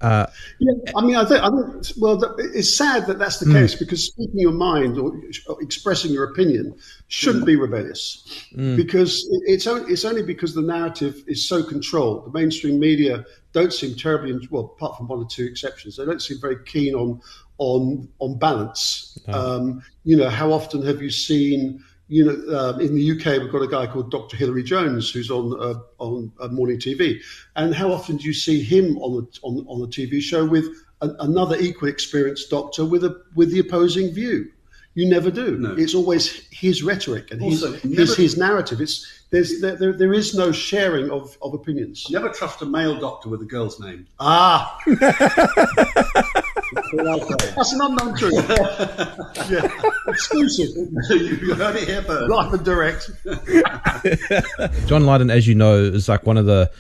Uh, 0.05 0.27
yeah, 0.59 0.73
I 0.97 1.05
mean, 1.05 1.17
I 1.17 1.25
think, 1.25 1.43
I 1.43 1.49
think 1.49 1.87
well, 1.99 2.23
it's 2.39 2.77
sad 2.77 3.07
that 3.07 3.19
that's 3.19 3.39
the 3.39 3.47
hmm. 3.47 3.53
case 3.53 3.75
because 3.75 4.05
speaking 4.05 4.39
your 4.39 4.53
mind 4.53 4.99
or 4.99 5.19
expressing 5.61 6.13
your 6.13 6.25
opinion 6.25 6.77
shouldn't 7.09 7.45
hmm. 7.45 7.47
be 7.47 7.57
rebellious 7.57 8.23
hmm. 8.55 8.77
because 8.77 9.27
it- 9.31 9.43
it's 9.47 9.67
only, 9.67 9.91
it's 9.91 10.05
only 10.05 10.23
because 10.23 10.55
the 10.55 10.63
narrative 10.63 11.25
is 11.27 11.49
so 11.49 11.63
controlled. 11.63 12.27
The 12.27 12.39
mainstream 12.39 12.79
media 12.79 13.25
don't 13.53 13.73
seem 13.73 13.95
terribly, 13.95 14.47
well, 14.51 14.75
apart 14.77 14.99
from 14.99 15.09
one 15.09 15.21
or 15.21 15.27
two 15.27 15.45
exceptions, 15.45 15.97
they 15.97 16.05
don't 16.05 16.21
seem 16.21 16.39
very 16.39 16.63
keen 16.65 16.95
on 16.95 17.21
on 17.59 18.09
on 18.19 18.39
balance. 18.39 19.19
Um, 19.29 19.83
you 20.03 20.17
know, 20.17 20.29
how 20.29 20.53
often 20.53 20.85
have 20.85 21.01
you 21.01 21.11
seen? 21.11 21.83
You 22.15 22.25
know, 22.27 22.57
um, 22.57 22.81
in 22.81 22.95
the 22.95 23.11
UK, 23.11 23.43
we've 23.43 23.51
got 23.51 23.63
a 23.63 23.67
guy 23.67 23.89
called 23.89 24.13
Dr. 24.13 24.37
Hilary 24.37 24.63
Jones 24.63 25.11
who's 25.11 25.33
on 25.33 25.47
uh, 25.61 25.81
on 25.99 26.31
uh, 26.39 26.47
morning 26.47 26.79
TV, 26.79 27.19
and 27.57 27.75
how 27.75 27.91
often 27.91 28.19
do 28.19 28.25
you 28.25 28.33
see 28.33 28.63
him 28.63 28.97
on 28.99 29.17
the 29.17 29.39
on, 29.43 29.67
on 29.67 29.81
the 29.81 29.89
TV 29.89 30.21
show 30.21 30.47
with 30.47 30.67
a, 31.01 31.09
another 31.19 31.57
equally 31.59 31.91
experienced 31.91 32.51
doctor 32.51 32.85
with 32.85 33.03
a 33.03 33.21
with 33.35 33.51
the 33.51 33.59
opposing 33.59 34.15
view? 34.15 34.49
You 34.95 35.09
never 35.09 35.29
do. 35.29 35.59
No. 35.59 35.75
It's 35.77 35.93
always 35.93 36.47
his 36.53 36.85
rhetoric 36.85 37.33
and 37.33 37.43
Also, 37.43 37.73
his, 37.73 37.85
never- 37.85 38.01
his 38.03 38.17
his 38.17 38.37
narrative. 38.39 38.81
It's 38.81 39.25
there's 39.31 39.61
there, 39.61 39.75
there, 39.75 39.93
there 39.93 40.15
is 40.15 40.37
no 40.37 40.53
sharing 40.53 41.11
of, 41.11 41.37
of 41.43 41.53
opinions. 41.53 42.07
Never 42.09 42.29
trust 42.29 42.63
a 42.63 42.67
male 42.67 42.97
doctor 43.01 43.29
with 43.29 43.43
a 43.43 43.45
girl's 43.45 43.81
name. 43.81 44.07
Ah, 44.21 44.79
That's 46.75 46.89
all 46.93 47.09
I'll 47.09 47.21
say. 47.39 47.53
that's 47.57 47.73
an 47.73 47.81
unknown 47.83 48.17
truth. 48.17 48.35
yeah, 49.51 49.69
exclusive, 50.09 50.69
you 51.11 51.55
heard 51.55 51.77
it 51.77 51.89
here 51.89 52.03
first. 52.03 52.29
live 52.31 52.53
and 52.55 52.65
direct. 52.65 53.11
John 54.87 55.05
Lydon, 55.07 55.31
as 55.31 55.47
you 55.47 55.55
know, 55.55 55.77
is 55.77 56.09
like 56.09 56.27
one 56.27 56.37
of 56.37 56.47
the 56.47 56.71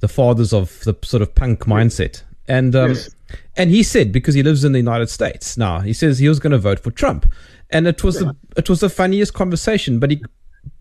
the 0.00 0.08
fathers 0.08 0.52
of 0.52 0.78
the 0.84 0.94
sort 1.02 1.22
of 1.22 1.34
punk 1.34 1.60
mindset, 1.66 2.22
and 2.46 2.74
um, 2.76 2.90
Yes. 2.90 3.10
and 3.56 3.70
he 3.70 3.82
said 3.82 4.12
because 4.12 4.34
he 4.34 4.42
lives 4.42 4.64
in 4.64 4.72
the 4.72 4.78
United 4.78 5.10
States 5.10 5.56
now, 5.56 5.80
he 5.80 5.92
says 5.92 6.18
he 6.18 6.28
was 6.28 6.38
going 6.38 6.52
to 6.52 6.58
vote 6.58 6.78
for 6.80 6.90
Trump, 6.90 7.26
and 7.70 7.86
it 7.86 8.04
was 8.04 8.18
the 8.20 8.34
it 8.56 8.68
was 8.70 8.80
the 8.80 8.88
funniest 8.90 9.34
conversation, 9.34 9.98
but 9.98 10.10
he. 10.10 10.22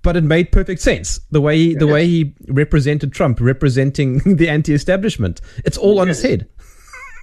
But 0.01 0.17
it 0.17 0.23
made 0.23 0.51
perfect 0.51 0.81
sense 0.81 1.19
the 1.31 1.39
way 1.41 1.57
he, 1.57 1.75
the 1.75 1.87
way 1.87 2.05
he 2.07 2.33
represented 2.49 3.13
Trump, 3.13 3.39
representing 3.39 4.17
the 4.35 4.49
anti-establishment. 4.49 5.39
It's 5.65 5.77
all 5.77 5.99
on 5.99 6.07
his 6.07 6.21
head. 6.21 6.47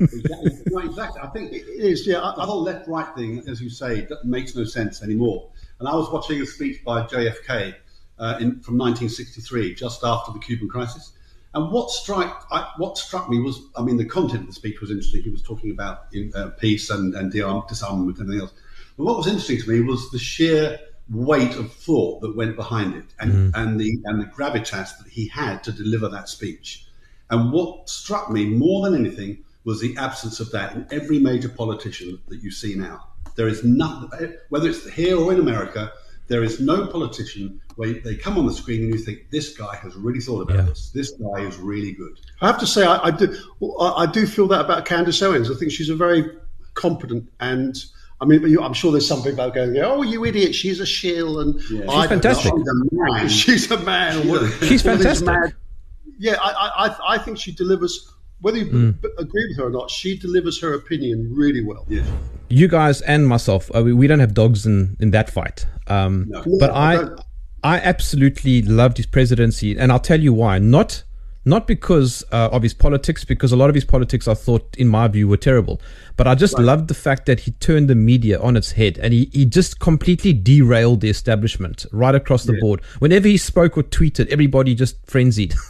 Exactly. 0.00 0.52
No, 0.66 0.78
exactly. 0.78 1.20
I 1.22 1.26
think 1.28 1.52
It 1.52 1.66
is, 1.66 2.06
yeah. 2.06 2.22
I, 2.22 2.34
the 2.34 2.42
whole 2.42 2.62
left 2.62 2.88
right 2.88 3.14
thing, 3.14 3.42
as 3.48 3.60
you 3.60 3.70
say, 3.70 4.02
that 4.02 4.24
makes 4.24 4.56
no 4.56 4.64
sense 4.64 5.02
anymore. 5.02 5.50
And 5.78 5.88
I 5.88 5.94
was 5.94 6.10
watching 6.10 6.40
a 6.40 6.46
speech 6.46 6.84
by 6.84 7.02
JFK 7.02 7.74
uh, 8.18 8.36
in, 8.40 8.60
from 8.60 8.78
1963, 8.78 9.74
just 9.74 10.04
after 10.04 10.32
the 10.32 10.38
Cuban 10.38 10.68
crisis. 10.68 11.12
And 11.54 11.70
what 11.70 11.90
struck 11.90 12.48
I, 12.50 12.68
what 12.78 12.98
struck 12.98 13.30
me 13.30 13.40
was, 13.40 13.60
I 13.76 13.82
mean, 13.82 13.96
the 13.96 14.04
content 14.04 14.40
of 14.40 14.46
the 14.48 14.52
speech 14.52 14.80
was 14.80 14.90
interesting. 14.90 15.22
He 15.22 15.30
was 15.30 15.42
talking 15.42 15.70
about 15.70 16.06
uh, 16.34 16.50
peace 16.58 16.90
and, 16.90 17.14
and 17.14 17.30
disarm, 17.30 17.62
disarmament 17.68 18.18
and 18.18 18.26
everything 18.26 18.42
else. 18.42 18.52
But 18.96 19.04
what 19.04 19.16
was 19.16 19.26
interesting 19.28 19.60
to 19.60 19.70
me 19.70 19.80
was 19.80 20.10
the 20.10 20.18
sheer 20.18 20.78
weight 21.10 21.54
of 21.56 21.72
thought 21.72 22.22
that 22.22 22.34
went 22.36 22.56
behind 22.56 22.94
it, 22.96 23.04
and, 23.20 23.54
and 23.54 23.78
the 23.78 23.98
and 24.06 24.20
the 24.20 24.26
gravitas 24.26 24.98
that 24.98 25.06
he 25.08 25.28
had 25.28 25.62
to 25.64 25.72
deliver 25.72 26.08
that 26.08 26.28
speech. 26.28 26.86
And 27.30 27.52
what 27.52 27.88
struck 27.88 28.30
me 28.30 28.46
more 28.46 28.88
than 28.88 29.04
anything 29.04 29.44
was 29.64 29.80
the 29.80 29.96
absence 29.96 30.40
of 30.40 30.50
that 30.52 30.74
in 30.74 30.86
every 30.90 31.18
major 31.18 31.48
politician 31.48 32.20
that 32.28 32.42
you 32.42 32.50
see 32.50 32.74
now. 32.74 33.08
There 33.36 33.48
is 33.48 33.64
nothing, 33.64 34.34
whether 34.50 34.68
it's 34.68 34.88
here 34.90 35.18
or 35.18 35.32
in 35.32 35.40
America, 35.40 35.92
there 36.28 36.42
is 36.44 36.60
no 36.60 36.86
politician 36.86 37.60
where 37.76 37.92
they 37.94 38.14
come 38.14 38.38
on 38.38 38.46
the 38.46 38.52
screen 38.52 38.82
and 38.84 38.92
you 38.94 38.98
think, 38.98 39.30
this 39.30 39.56
guy 39.56 39.74
has 39.76 39.94
really 39.96 40.20
thought 40.20 40.42
about 40.42 40.56
Yeah. 40.56 40.62
this. 40.62 40.90
This 40.90 41.10
guy 41.12 41.40
is 41.40 41.56
really 41.58 41.92
good. 41.92 42.18
I 42.40 42.46
have 42.46 42.60
to 42.60 42.66
say, 42.66 42.84
I, 42.86 43.06
I 43.06 43.10
do. 43.10 43.36
I, 43.80 44.04
I 44.04 44.06
do 44.06 44.26
feel 44.26 44.46
that 44.48 44.60
about 44.60 44.84
Candace 44.86 45.20
Owens. 45.22 45.50
I 45.50 45.54
think 45.54 45.72
she's 45.72 45.90
a 45.90 45.96
very 45.96 46.24
competent 46.74 47.30
and. 47.40 47.76
I 48.20 48.26
mean, 48.26 48.42
you- 48.48 48.62
I'm 48.62 48.72
sure 48.72 48.92
there's 48.92 49.08
some 49.08 49.22
people 49.24 49.40
out 49.42 49.54
going, 49.54 49.76
"Oh, 49.78 50.02
you 50.02 50.24
idiot! 50.24 50.54
She's 50.54 50.78
a 50.78 50.86
shill." 50.86 51.40
And 51.40 51.56
Yeah. 51.56 51.80
She's 51.80 51.80
don't 51.86 52.08
fantastic. 52.08 52.52
know. 52.54 52.62
She's 52.62 52.68
a 52.68 52.94
man. 52.94 53.28
She's 53.28 53.70
a 53.72 53.78
man. 53.78 54.22
She's 54.22 54.30
a- 54.32 54.66
She's 54.66 54.86
All 54.86 54.96
these 54.96 55.20
fantastic. 55.20 55.56
Yeah, 56.18 56.36
I, 56.40 56.50
I, 56.52 56.86
I- 56.88 57.14
I 57.14 57.18
think 57.18 57.38
she 57.38 57.50
delivers. 57.52 58.08
Whether 58.44 58.58
you 58.58 58.66
Hmm. 58.66 58.90
b- 59.02 59.08
agree 59.18 59.46
with 59.48 59.56
her 59.58 59.64
or 59.68 59.70
not, 59.70 59.90
she 59.90 60.16
delivers 60.18 60.60
her 60.60 60.74
opinion 60.74 61.30
really 61.42 61.62
well. 61.64 61.84
Yes. 61.88 62.06
you 62.50 62.68
guys 62.68 63.00
and 63.00 63.26
myself, 63.26 63.70
uh, 63.74 63.82
we, 63.82 63.92
we 63.94 64.06
don't 64.06 64.20
have 64.20 64.34
dogs 64.34 64.66
in, 64.66 64.96
in 65.00 65.10
that 65.12 65.30
fight. 65.30 65.64
Um, 65.86 66.26
No. 66.28 66.44
But 66.60 66.68
No, 66.68 66.74
I 66.74 66.92
I. 67.02 67.08
I 67.76 67.76
absolutely 67.80 68.60
loved 68.60 68.98
his 68.98 69.06
presidency, 69.06 69.68
and 69.78 69.90
I'll 69.90 69.98
tell 70.12 70.20
you 70.20 70.34
why. 70.34 70.58
Not 70.58 71.04
not 71.46 71.66
because 71.66 72.22
uh, 72.32 72.48
of 72.56 72.62
his 72.62 72.74
politics, 72.74 73.24
because 73.24 73.52
a 73.52 73.56
lot 73.56 73.68
of 73.70 73.74
his 73.74 73.84
politics 73.84 74.28
I 74.28 74.34
thought, 74.34 74.74
in 74.78 74.88
my 74.88 75.08
view, 75.08 75.26
were 75.28 75.38
terrible. 75.50 75.80
But 76.18 76.26
I 76.26 76.34
just 76.34 76.58
loved 76.58 76.88
the 76.88 76.94
fact 77.06 77.24
that 77.26 77.40
he 77.40 77.50
turned 77.52 77.88
the 77.88 77.94
media 77.94 78.38
on 78.40 78.56
its 78.56 78.72
head, 78.72 78.98
and 78.98 79.12
he, 79.14 79.30
he 79.32 79.44
just 79.46 79.78
completely 79.80 80.32
derailed 80.34 81.00
the 81.00 81.08
establishment 81.10 81.86
right 81.92 82.14
across 82.14 82.44
the 82.44 82.56
board. 82.60 82.80
Whenever 82.98 83.28
he 83.28 83.36
spoke 83.38 83.76
or 83.78 83.82
tweeted, 83.82 84.26
everybody 84.28 84.74
just 84.74 84.96
frenzied. 85.06 85.54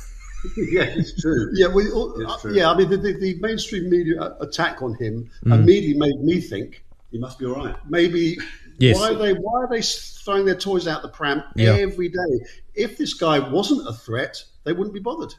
yeah, 0.56 0.82
it's 0.84 1.20
true. 1.20 1.50
Yeah, 1.54 1.68
well, 1.68 2.14
uh, 2.26 2.38
true. 2.38 2.54
yeah. 2.54 2.70
I 2.70 2.76
mean, 2.76 2.88
the, 2.90 2.96
the, 2.96 3.12
the 3.18 3.38
mainstream 3.40 3.88
media 3.88 4.36
attack 4.40 4.82
on 4.82 4.94
him 4.94 5.30
Hmm. 5.42 5.52
immediately 5.52 5.98
made 5.98 6.20
me 6.20 6.40
think 6.40 6.84
He 7.10 7.18
must 7.18 7.38
be 7.38 7.46
all 7.46 7.54
right. 7.54 7.76
maybe 7.88 8.36
Yes. 8.78 8.96
why 8.98 9.10
are 9.10 9.14
they 9.14 9.34
why 9.34 9.62
are 9.62 9.68
they 9.68 9.82
throwing 9.82 10.44
their 10.44 10.56
toys 10.56 10.88
out 10.88 11.02
the 11.02 11.08
pram 11.08 11.42
Yeah. 11.54 11.74
every 11.74 12.08
day? 12.08 12.32
If 12.74 12.98
this 12.98 13.14
guy 13.14 13.38
wasn't 13.38 13.86
a 13.88 13.92
threat, 13.92 14.42
they 14.64 14.72
wouldn't 14.72 14.94
be 14.94 15.00
bothered. 15.00 15.34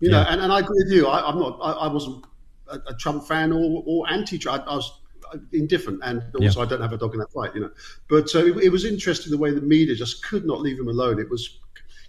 You 0.00 0.10
know, 0.10 0.20
Yeah. 0.20 0.32
and, 0.32 0.40
and 0.40 0.50
I 0.52 0.60
agree 0.60 0.82
with 0.84 0.92
you. 0.92 1.06
I, 1.06 1.28
I'm 1.28 1.38
not. 1.38 1.58
I, 1.62 1.72
I 1.72 1.92
wasn't 1.92 2.24
a, 2.68 2.80
a 2.88 2.94
Trump 2.94 3.26
fan 3.28 3.52
or, 3.52 3.82
or 3.86 4.10
anti-Trump. 4.10 4.64
I, 4.66 4.72
I 4.72 4.76
was 4.76 4.90
indifferent, 5.52 6.00
and 6.02 6.22
also 6.40 6.60
I 6.62 6.66
don't 6.66 6.80
have 6.80 6.92
a 6.92 6.98
dog 6.98 7.12
in 7.14 7.20
that 7.20 7.30
fight. 7.32 7.54
You 7.54 7.60
know, 7.62 7.70
but 8.08 8.34
uh, 8.34 8.44
it, 8.46 8.56
it 8.64 8.68
was 8.70 8.84
interesting 8.84 9.30
the 9.30 9.38
way 9.38 9.50
the 9.52 9.60
media 9.60 9.94
just 9.94 10.24
could 10.24 10.44
not 10.44 10.60
leave 10.60 10.78
him 10.78 10.88
alone. 10.88 11.20
It 11.20 11.30
was 11.30 11.58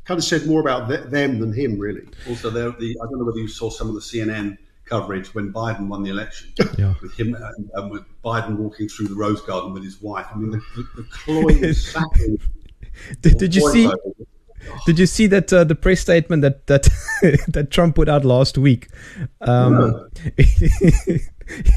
kind 0.06 0.18
of 0.18 0.24
said 0.24 0.46
more 0.46 0.62
about 0.62 0.90
th- 0.90 1.06
them 1.06 1.40
than 1.40 1.54
him, 1.54 1.78
really. 1.80 2.08
Also, 2.28 2.50
the, 2.50 2.62
I 2.62 3.06
don't 3.06 3.20
know 3.20 3.26
whether 3.26 3.40
you 3.40 3.48
saw 3.48 3.70
some 3.70 3.88
of 3.88 3.96
the 3.96 4.02
CNN 4.02 4.58
coverage 4.86 5.34
when 5.34 5.54
Biden 5.54 5.88
won 5.88 6.04
the 6.04 6.10
election. 6.10 6.52
Yeah. 6.78 6.94
With 7.02 7.18
him 7.18 7.36
and, 7.36 7.70
and 7.74 7.92
with 7.92 8.04
Biden 8.24 8.58
walking 8.58 8.90
through 8.90 9.08
the 9.08 9.16
Rose 9.16 9.42
Garden 9.42 9.74
with 9.74 9.84
his 9.84 10.02
wife. 10.02 10.28
I 10.34 10.38
mean, 10.38 10.52
the, 10.52 10.62
the, 10.76 11.02
the 11.02 11.08
cloying, 11.10 11.74
sapping 11.74 12.40
did, 13.22 13.38
did 13.38 13.56
you 13.56 13.72
see? 13.72 13.86
voiceover. 13.88 14.26
Did 14.86 14.98
you 14.98 15.06
see 15.06 15.28
that 15.28 15.52
uh, 15.52 15.66
the 15.66 15.76
press 15.76 16.00
statement 16.00 16.42
that 16.42 16.68
that 16.68 16.88
that 17.50 17.70
Trump 17.70 17.96
put 17.96 18.08
out 18.08 18.24
last 18.24 18.58
week? 18.58 18.88
Um, 19.42 20.08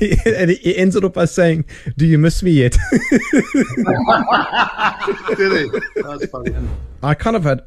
and 0.00 0.50
he 0.50 0.76
ends 0.76 0.94
it 0.94 1.02
up 1.02 1.14
by 1.14 1.24
saying, 1.24 1.64
"Do 1.96 2.06
you 2.06 2.16
miss 2.16 2.44
me 2.44 2.52
yet?" 2.52 2.76
Did 5.36 5.52
he? 5.52 5.80
That's 5.96 6.26
funny. 6.26 6.54
I 7.02 7.14
kind 7.14 7.34
of 7.34 7.42
had 7.42 7.62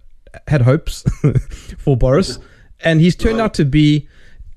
had 0.47 0.61
hopes 0.61 1.03
for 1.77 1.97
Boris, 1.97 2.39
and 2.83 3.01
he's 3.01 3.15
turned 3.15 3.39
out 3.41 3.53
to 3.55 3.65
be, 3.65 4.07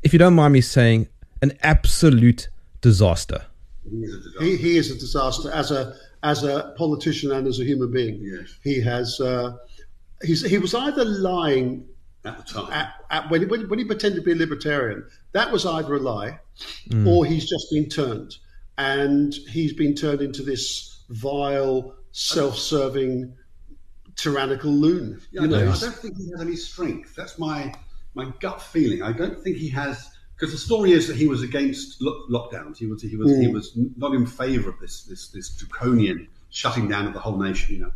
if 0.02 0.12
you 0.12 0.18
don't 0.18 0.34
mind 0.34 0.52
me 0.52 0.60
saying, 0.60 1.08
an 1.40 1.52
absolute 1.62 2.48
disaster. 2.80 3.44
He, 4.40 4.56
he 4.56 4.76
is 4.76 4.90
a 4.90 4.94
disaster 4.94 5.50
as 5.50 5.70
a 5.70 5.94
as 6.22 6.44
a 6.44 6.72
politician 6.78 7.32
and 7.32 7.46
as 7.46 7.58
a 7.58 7.64
human 7.64 7.90
being. 7.90 8.20
Yes. 8.22 8.54
He 8.62 8.80
has. 8.80 9.20
Uh, 9.20 9.56
he's 10.22 10.44
he 10.48 10.58
was 10.58 10.74
either 10.74 11.04
lying 11.04 11.88
At 12.24 12.38
the 12.38 12.44
time. 12.44 12.72
at, 12.72 12.92
at, 13.10 13.30
when, 13.30 13.40
he, 13.40 13.46
when, 13.46 13.68
when 13.68 13.78
he 13.78 13.84
pretended 13.84 14.20
to 14.20 14.22
be 14.22 14.32
a 14.32 14.36
libertarian, 14.36 15.04
that 15.32 15.50
was 15.50 15.66
either 15.66 15.94
a 15.94 15.98
lie 15.98 16.38
or 17.06 17.24
he's 17.24 17.48
just 17.48 17.66
been 17.72 17.88
turned. 17.88 18.36
And 18.78 19.34
he's 19.50 19.72
been 19.72 19.94
turned 19.94 20.20
into 20.22 20.42
this 20.42 21.04
vile, 21.10 21.94
self 22.12 22.56
serving, 22.56 23.34
tyrannical 24.16 24.70
loon. 24.70 25.20
You 25.30 25.40
know, 25.40 25.46
I, 25.46 25.50
don't, 25.50 25.60
I 25.62 25.66
he's- 25.66 25.80
don't 25.80 25.94
think 25.94 26.16
he 26.16 26.30
has 26.30 26.40
any 26.40 26.56
strength. 26.56 27.14
That's 27.14 27.38
my 27.38 27.74
my 28.14 28.30
gut 28.40 28.60
feeling. 28.60 29.02
I 29.02 29.12
don't 29.12 29.38
think 29.42 29.56
he 29.56 29.68
has 29.70 30.10
because 30.36 30.52
the 30.52 30.58
story 30.58 30.92
is 30.92 31.06
that 31.08 31.16
he 31.16 31.26
was 31.26 31.42
against 31.42 32.00
lo- 32.02 32.26
lockdowns. 32.30 32.76
He 32.78 32.86
was 32.86 33.02
he 33.02 33.16
was 33.16 33.38
he 33.38 33.48
was 33.48 33.72
not 33.96 34.14
in 34.14 34.26
favour 34.26 34.70
of 34.70 34.78
this 34.80 35.04
this 35.04 35.28
this 35.28 35.50
draconian 35.56 36.28
shutting 36.50 36.88
down 36.88 37.06
of 37.06 37.14
the 37.14 37.20
whole 37.20 37.38
nation. 37.38 37.74
You 37.74 37.80
know, 37.82 37.92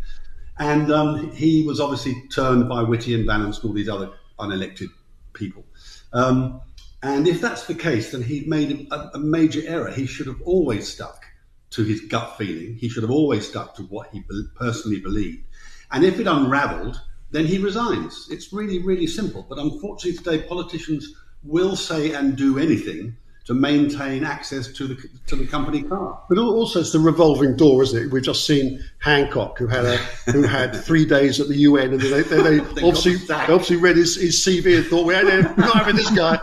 and 0.59 0.91
um, 0.93 1.31
he 1.33 1.65
was 1.65 1.81
obviously 1.81 2.15
turned 2.33 2.69
by 2.69 2.83
Whitty 2.83 3.15
and 3.15 3.27
Vallance 3.27 3.59
and 3.59 3.67
all 3.67 3.73
these 3.75 3.89
other 3.89 4.11
unelected 4.39 4.89
people. 5.33 5.65
Um, 6.13 6.61
and 7.03 7.29
if 7.29 7.41
that's 7.41 7.67
the 7.67 7.75
case, 7.75 8.13
then 8.13 8.23
he 8.23 8.45
made 8.47 8.89
a, 8.91 9.11
a 9.15 9.19
major 9.19 9.61
error. 9.67 9.91
He 9.91 10.07
should 10.07 10.27
have 10.27 10.41
always 10.43 10.89
stuck 10.89 11.25
to 11.71 11.85
his 11.85 12.01
gut 12.03 12.39
feeling. 12.39 12.77
He 12.77 12.89
should 12.89 13.03
have 13.03 13.11
always 13.13 13.47
stuck 13.47 13.75
to 13.77 13.83
what 13.83 14.09
he 14.13 14.21
be- 14.21 14.45
personally 14.55 14.99
believed. 15.01 15.45
And 15.93 16.05
if 16.05 16.19
it 16.19 16.27
unravelled, 16.27 17.01
then 17.31 17.47
he 17.47 17.59
resigns. 17.59 18.29
It's 18.31 18.53
really, 18.53 18.79
really 18.81 19.07
simple. 19.07 19.45
But 19.49 19.59
unfortunately, 19.59 20.19
today 20.19 20.43
politicians 20.47 21.15
will 21.43 21.77
say 21.77 22.13
and 22.13 22.37
do 22.37 22.59
anything 22.59 23.17
to 23.47 23.55
maintain 23.55 24.25
access 24.25 24.73
to 24.73 24.89
the 24.89 24.97
to 25.29 25.37
the 25.37 25.47
company 25.47 25.83
car. 25.83 26.21
But 26.29 26.39
also, 26.39 26.81
it's 26.81 26.91
the 26.91 26.99
revolving 26.99 27.57
door, 27.57 27.83
isn't 27.85 28.07
it? 28.07 28.11
We've 28.11 28.23
just 28.23 28.45
seen 28.45 28.83
Hancock, 28.99 29.59
who 29.59 29.69
had 29.69 29.85
a 29.85 29.97
who 30.33 30.43
had 30.43 30.75
three 30.75 31.05
days 31.05 31.41
at 31.41 31.47
the 31.47 31.57
UN, 31.59 31.93
and 31.93 32.01
they, 32.01 32.23
they, 32.23 32.43
they, 32.43 32.59
got 32.59 32.83
obviously 32.83 33.17
they 33.17 33.35
obviously 33.35 33.77
read 33.77 33.97
his, 33.97 34.17
his 34.17 34.37
CV 34.45 34.79
and 34.79 34.87
thought, 34.87 35.07
"We're 35.07 35.23
not 35.23 35.57
not 35.57 35.77
having 35.77 35.97
this 35.97 36.11
guy." 36.11 36.39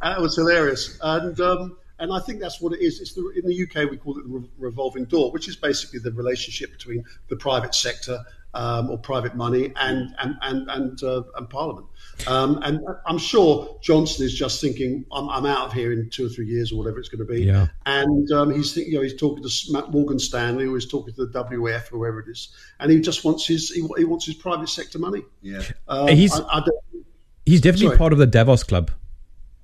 That 0.00 0.20
was 0.20 0.36
hilarious, 0.36 0.96
and 1.02 1.40
um, 1.40 1.76
and 1.98 2.12
I 2.12 2.20
think 2.20 2.40
that's 2.40 2.60
what 2.60 2.72
it 2.72 2.80
is. 2.80 3.00
It's 3.00 3.14
the, 3.14 3.32
in 3.34 3.48
the 3.48 3.62
UK 3.64 3.90
we 3.90 3.96
call 3.96 4.18
it 4.18 4.22
the 4.22 4.48
revolving 4.58 5.06
door, 5.06 5.32
which 5.32 5.48
is 5.48 5.56
basically 5.56 5.98
the 5.98 6.12
relationship 6.12 6.70
between 6.70 7.04
the 7.28 7.36
private 7.36 7.74
sector 7.74 8.24
um, 8.54 8.90
or 8.90 8.98
private 8.98 9.34
money 9.34 9.72
and 9.76 10.14
and 10.18 10.36
and 10.42 10.68
and, 10.70 11.02
uh, 11.02 11.22
and 11.36 11.50
Parliament. 11.50 11.86
Um, 12.28 12.60
and 12.62 12.80
I'm 13.06 13.18
sure 13.18 13.78
Johnson 13.82 14.24
is 14.24 14.32
just 14.34 14.60
thinking, 14.60 15.04
I'm, 15.10 15.28
I'm 15.28 15.44
out 15.46 15.66
of 15.66 15.72
here 15.72 15.92
in 15.92 16.08
two 16.10 16.26
or 16.26 16.28
three 16.28 16.46
years 16.46 16.70
or 16.72 16.76
whatever 16.78 17.00
it's 17.00 17.08
going 17.08 17.26
to 17.26 17.32
be. 17.32 17.42
Yeah. 17.42 17.66
And 17.86 18.30
um, 18.30 18.54
he's 18.54 18.72
think, 18.72 18.86
you 18.88 18.94
know 18.94 19.02
he's 19.02 19.16
talking 19.16 19.42
to 19.42 19.82
Morgan 19.90 20.18
Stanley 20.20 20.66
or 20.66 20.74
he's 20.74 20.86
talking 20.88 21.12
to 21.14 21.26
the 21.26 21.32
WEF 21.44 21.86
or 21.92 21.98
whoever 21.98 22.20
it 22.20 22.28
is, 22.30 22.50
and 22.80 22.90
he 22.92 23.00
just 23.00 23.24
wants 23.24 23.46
his 23.46 23.70
he, 23.70 23.86
he 23.96 24.04
wants 24.04 24.26
his 24.26 24.36
private 24.36 24.68
sector 24.68 24.98
money. 24.98 25.22
Yeah, 25.42 25.62
Um, 25.88 26.08
He's- 26.08 26.38
I, 26.38 26.58
I 26.58 26.60
don't, 26.60 27.04
He's 27.46 27.60
definitely 27.60 27.88
Sorry. 27.88 27.98
part 27.98 28.12
of 28.14 28.18
the 28.18 28.26
Davos 28.26 28.62
Club. 28.62 28.90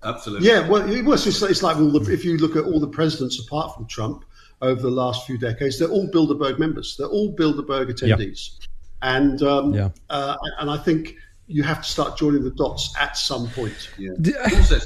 absolutely. 0.03 0.49
yeah, 0.49 0.69
well, 0.69 0.91
it 0.91 1.03
was. 1.05 1.27
It's, 1.27 1.41
it's 1.43 1.63
like 1.63 1.77
all 1.79 1.91
the, 1.91 2.13
if 2.13 2.25
you 2.25 2.37
look 2.37 2.57
at 2.57 2.65
all 2.65 2.81
the 2.81 2.89
presidents 2.89 3.39
apart 3.41 3.75
from 3.75 3.87
Trump 3.87 4.25
over 4.61 4.81
the 4.83 4.91
last 4.91 5.27
few 5.27 5.39
decades, 5.39 5.79
they're 5.79 5.89
all 5.89 6.07
Bilderberg 6.11 6.59
members. 6.59 6.97
They're 6.99 7.07
all 7.07 7.35
Bilderberg 7.35 7.91
attendees, 7.91 8.59
and 9.03 9.43
um, 9.43 9.75
Yeah. 9.75 9.89
uh, 10.11 10.37
and 10.59 10.71
I 10.71 10.77
think 10.77 11.17
you 11.47 11.63
have 11.63 11.83
to 11.83 11.89
start 11.89 12.17
joining 12.19 12.45
the 12.45 12.51
dots 12.53 12.95
at 13.01 13.17
some 13.17 13.49
point. 13.51 13.91
Yeah. 13.99 14.11
Also, 14.55 14.79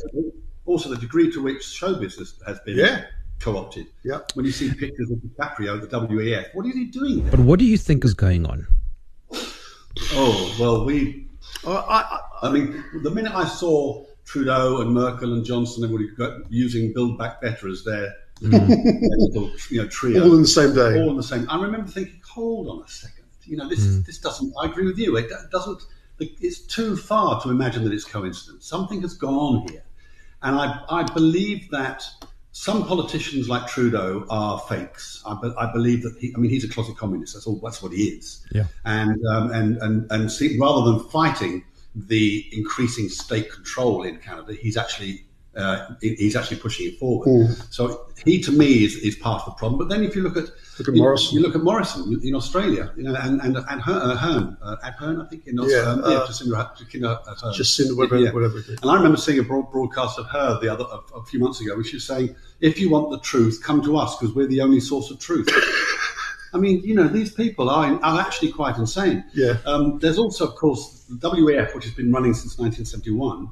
also, 0.66 0.88
the 0.88 0.96
degree 0.96 1.30
to 1.32 1.42
which 1.42 1.62
show 1.64 1.94
business 1.94 2.34
has 2.46 2.58
been 2.60 2.78
Yeah. 2.78 3.04
co-opted. 3.40 3.86
Yeah. 4.02 4.20
When 4.34 4.46
you 4.46 4.52
see 4.52 4.72
pictures 4.72 5.10
of 5.10 5.18
DiCaprio 5.18 5.82
at 5.82 5.90
the 5.90 5.98
WEF, 6.08 6.54
what 6.54 6.64
is 6.66 6.74
he 6.74 6.86
doing 6.86 7.20
there? 7.22 7.30
But 7.30 7.40
what 7.40 7.58
do 7.58 7.64
you 7.66 7.76
think 7.76 8.04
is 8.04 8.14
going 8.14 8.46
on? 8.46 8.66
Oh 10.12 10.56
well, 10.58 10.84
we. 10.84 11.28
Uh, 11.66 11.74
I, 11.76 12.00
I, 12.42 12.48
I 12.48 12.52
mean, 12.52 12.82
the 13.02 13.10
minute 13.10 13.32
I 13.34 13.46
saw 13.46 14.04
Trudeau 14.24 14.80
and 14.80 14.92
Merkel 14.92 15.34
and 15.34 15.44
Johnson, 15.44 15.84
everybody 15.84 16.08
go- 16.16 16.42
using 16.48 16.92
"Build 16.92 17.18
Back 17.18 17.40
Better" 17.40 17.68
as 17.68 17.84
their, 17.84 18.12
their 18.40 18.60
little, 18.60 19.50
you 19.70 19.82
know, 19.82 19.88
trio, 19.88 20.24
all 20.24 20.34
in 20.34 20.42
the 20.42 20.48
same 20.48 20.74
day. 20.74 21.00
all 21.00 21.10
in 21.10 21.16
the 21.16 21.22
same. 21.22 21.48
I 21.48 21.60
remember 21.62 21.88
thinking, 21.90 22.20
hold 22.28 22.68
on 22.68 22.82
a 22.84 22.88
second. 22.88 23.13
You 23.46 23.56
know, 23.56 23.68
this 23.68 23.84
this 24.06 24.18
doesn't. 24.18 24.52
I 24.60 24.66
agree 24.66 24.86
with 24.86 24.98
you. 24.98 25.16
It 25.16 25.30
doesn't. 25.50 25.82
It's 26.18 26.60
too 26.60 26.96
far 26.96 27.40
to 27.42 27.50
imagine 27.50 27.84
that 27.84 27.92
it's 27.92 28.04
coincidence. 28.04 28.66
Something 28.66 29.02
has 29.02 29.14
gone 29.14 29.34
on 29.34 29.68
here, 29.68 29.84
and 30.42 30.56
I 30.56 30.80
I 30.88 31.02
believe 31.02 31.70
that 31.70 32.04
some 32.52 32.86
politicians 32.86 33.48
like 33.48 33.66
Trudeau 33.66 34.24
are 34.30 34.60
fakes. 34.60 35.20
I, 35.26 35.34
be, 35.42 35.52
I 35.58 35.72
believe 35.72 36.02
that 36.04 36.16
he. 36.20 36.32
I 36.36 36.38
mean, 36.38 36.52
he's 36.52 36.64
a 36.64 36.68
closet 36.68 36.96
communist. 36.96 37.34
That's 37.34 37.48
all. 37.48 37.56
That's 37.56 37.82
what 37.82 37.92
he 37.92 38.04
is. 38.04 38.46
Yeah. 38.52 38.66
And 38.84 39.20
um, 39.26 39.50
and 39.50 39.76
and 39.78 40.10
and 40.12 40.30
see, 40.30 40.56
rather 40.58 40.90
than 40.90 41.00
fighting 41.10 41.64
the 41.96 42.46
increasing 42.52 43.08
state 43.08 43.50
control 43.50 44.04
in 44.04 44.18
Canada, 44.18 44.54
he's 44.54 44.76
actually 44.76 45.23
uh, 45.56 45.94
he- 46.00 46.14
he's 46.16 46.36
actually 46.36 46.56
pushing 46.58 46.86
it 46.88 46.98
forward. 46.98 47.56
So 47.70 48.06
he, 48.24 48.40
to 48.42 48.52
me, 48.52 48.84
is, 48.84 48.96
is 48.96 49.16
part 49.16 49.40
of 49.42 49.46
the 49.46 49.52
problem. 49.58 49.78
But 49.78 49.88
then, 49.88 50.02
if 50.04 50.14
you 50.16 50.22
look 50.22 50.36
at 50.36 50.46
Look 50.78 50.88
at 50.88 50.94
you, 50.94 51.02
Morrison. 51.02 51.36
you 51.36 51.42
look 51.44 51.54
at 51.54 51.62
Morrison 51.62 52.20
in 52.24 52.34
Australia, 52.34 52.92
you 52.96 53.04
know, 53.04 53.14
and 53.14 53.40
and 53.40 53.56
and 53.56 53.80
Hearn, 53.80 54.02
uh, 54.10 54.16
Hearn, 54.16 54.56
uh, 54.60 54.76
at 54.84 54.94
Hearn, 54.94 55.20
I 55.20 55.26
think 55.26 55.46
in 55.46 55.58
Australia, 55.60 56.02
yeah, 56.04 56.16
uh, 56.16 56.26
Jacinda, 56.26 56.76
Jacinda 56.76 57.24
Ardern. 57.24 57.54
Jacinda, 57.54 57.96
whatever- 57.96 58.18
Yeah. 58.18 58.32
whatever 58.32 58.58
it 58.58 58.66
is. 58.68 58.78
And 58.82 58.90
I 58.90 58.96
remember 58.96 59.16
seeing 59.18 59.38
a 59.38 59.44
broad, 59.44 59.70
broadcast 59.70 60.18
of 60.18 60.26
her 60.26 60.58
the 60.60 60.68
other 60.72 60.84
a, 60.96 61.18
a 61.18 61.24
few 61.24 61.38
months 61.38 61.60
ago, 61.60 61.76
which 61.76 61.92
was 61.92 62.04
saying, 62.04 62.34
"If 62.60 62.80
you 62.80 62.90
want 62.90 63.10
the 63.12 63.20
truth, 63.20 63.62
come 63.62 63.80
to 63.82 63.96
us 63.96 64.16
because 64.16 64.34
we're 64.34 64.48
the 64.48 64.60
only 64.62 64.80
source 64.80 65.10
of 65.12 65.18
truth." 65.20 65.48
I 66.52 66.58
mean, 66.58 66.82
you 66.84 66.94
know, 66.94 67.08
these 67.08 67.32
people 67.32 67.68
are, 67.68 67.86
are 68.04 68.20
actually 68.20 68.52
quite 68.52 68.76
insane. 68.78 69.24
Yeah. 69.34 69.56
Um, 69.66 69.98
there's 69.98 70.18
also, 70.18 70.46
of 70.46 70.54
course, 70.54 71.04
the 71.08 71.16
WEF, 71.30 71.74
which 71.74 71.84
has 71.84 71.94
been 71.94 72.12
running 72.12 72.32
since 72.32 72.58
1971, 72.58 73.48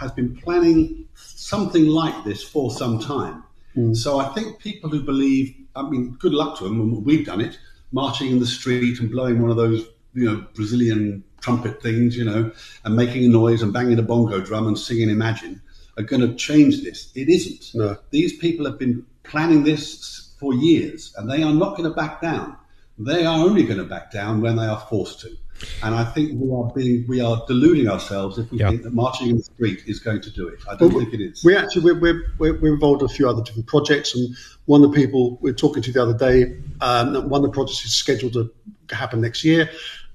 has 0.00 0.10
been 0.12 0.34
planning 0.34 1.06
something 1.14 1.86
like 1.86 2.24
this 2.24 2.42
for 2.42 2.70
some 2.70 2.98
time. 2.98 3.44
Hmm. 3.74 3.94
So 3.94 4.18
I 4.18 4.28
think 4.34 4.58
people 4.58 4.90
who 4.90 5.02
believe, 5.02 5.54
I 5.76 5.88
mean, 5.88 6.16
good 6.18 6.32
luck 6.32 6.58
to 6.58 6.64
them, 6.64 6.80
and 6.80 7.04
we've 7.04 7.26
done 7.26 7.40
it, 7.40 7.58
marching 7.92 8.30
in 8.30 8.40
the 8.40 8.46
street 8.46 8.98
and 8.98 9.10
blowing 9.10 9.40
one 9.40 9.50
of 9.50 9.56
those, 9.56 9.86
you 10.14 10.24
know, 10.24 10.46
Brazilian 10.54 11.22
trumpet 11.40 11.82
things, 11.82 12.16
you 12.16 12.24
know, 12.24 12.50
and 12.84 12.96
making 12.96 13.24
a 13.24 13.28
noise 13.28 13.62
and 13.62 13.72
banging 13.72 13.98
a 13.98 14.02
bongo 14.02 14.40
drum 14.40 14.66
and 14.66 14.78
singing 14.78 15.10
Imagine, 15.10 15.60
are 15.96 16.02
going 16.02 16.22
to 16.22 16.34
change 16.34 16.82
this. 16.82 17.12
It 17.14 17.28
isn't. 17.28 17.74
No. 17.74 17.96
These 18.10 18.38
people 18.38 18.66
have 18.66 18.78
been 18.78 19.04
planning 19.22 19.64
this 19.64 20.34
for 20.38 20.54
years, 20.54 21.12
and 21.16 21.30
they 21.30 21.42
are 21.42 21.52
not 21.52 21.76
going 21.76 21.88
to 21.88 21.94
back 21.94 22.20
down. 22.22 22.56
They 22.98 23.24
are 23.24 23.38
only 23.38 23.64
going 23.64 23.78
to 23.78 23.84
back 23.84 24.10
down 24.10 24.40
when 24.40 24.56
they 24.56 24.66
are 24.66 24.80
forced 24.80 25.20
to. 25.20 25.36
And 25.82 25.94
I 25.94 26.04
think 26.04 26.40
we 26.40 26.50
are 26.52 26.70
being 26.74 27.04
we 27.08 27.20
are 27.20 27.42
deluding 27.46 27.88
ourselves 27.88 28.38
if 28.38 28.50
we 28.50 28.58
Yeah. 28.58 28.70
think 28.70 28.82
that 28.82 28.92
marching 28.94 29.30
in 29.30 29.36
the 29.38 29.42
street 29.42 29.80
is 29.86 29.98
going 29.98 30.20
to 30.22 30.30
do 30.30 30.46
it. 30.48 30.58
I 30.70 30.76
don't 30.76 30.90
think 30.92 31.12
it 31.14 31.20
is. 31.20 31.42
We 31.44 31.56
actually 31.56 31.84
we're, 31.92 32.00
we're, 32.00 32.22
we're, 32.38 32.60
we're 32.60 32.74
involved 32.74 33.02
in 33.02 33.06
a 33.06 33.12
few 33.12 33.28
other 33.28 33.42
different 33.42 33.66
projects, 33.66 34.14
and 34.14 34.34
one 34.66 34.82
of 34.84 34.92
the 34.92 34.96
people 34.96 35.38
we 35.40 35.50
are 35.50 35.54
talking 35.54 35.82
to 35.82 35.92
the 35.92 36.02
other 36.02 36.16
day, 36.16 36.56
um, 36.80 37.28
one 37.28 37.42
of 37.44 37.50
the 37.50 37.54
projects 37.54 37.84
is 37.84 37.94
scheduled 37.94 38.34
to 38.34 38.50
happen 38.94 39.20
next 39.20 39.44
year, 39.44 39.70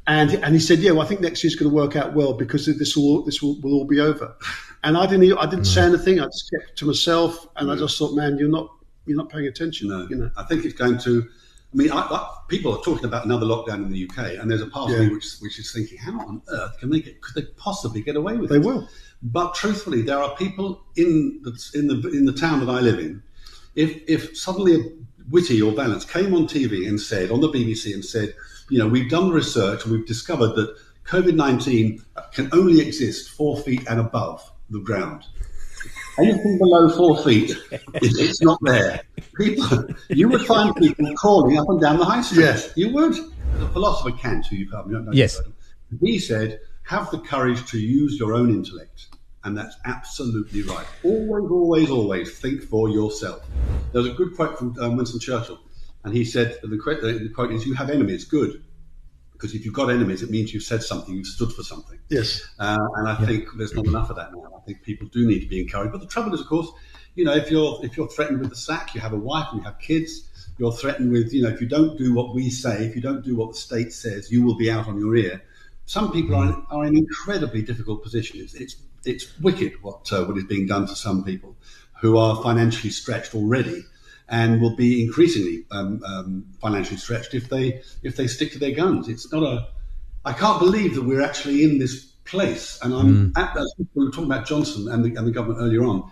and 0.08 0.32
and 0.44 0.54
he 0.54 0.60
said, 0.60 0.80
yeah, 0.80 0.92
well, 0.92 1.02
I 1.02 1.06
think 1.06 1.22
next 1.22 1.44
year's 1.44 1.56
going 1.56 1.70
to 1.70 1.76
work 1.76 1.96
out 1.96 2.14
well 2.14 2.34
because 2.34 2.66
this 2.66 2.96
will 2.96 3.24
this 3.24 3.42
will, 3.42 3.60
will 3.62 3.74
all 3.74 3.86
be 3.86 4.00
over, 4.00 4.36
and 4.84 4.98
I 4.98 5.06
didn't 5.08 5.38
I 5.38 5.46
didn't 5.48 5.66
say 5.66 5.82
anything. 5.84 6.20
I 6.20 6.26
just 6.26 6.52
kept 6.52 6.78
to 6.80 6.86
myself, 6.86 7.48
and 7.56 7.72
I 7.72 7.76
just 7.76 7.98
thought, 7.98 8.16
man, 8.16 8.38
you're 8.38 8.50
not 8.50 8.70
you're 9.08 9.18
not 9.18 9.30
paying 9.30 9.48
attention. 9.48 9.90
No, 9.90 10.08
You 10.10 10.16
know, 10.16 10.32
I 10.38 10.44
think 10.44 10.66
it's 10.66 10.76
going 10.76 10.98
to. 11.00 11.28
I 11.76 11.78
mean, 11.78 11.92
I, 11.92 12.00
I, 12.00 12.38
people 12.48 12.74
are 12.74 12.82
talking 12.82 13.04
about 13.04 13.26
another 13.26 13.46
lockdown 13.46 13.86
in 13.86 13.92
the 13.92 14.10
UK, 14.10 14.40
and 14.40 14.50
there's 14.50 14.62
a 14.62 14.68
part 14.68 14.92
of 14.92 14.98
me 14.98 15.10
which 15.10 15.26
which 15.42 15.60
is 15.60 15.74
thinking, 15.74 15.98
how 15.98 16.18
on 16.22 16.42
earth 16.48 16.80
can 16.80 16.90
they 16.90 17.02
get? 17.02 17.22
Could 17.22 17.36
they 17.36 17.50
possibly 17.58 18.02
get 18.02 18.16
away 18.16 18.38
with 18.38 18.50
they 18.50 18.56
it? 18.56 18.60
They 18.62 18.66
will. 18.66 18.88
But 19.22 19.56
truthfully, 19.56 20.02
there 20.02 20.20
are 20.20 20.34
people 20.38 20.86
in 20.96 21.42
the 21.44 21.52
in 21.74 21.88
the 21.88 22.10
in 22.12 22.26
the 22.26 22.32
town 22.32 22.66
that 22.66 22.72
I 22.72 22.80
live 22.80 23.00
in. 23.00 23.22
If 23.76 24.02
if 24.08 24.38
suddenly 24.38 24.76
a 24.76 24.84
Whitty 25.30 25.62
or 25.62 25.74
Vallance 25.74 26.06
came 26.06 26.34
on 26.34 26.48
TV 26.48 26.88
and 26.88 27.02
said 27.02 27.30
on 27.30 27.42
the 27.42 27.50
BBC 27.50 27.94
and 27.94 28.06
said, 28.06 28.34
you 28.70 28.80
know, 28.80 28.88
we've 28.88 29.10
done 29.10 29.28
the 29.28 29.34
research 29.34 29.84
and 29.84 29.92
we've 29.92 30.08
discovered 30.08 30.56
that 30.56 30.78
COVID 31.06 31.36
nineteen 31.36 32.02
can 32.32 32.48
only 32.54 32.80
exist 32.80 33.32
four 33.32 33.58
feet 33.58 33.86
and 33.90 34.00
above 34.00 34.50
the 34.70 34.80
ground. 34.80 35.26
Anything 36.18 36.58
below 36.58 36.90
four 36.90 37.22
feet, 37.24 37.56
it's 37.96 38.42
not 38.42 38.60
there. 38.62 39.02
People, 39.36 39.86
you 40.10 40.30
would 40.30 40.46
find 40.46 40.76
people 40.76 41.14
crawling 41.16 41.58
up 41.58 41.68
and 41.70 41.82
down 41.82 41.98
the 41.98 42.06
high 42.06 42.22
street. 42.22 42.44
Yes. 42.44 42.72
you 42.76 42.94
would. 42.94 43.14
The 43.60 43.68
philosopher 43.70 44.16
Kant, 44.18 44.46
who 44.48 44.56
you 44.58 44.70
probably 44.70 44.94
don't 44.94 45.06
know, 45.06 45.12
Yes. 45.14 45.42
he 46.02 46.20
said 46.20 46.60
have 46.84 47.10
the 47.12 47.20
courage 47.20 47.66
to 47.72 47.80
use 47.80 48.20
your 48.20 48.34
own 48.34 48.50
intellect. 48.50 49.08
And 49.44 49.56
that's 49.58 49.76
absolutely 49.86 50.64
right. 50.64 50.86
Always, 51.04 51.52
always, 51.52 51.90
always 51.92 52.40
think 52.40 52.64
for 52.64 52.90
yourself. 52.90 53.46
There's 53.92 54.08
a 54.08 54.12
good 54.14 54.36
quote 54.36 54.58
from 54.58 54.76
um, 54.80 54.98
Winston 54.98 55.20
Churchill, 55.20 55.60
and 56.04 56.14
he 56.16 56.26
said, 56.26 56.58
the 56.64 56.68
the 56.68 57.30
quote 57.34 57.52
is, 57.52 57.66
You 57.66 57.76
have 57.76 57.90
enemies, 57.92 58.26
good. 58.26 58.64
Because 59.36 59.54
if 59.54 59.66
you've 59.66 59.74
got 59.74 59.90
enemies, 59.90 60.24
it 60.24 60.30
means 60.30 60.54
you've 60.54 60.64
said 60.64 60.82
something, 60.82 61.14
you've 61.14 61.28
stood 61.28 61.52
for 61.52 61.64
something. 61.64 62.00
Yes. 62.10 62.42
Uh, 62.58 62.78
and 62.96 63.08
I 63.08 63.16
think 63.26 63.50
there's 63.58 63.74
not 63.74 63.86
enough 63.86 64.10
of 64.10 64.16
that 64.16 64.34
now. 64.34 64.50
I 64.58 64.62
think 64.66 64.82
people 64.82 65.08
do 65.10 65.28
need 65.28 65.42
to 65.42 65.48
be 65.48 65.60
encouraged. 65.60 65.92
But 65.92 66.02
the 66.02 66.08
trouble 66.08 66.34
is, 66.34 66.42
of 66.42 66.48
course, 66.48 66.70
you 67.16 67.26
know, 67.26 67.34
if 67.34 67.52
you're 67.52 67.80
if 67.84 67.98
you're 67.98 68.08
threatened 68.08 68.40
with 68.40 68.50
the 68.50 68.56
sack, 68.56 68.96
you 68.96 69.02
have 69.02 69.14
a 69.14 69.18
wife 69.18 69.48
and 69.52 69.62
you 69.62 69.66
have 69.66 69.80
kids. 69.80 70.30
You're 70.58 70.72
threatened 70.72 71.12
with, 71.12 71.34
you 71.34 71.44
know, 71.44 71.50
if 71.50 71.60
you 71.60 71.68
don't 71.68 71.98
do 71.98 72.14
what 72.14 72.34
we 72.34 72.50
say, 72.50 72.86
if 72.86 72.96
you 72.96 73.02
don't 73.02 73.24
do 73.26 73.36
what 73.36 73.52
the 73.52 73.58
state 73.58 73.92
says, 73.92 74.32
you 74.32 74.42
will 74.42 74.56
be 74.56 74.72
out 74.72 74.88
on 74.88 74.98
your 74.98 75.14
ear. 75.16 75.44
Some 75.86 76.14
people 76.14 76.34
are 76.36 76.46
in, 76.46 76.66
are 76.72 76.86
in 76.86 76.98
incredibly 76.98 77.62
difficult 77.62 78.04
positions. 78.04 78.56
It's 78.56 78.76
it's, 79.06 79.24
it's 79.24 79.40
wicked 79.40 79.74
what 79.82 80.12
uh, 80.14 80.24
what 80.26 80.38
is 80.38 80.46
being 80.46 80.66
done 80.66 80.88
to 80.88 80.96
some 80.96 81.24
people 81.24 81.56
who 82.02 82.18
are 82.18 82.42
financially 82.42 82.90
stretched 82.90 83.36
already 83.36 83.84
and 84.30 84.62
will 84.62 84.76
be 84.76 85.04
increasingly 85.04 85.66
um, 85.72 86.02
um, 86.06 86.46
financially 86.60 86.98
stretched 86.98 87.34
if 87.34 87.50
they 87.50 87.82
if 88.04 88.16
they 88.16 88.28
stick 88.28 88.52
to 88.54 88.60
their 88.60 88.72
guns. 88.72 89.08
It's 89.08 89.32
not 89.32 89.44
a. 89.44 89.68
I 90.24 90.34
can't 90.34 90.60
believe 90.60 90.96
that 90.96 91.04
we're 91.04 91.22
actually 91.22 91.64
in 91.64 91.78
this 91.78 92.16
place. 92.26 92.80
And 92.82 92.94
I'm 92.94 93.34
at, 93.36 93.56
as 93.56 93.74
we 93.78 94.06
were 94.06 94.12
talking 94.12 94.26
about 94.26 94.46
Johnson 94.46 94.92
and 94.92 95.06
the, 95.06 95.16
and 95.16 95.28
the 95.28 95.32
government 95.32 95.62
earlier 95.62 95.84
on. 95.84 96.10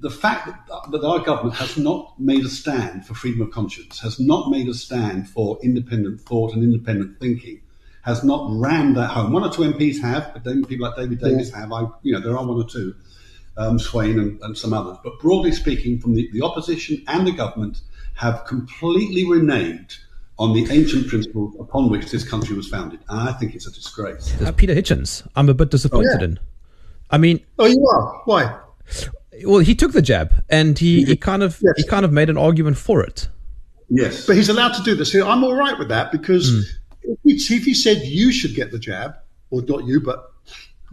The 0.00 0.10
fact 0.10 0.46
that, 0.46 0.90
that 0.92 1.04
our 1.04 1.20
government 1.20 1.56
has 1.56 1.76
not 1.76 2.18
made 2.18 2.44
a 2.44 2.48
stand 2.48 3.06
for 3.06 3.14
freedom 3.14 3.42
of 3.42 3.50
conscience, 3.50 4.00
has 4.00 4.18
not 4.18 4.50
made 4.50 4.66
a 4.68 4.74
stand 4.74 5.28
for 5.28 5.58
independent 5.62 6.20
thought 6.20 6.54
and 6.54 6.62
independent 6.62 7.20
thinking, 7.20 7.60
has 8.02 8.24
not 8.24 8.46
rammed 8.50 8.96
that 8.96 9.10
home. 9.10 9.32
One 9.32 9.44
or 9.44 9.52
two 9.52 9.62
MPs 9.62 10.00
have, 10.00 10.32
but 10.32 10.42
then 10.42 10.64
people 10.64 10.86
like 10.86 10.96
David 10.96 11.20
Davis 11.20 11.52
have. 11.52 11.70
I, 11.70 11.86
you 12.02 12.14
know, 12.14 12.20
there 12.20 12.36
are 12.36 12.46
one 12.46 12.56
or 12.56 12.68
two, 12.68 12.94
um, 13.56 13.78
Swayne 13.78 14.18
and, 14.18 14.40
and 14.42 14.56
some 14.56 14.72
others. 14.72 14.96
But 15.02 15.18
broadly 15.20 15.52
speaking, 15.52 15.98
from 15.98 16.14
the, 16.14 16.28
the 16.32 16.42
opposition 16.42 17.02
and 17.08 17.26
the 17.26 17.32
government 17.32 17.80
have 18.14 18.44
completely 18.46 19.24
reneged 19.24 19.98
on 20.38 20.52
the 20.52 20.66
ancient 20.70 21.08
principles 21.08 21.54
upon 21.60 21.90
which 21.90 22.10
this 22.10 22.28
country 22.28 22.56
was 22.56 22.68
founded. 22.68 23.00
And 23.08 23.28
I 23.28 23.32
think 23.32 23.54
it's 23.54 23.66
a 23.66 23.72
disgrace. 23.72 24.32
There's 24.38 24.50
Peter 24.52 24.74
Hitchens. 24.74 25.26
I'm 25.36 25.48
a 25.48 25.54
bit 25.54 25.70
disappointed 25.70 26.20
yeah. 26.20 26.24
in. 26.24 26.40
I 27.10 27.18
mean, 27.18 27.40
Oh, 27.58 27.66
you 27.66 27.86
are? 27.86 28.22
Why? 28.24 28.58
well, 29.44 29.58
he 29.60 29.74
took 29.74 29.92
the 29.92 30.02
jab 30.02 30.32
and 30.48 30.78
he, 30.78 31.04
he 31.04 31.16
kind 31.16 31.42
of 31.42 31.60
Yes. 31.62 31.74
he 31.76 31.84
kind 31.84 32.04
of 32.04 32.12
made 32.12 32.30
an 32.30 32.36
argument 32.36 32.76
for 32.76 33.02
it. 33.02 33.28
Yes. 33.88 34.26
But 34.26 34.36
he's 34.36 34.48
allowed 34.48 34.74
to 34.74 34.82
do 34.82 34.94
this. 34.96 35.14
I'm 35.14 35.44
all 35.44 35.54
right 35.54 35.78
with 35.78 35.88
that 35.88 36.10
because 36.10 36.76
if, 37.02 37.18
he, 37.22 37.54
if 37.54 37.64
he 37.64 37.74
said 37.74 38.02
you 38.02 38.32
should 38.32 38.54
get 38.54 38.72
the 38.72 38.78
jab, 38.78 39.14
or 39.50 39.62
not 39.62 39.84
you, 39.84 40.00
but 40.00 40.32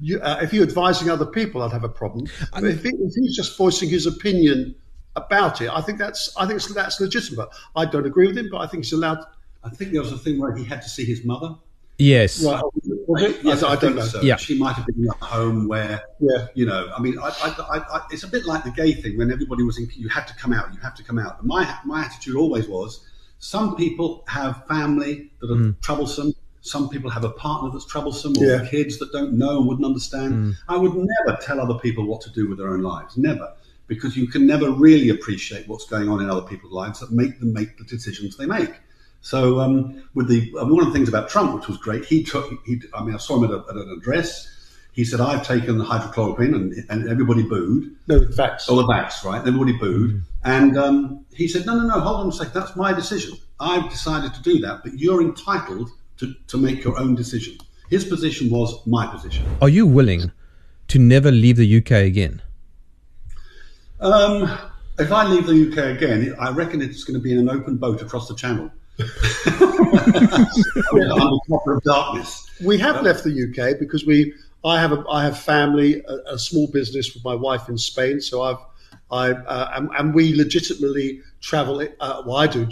you, 0.01 0.19
uh, 0.19 0.39
if 0.41 0.53
you're 0.53 0.63
advising 0.63 1.09
other 1.09 1.25
people, 1.25 1.61
I'd 1.61 1.71
have 1.71 1.83
a 1.83 1.89
problem. 1.89 2.27
But 2.53 2.63
if, 2.63 2.83
he, 2.83 2.89
if 2.89 3.13
he's 3.13 3.35
just 3.35 3.57
voicing 3.57 3.89
his 3.89 4.07
opinion 4.07 4.75
about 5.15 5.61
it, 5.61 5.69
I 5.69 5.81
think 5.81 5.99
that's 5.99 6.35
I 6.35 6.45
think 6.45 6.57
it's, 6.57 6.73
that's 6.73 6.99
legitimate. 6.99 7.49
I 7.75 7.85
don't 7.85 8.05
agree 8.05 8.27
with 8.27 8.37
him, 8.37 8.49
but 8.51 8.59
I 8.59 8.67
think 8.67 8.83
he's 8.83 8.93
allowed. 8.93 9.19
I 9.63 9.69
think 9.69 9.91
there 9.91 10.01
was 10.01 10.11
a 10.11 10.17
thing 10.17 10.39
where 10.39 10.55
he 10.55 10.63
had 10.63 10.81
to 10.81 10.89
see 10.89 11.05
his 11.05 11.23
mother. 11.23 11.55
Yes. 11.99 12.43
Right, 12.43 12.63
was? 13.07 13.43
Yes, 13.43 13.61
I, 13.61 13.73
I 13.73 13.75
don't 13.75 13.95
know. 13.95 14.01
So. 14.01 14.21
Yeah. 14.21 14.37
She 14.37 14.57
might 14.57 14.73
have 14.73 14.87
been 14.87 15.03
in 15.03 15.09
a 15.09 15.23
home 15.23 15.67
where, 15.67 16.01
Yeah. 16.19 16.47
you 16.55 16.65
know, 16.65 16.91
I 16.97 16.99
mean, 16.99 17.19
I, 17.19 17.27
I, 17.27 17.49
I, 17.59 17.77
I, 17.77 18.05
it's 18.09 18.23
a 18.23 18.27
bit 18.27 18.45
like 18.45 18.63
the 18.63 18.71
gay 18.71 18.93
thing 18.93 19.19
when 19.19 19.31
everybody 19.31 19.61
was 19.61 19.77
in, 19.77 19.87
you 19.93 20.09
had 20.09 20.25
to 20.27 20.35
come 20.35 20.51
out, 20.51 20.73
you 20.73 20.79
have 20.79 20.95
to 20.95 21.03
come 21.03 21.19
out. 21.19 21.45
My, 21.45 21.77
my 21.85 22.03
attitude 22.03 22.35
always 22.35 22.67
was 22.67 23.07
some 23.37 23.75
people 23.75 24.23
have 24.27 24.65
family 24.67 25.31
that 25.41 25.51
are 25.51 25.73
troublesome. 25.81 26.33
Some 26.61 26.89
people 26.89 27.09
have 27.09 27.23
a 27.23 27.29
partner 27.31 27.69
that's 27.71 27.85
troublesome 27.85 28.33
or 28.37 28.45
Yeah. 28.45 28.65
kids 28.67 28.99
that 28.99 29.11
don't 29.11 29.33
know 29.33 29.57
and 29.59 29.67
wouldn't 29.67 29.85
understand. 29.85 30.55
I 30.69 30.77
would 30.77 30.93
never 30.93 31.37
tell 31.41 31.59
other 31.59 31.75
people 31.79 32.05
what 32.05 32.21
to 32.21 32.29
do 32.31 32.47
with 32.47 32.59
their 32.59 32.69
own 32.69 32.81
lives. 32.81 33.17
Never. 33.17 33.51
Because 33.87 34.15
you 34.15 34.27
can 34.27 34.45
never 34.45 34.71
really 34.71 35.09
appreciate 35.09 35.67
what's 35.67 35.85
going 35.85 36.07
on 36.07 36.21
in 36.21 36.29
other 36.29 36.43
people's 36.47 36.71
lives 36.71 36.99
that 36.99 37.11
make 37.11 37.39
them 37.39 37.51
make 37.51 37.77
the 37.77 37.83
decisions 37.83 38.37
they 38.37 38.45
make. 38.45 38.73
So 39.21 39.59
um, 39.59 40.03
with 40.13 40.27
the 40.27 40.49
one 40.53 40.79
of 40.81 40.87
the 40.87 40.93
things 40.93 41.09
about 41.09 41.29
Trump, 41.29 41.53
which 41.55 41.67
was 41.67 41.77
great, 41.77 42.05
he 42.05 42.23
took. 42.23 42.49
He, 42.65 42.81
I 42.93 43.03
mean, 43.03 43.13
I 43.13 43.17
saw 43.17 43.37
him 43.37 43.43
at, 43.45 43.51
a, 43.51 43.63
at 43.69 43.75
an 43.75 43.95
address. 43.97 44.47
He 44.93 45.05
said, 45.05 45.21
"I've 45.21 45.45
taken 45.45 45.77
the 45.77 45.83
hydrochloroquine," 45.85 46.55
and, 46.55 46.73
and 46.89 47.07
everybody 47.07 47.43
booed. 47.43 47.95
No 48.07 48.27
facts. 48.29 48.67
All 48.67 48.77
the 48.77 48.83
vax, 48.83 49.23
right? 49.23 49.39
Everybody 49.45 49.73
booed. 49.73 50.23
And 50.43 50.77
um, 50.77 51.25
he 51.33 51.47
said, 51.47 51.65
"No, 51.65 51.75
no, 51.77 51.85
no. 51.85 51.99
Hold 51.99 52.21
on 52.21 52.29
a 52.29 52.31
second. 52.31 52.53
That's 52.53 52.75
my 52.75 52.93
decision. 52.93 53.37
I've 53.59 53.89
decided 53.91 54.33
to 54.33 54.41
do 54.41 54.59
that, 54.61 54.81
but 54.83 54.97
you're 54.97 55.21
entitled 55.21 55.91
to, 56.21 56.33
to 56.47 56.57
make 56.57 56.83
your 56.83 56.97
own 56.97 57.13
decision." 57.13 57.57
His 57.91 58.05
position 58.05 58.49
was 58.49 58.87
my 58.87 59.05
position. 59.05 59.45
Are 59.61 59.67
you 59.67 59.85
willing 59.85 60.31
to 60.87 60.97
never 60.97 61.29
leave 61.29 61.57
the 61.57 61.77
UK 61.77 61.91
again? 62.07 62.41
Um, 63.99 64.49
if 64.97 65.11
I 65.11 65.27
leave 65.27 65.45
the 65.45 65.69
UK 65.69 65.97
again, 65.97 66.33
I 66.39 66.51
reckon 66.51 66.81
it's 66.81 67.03
going 67.03 67.19
to 67.19 67.23
be 67.23 67.33
in 67.33 67.37
an 67.37 67.49
open 67.49 67.75
boat 67.75 68.01
across 68.01 68.29
the 68.29 68.35
channel. 68.35 68.71
Under 68.99 69.11
cover 71.49 71.75
of 71.75 71.83
darkness. 71.83 72.49
We 72.63 72.77
have 72.77 73.01
left 73.01 73.23
the 73.23 73.47
UK 73.47 73.79
because 73.79 74.05
we. 74.05 74.33
I 74.63 74.79
have 74.79 74.91
a 74.91 75.03
I 75.09 75.23
have 75.23 75.39
family, 75.39 76.03
a, 76.07 76.35
a 76.35 76.39
small 76.39 76.67
business 76.67 77.13
with 77.13 77.25
my 77.25 77.35
wife 77.35 77.67
in 77.67 77.77
Spain. 77.77 78.21
So 78.21 78.43
I've 78.43 78.59
I 79.11 79.31
uh, 79.31 79.71
and, 79.75 79.89
and 79.97 80.13
we 80.13 80.35
legitimately 80.35 81.21
travel. 81.41 81.85
Uh, 81.99 82.23
well, 82.25 82.37
I 82.37 82.47
do 82.47 82.67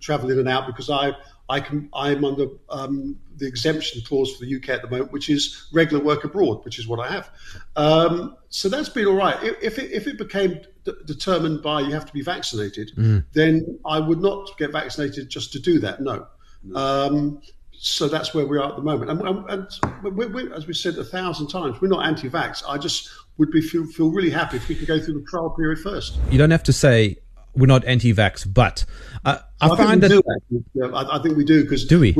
travel 0.00 0.30
in 0.30 0.38
and 0.38 0.48
out 0.48 0.66
because 0.66 0.88
I 0.88 1.12
I 1.48 1.60
can 1.60 1.88
I'm 1.92 2.24
under 2.24 2.46
um, 2.68 3.18
the 3.36 3.46
exemption 3.46 4.02
clause 4.06 4.34
for 4.34 4.44
the 4.44 4.56
UK 4.56 4.70
at 4.70 4.82
the 4.82 4.88
moment, 4.88 5.12
which 5.12 5.28
is 5.28 5.68
regular 5.72 6.02
work 6.02 6.24
abroad, 6.24 6.64
which 6.64 6.78
is 6.78 6.86
what 6.86 7.00
I 7.00 7.12
have. 7.12 7.30
Um, 7.76 8.36
so 8.48 8.68
that's 8.68 8.88
been 8.88 9.06
all 9.06 9.14
right. 9.16 9.42
If 9.42 9.62
if 9.62 9.78
it, 9.78 9.92
if 9.92 10.06
it 10.06 10.18
became 10.18 10.60
d- 10.84 10.92
determined 11.04 11.62
by 11.62 11.80
you 11.80 11.92
have 11.92 12.06
to 12.06 12.12
be 12.12 12.22
vaccinated, 12.22 12.92
then 13.32 13.78
I 13.84 13.98
would 13.98 14.20
not 14.20 14.56
get 14.58 14.72
vaccinated 14.72 15.28
just 15.28 15.52
to 15.52 15.58
do 15.58 15.78
that. 15.80 16.00
No. 16.00 16.26
Um, 16.74 17.42
so 17.82 18.06
that's 18.06 18.32
where 18.32 18.46
we 18.46 18.58
are 18.58 18.68
at 18.68 18.76
the 18.76 18.82
moment. 18.82 19.10
And, 19.10 19.20
and, 19.22 19.50
and 19.50 20.16
we, 20.16 20.26
we, 20.26 20.52
as 20.52 20.68
we 20.68 20.72
said 20.72 20.96
a 20.98 21.04
thousand 21.04 21.48
times, 21.48 21.80
we're 21.80 21.88
not 21.88 22.06
anti-vax. 22.06 22.62
I 22.66 22.78
just 22.78 23.10
would 23.38 23.50
be 23.50 23.60
feel, 23.60 23.84
feel 23.86 24.10
really 24.10 24.30
happy 24.30 24.56
if 24.58 24.68
we 24.68 24.76
could 24.76 24.86
go 24.86 25.00
through 25.00 25.14
the 25.14 25.26
trial 25.26 25.50
period 25.50 25.80
first. 25.80 26.16
You 26.30 26.38
don't 26.38 26.52
have 26.52 26.62
to 26.64 26.72
say 26.72 27.16
we're 27.54 27.66
not 27.66 27.84
anti-vax, 27.84 28.52
but 28.52 28.84
uh, 29.24 29.38
I, 29.60 29.66
I 29.70 29.76
find 29.76 30.00
think 30.00 30.12
we 30.12 30.22
that 30.22 30.40
do. 30.50 30.64
Yeah, 30.74 30.86
I, 30.86 31.18
I 31.18 31.22
think 31.22 31.36
we 31.36 31.44
do 31.44 31.62
because 31.62 31.84
Do 31.86 32.00
we? 32.00 32.12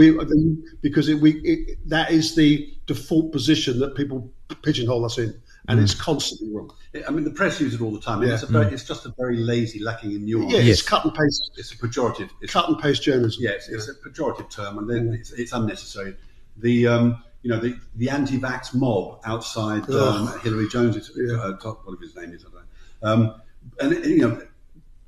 because 0.83 1.09
it, 1.09 1.15
we 1.21 1.33
it, 1.41 1.79
that 1.89 2.11
is 2.11 2.35
the 2.35 2.73
default 2.87 3.33
position 3.33 3.79
that 3.81 3.95
people 3.97 4.31
pigeonhole 4.63 5.05
us 5.05 5.19
in, 5.19 5.35
and 5.69 5.81
Mm. 5.81 5.85
it's 5.85 5.95
constantly 5.95 6.55
wrong. 6.55 6.71
I 7.07 7.11
mean, 7.11 7.25
the 7.25 7.31
press 7.31 7.61
use 7.61 7.73
it 7.75 7.81
all 7.81 7.91
the 7.93 8.01
time. 8.01 8.23
Yeah. 8.23 8.35
It's, 8.35 8.43
a 8.43 8.47
very, 8.47 8.67
it's 8.75 8.85
just 8.85 9.07
a 9.07 9.15
very 9.17 9.37
lazy, 9.39 9.79
lacking 9.83 10.13
in 10.13 10.27
nuance. 10.27 10.53
Yeah, 10.53 10.59
Yes. 10.61 10.81
it's 10.81 10.89
cut 10.89 11.05
and 11.05 11.15
paste, 11.15 11.53
It's 11.57 11.73
a 11.73 11.77
pejorative. 11.79 12.29
It's, 12.43 12.53
cut 12.53 12.69
and 12.69 12.79
paste 12.79 13.03
journalism. 13.03 13.43
yes, 13.43 13.69
it's 13.69 13.89
a 13.89 13.95
pejorative 13.95 14.51
term, 14.51 14.77
and 14.79 14.91
then 14.91 15.15
it's, 15.19 15.31
it's 15.33 15.53
unnecessary. 15.53 16.15
The 16.59 16.87
um, 16.89 17.23
you 17.43 17.51
know 17.51 17.59
the, 17.59 17.77
the 17.97 18.11
anti-vax 18.11 18.75
mob 18.75 19.21
outside 19.25 19.89
um, 19.91 20.39
Hilary 20.41 20.69
Jones, 20.69 21.11
Yeah. 21.17 21.37
uh, 21.37 21.57
top, 21.57 21.87
whatever 21.87 22.03
his 22.03 22.15
name 22.15 22.33
is, 22.33 22.45
I 22.45 22.51
don't 22.51 22.55
know. 22.55 23.31
Um, 23.31 23.41
and 23.81 24.05
you 24.05 24.19
know, 24.29 24.43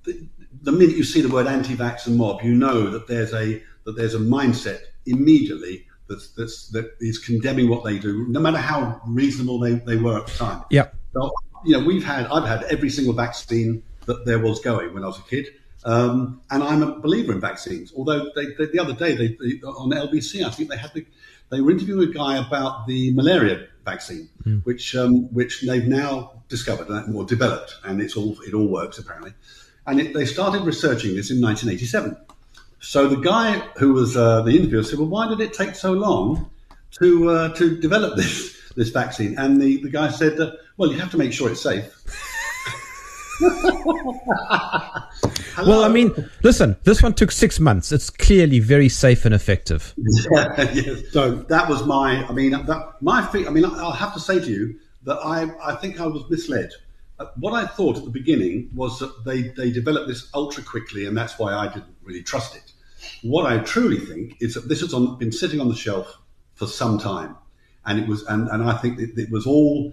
the, 0.05 0.26
the 0.62 0.72
minute 0.72 0.96
you 0.96 1.05
see 1.05 1.20
the 1.20 1.28
word 1.28 1.46
anti-vax 1.46 2.07
and 2.07 2.16
mob, 2.16 2.42
you 2.42 2.55
know 2.55 2.90
that 2.90 3.07
there's 3.07 3.32
a 3.32 3.62
that 3.84 3.96
there's 3.96 4.14
a 4.14 4.18
mindset 4.18 4.80
immediately 5.07 5.86
that's, 6.09 6.30
that's 6.30 6.68
that 6.68 6.94
is 7.00 7.18
condemning 7.18 7.68
what 7.68 7.84
they 7.84 7.98
do, 7.98 8.26
no 8.28 8.40
matter 8.40 8.59
how 8.59 9.00
reasonable 9.07 9.59
they, 9.59 9.74
they 9.74 9.96
were 9.96 10.18
at 10.18 10.26
the 10.26 10.32
time. 10.32 10.64
yeah, 10.70 10.88
So, 11.12 11.32
you 11.64 11.78
know, 11.78 11.84
we've 11.84 12.05
had, 12.05 12.26
I've 12.26 12.46
had 12.46 12.62
every 12.64 12.90
single 12.90 13.14
vaccine 13.14 13.82
that 14.07 14.24
there 14.26 14.38
was 14.38 14.61
going 14.61 14.94
when 14.94 15.02
I 15.02 15.07
was 15.07 15.18
a 15.18 15.22
kid. 15.22 15.46
Um, 15.84 16.40
and 16.50 16.62
I'm 16.62 16.82
a 16.82 16.98
believer 16.98 17.32
in 17.32 17.40
vaccines. 17.40 17.92
Although 17.94 18.30
they, 18.34 18.46
they, 18.59 18.66
the 18.66 18.78
other 18.78 18.94
day 18.94 19.14
they, 19.14 19.36
on 19.66 19.90
LBC, 19.90 20.44
I 20.44 20.50
think 20.50 20.70
they 20.70 20.78
had 20.78 20.92
the, 20.94 21.07
they 21.50 21.61
were 21.61 21.70
interviewing 21.70 22.09
a 22.09 22.12
guy 22.12 22.38
about 22.38 22.86
the 22.86 23.12
malaria 23.12 23.66
vaccine, 23.84 24.30
which 24.64 24.96
um, 24.96 25.32
which 25.34 25.61
they've 25.61 25.86
now 25.86 26.42
discovered 26.48 26.88
and 26.88 27.14
or 27.14 27.24
developed, 27.26 27.76
and 27.84 28.00
it's 28.00 28.16
all 28.16 28.34
it 28.46 28.55
all 28.55 28.66
works 28.66 28.96
apparently. 28.98 29.34
And 29.87 30.01
it, 30.01 30.14
they 30.14 30.24
started 30.24 30.62
researching 30.62 31.14
this 31.14 31.30
in 31.30 31.41
1987. 31.41 32.16
So 32.80 33.09
the 33.09 33.16
guy 33.16 33.59
who 33.78 33.95
was 33.95 34.16
uh, 34.16 34.43
the 34.43 34.51
interviewer 34.57 34.82
said, 34.82 34.99
"Well, 34.99 35.09
why 35.09 35.28
did 35.28 35.41
it 35.41 35.53
take 35.55 35.74
so 35.74 35.93
long 35.93 36.51
to 37.01 37.30
uh, 37.30 37.49
to 37.55 37.78
develop 37.80 38.16
this 38.20 38.57
this 38.76 38.91
vaccine?" 38.91 39.39
And 39.39 39.61
the, 39.61 39.82
the 39.82 39.91
guy 39.91 40.11
said, 40.11 40.39
uh, 40.41 40.53
"Well, 40.76 40.93
you 40.93 40.99
have 40.99 41.11
to 41.12 41.18
make 41.18 41.32
sure 41.32 41.51
it's 41.51 41.62
safe." 41.62 41.91
Well, 45.59 45.85
I 45.85 45.89
mean, 45.89 46.12
listen, 46.43 46.76
this 46.82 47.03
one 47.03 47.14
took 47.14 47.30
six 47.30 47.61
months. 47.61 47.93
It's 47.93 48.11
clearly 48.11 48.59
very 48.59 48.89
safe 48.89 49.24
and 49.24 49.35
effective. 49.35 49.95
yes. 49.99 51.12
So- 51.12 51.37
that 51.49 51.68
was 51.68 51.87
my. 51.87 52.26
I 52.26 52.32
mean, 52.32 52.51
that, 52.53 52.95
my. 53.01 53.28
I 53.32 53.51
mean, 53.51 53.64
I'll 53.64 53.93
have 53.93 54.14
to 54.14 54.20
say 54.20 54.41
to 54.41 54.51
you 54.51 54.78
that 55.05 55.18
I. 55.18 55.51
I 55.62 55.76
think 55.76 56.01
I 56.01 56.07
was 56.07 56.28
misled. 56.28 56.70
Uh, 57.18 57.26
what 57.36 57.52
I 57.52 57.66
thought 57.66 57.96
at 57.96 58.04
the 58.04 58.10
beginning 58.10 58.70
was 58.74 58.98
that 58.98 59.24
they 59.24 59.42
they 59.42 59.70
developed 59.70 60.08
this 60.08 60.28
ultra 60.34 60.62
quickly, 60.64 61.06
and 61.06 61.16
that's 61.16 61.38
why 61.38 61.54
I 61.54 61.68
didn't 61.68 61.96
really 62.02 62.22
trust 62.22 62.56
it. 62.56 62.72
What 63.22 63.46
I 63.46 63.58
truly 63.58 63.98
think 63.98 64.36
is 64.40 64.54
that 64.54 64.68
this 64.68 64.80
has 64.80 64.92
on, 64.94 65.18
been 65.18 65.32
sitting 65.32 65.60
on 65.60 65.68
the 65.68 65.76
shelf 65.76 66.18
for 66.54 66.66
some 66.66 66.98
time, 66.98 67.36
and 67.86 68.00
it 68.00 68.08
was, 68.08 68.24
and, 68.24 68.48
and 68.48 68.62
I 68.64 68.76
think 68.78 68.98
it, 68.98 69.16
it 69.16 69.30
was 69.30 69.46
all. 69.46 69.92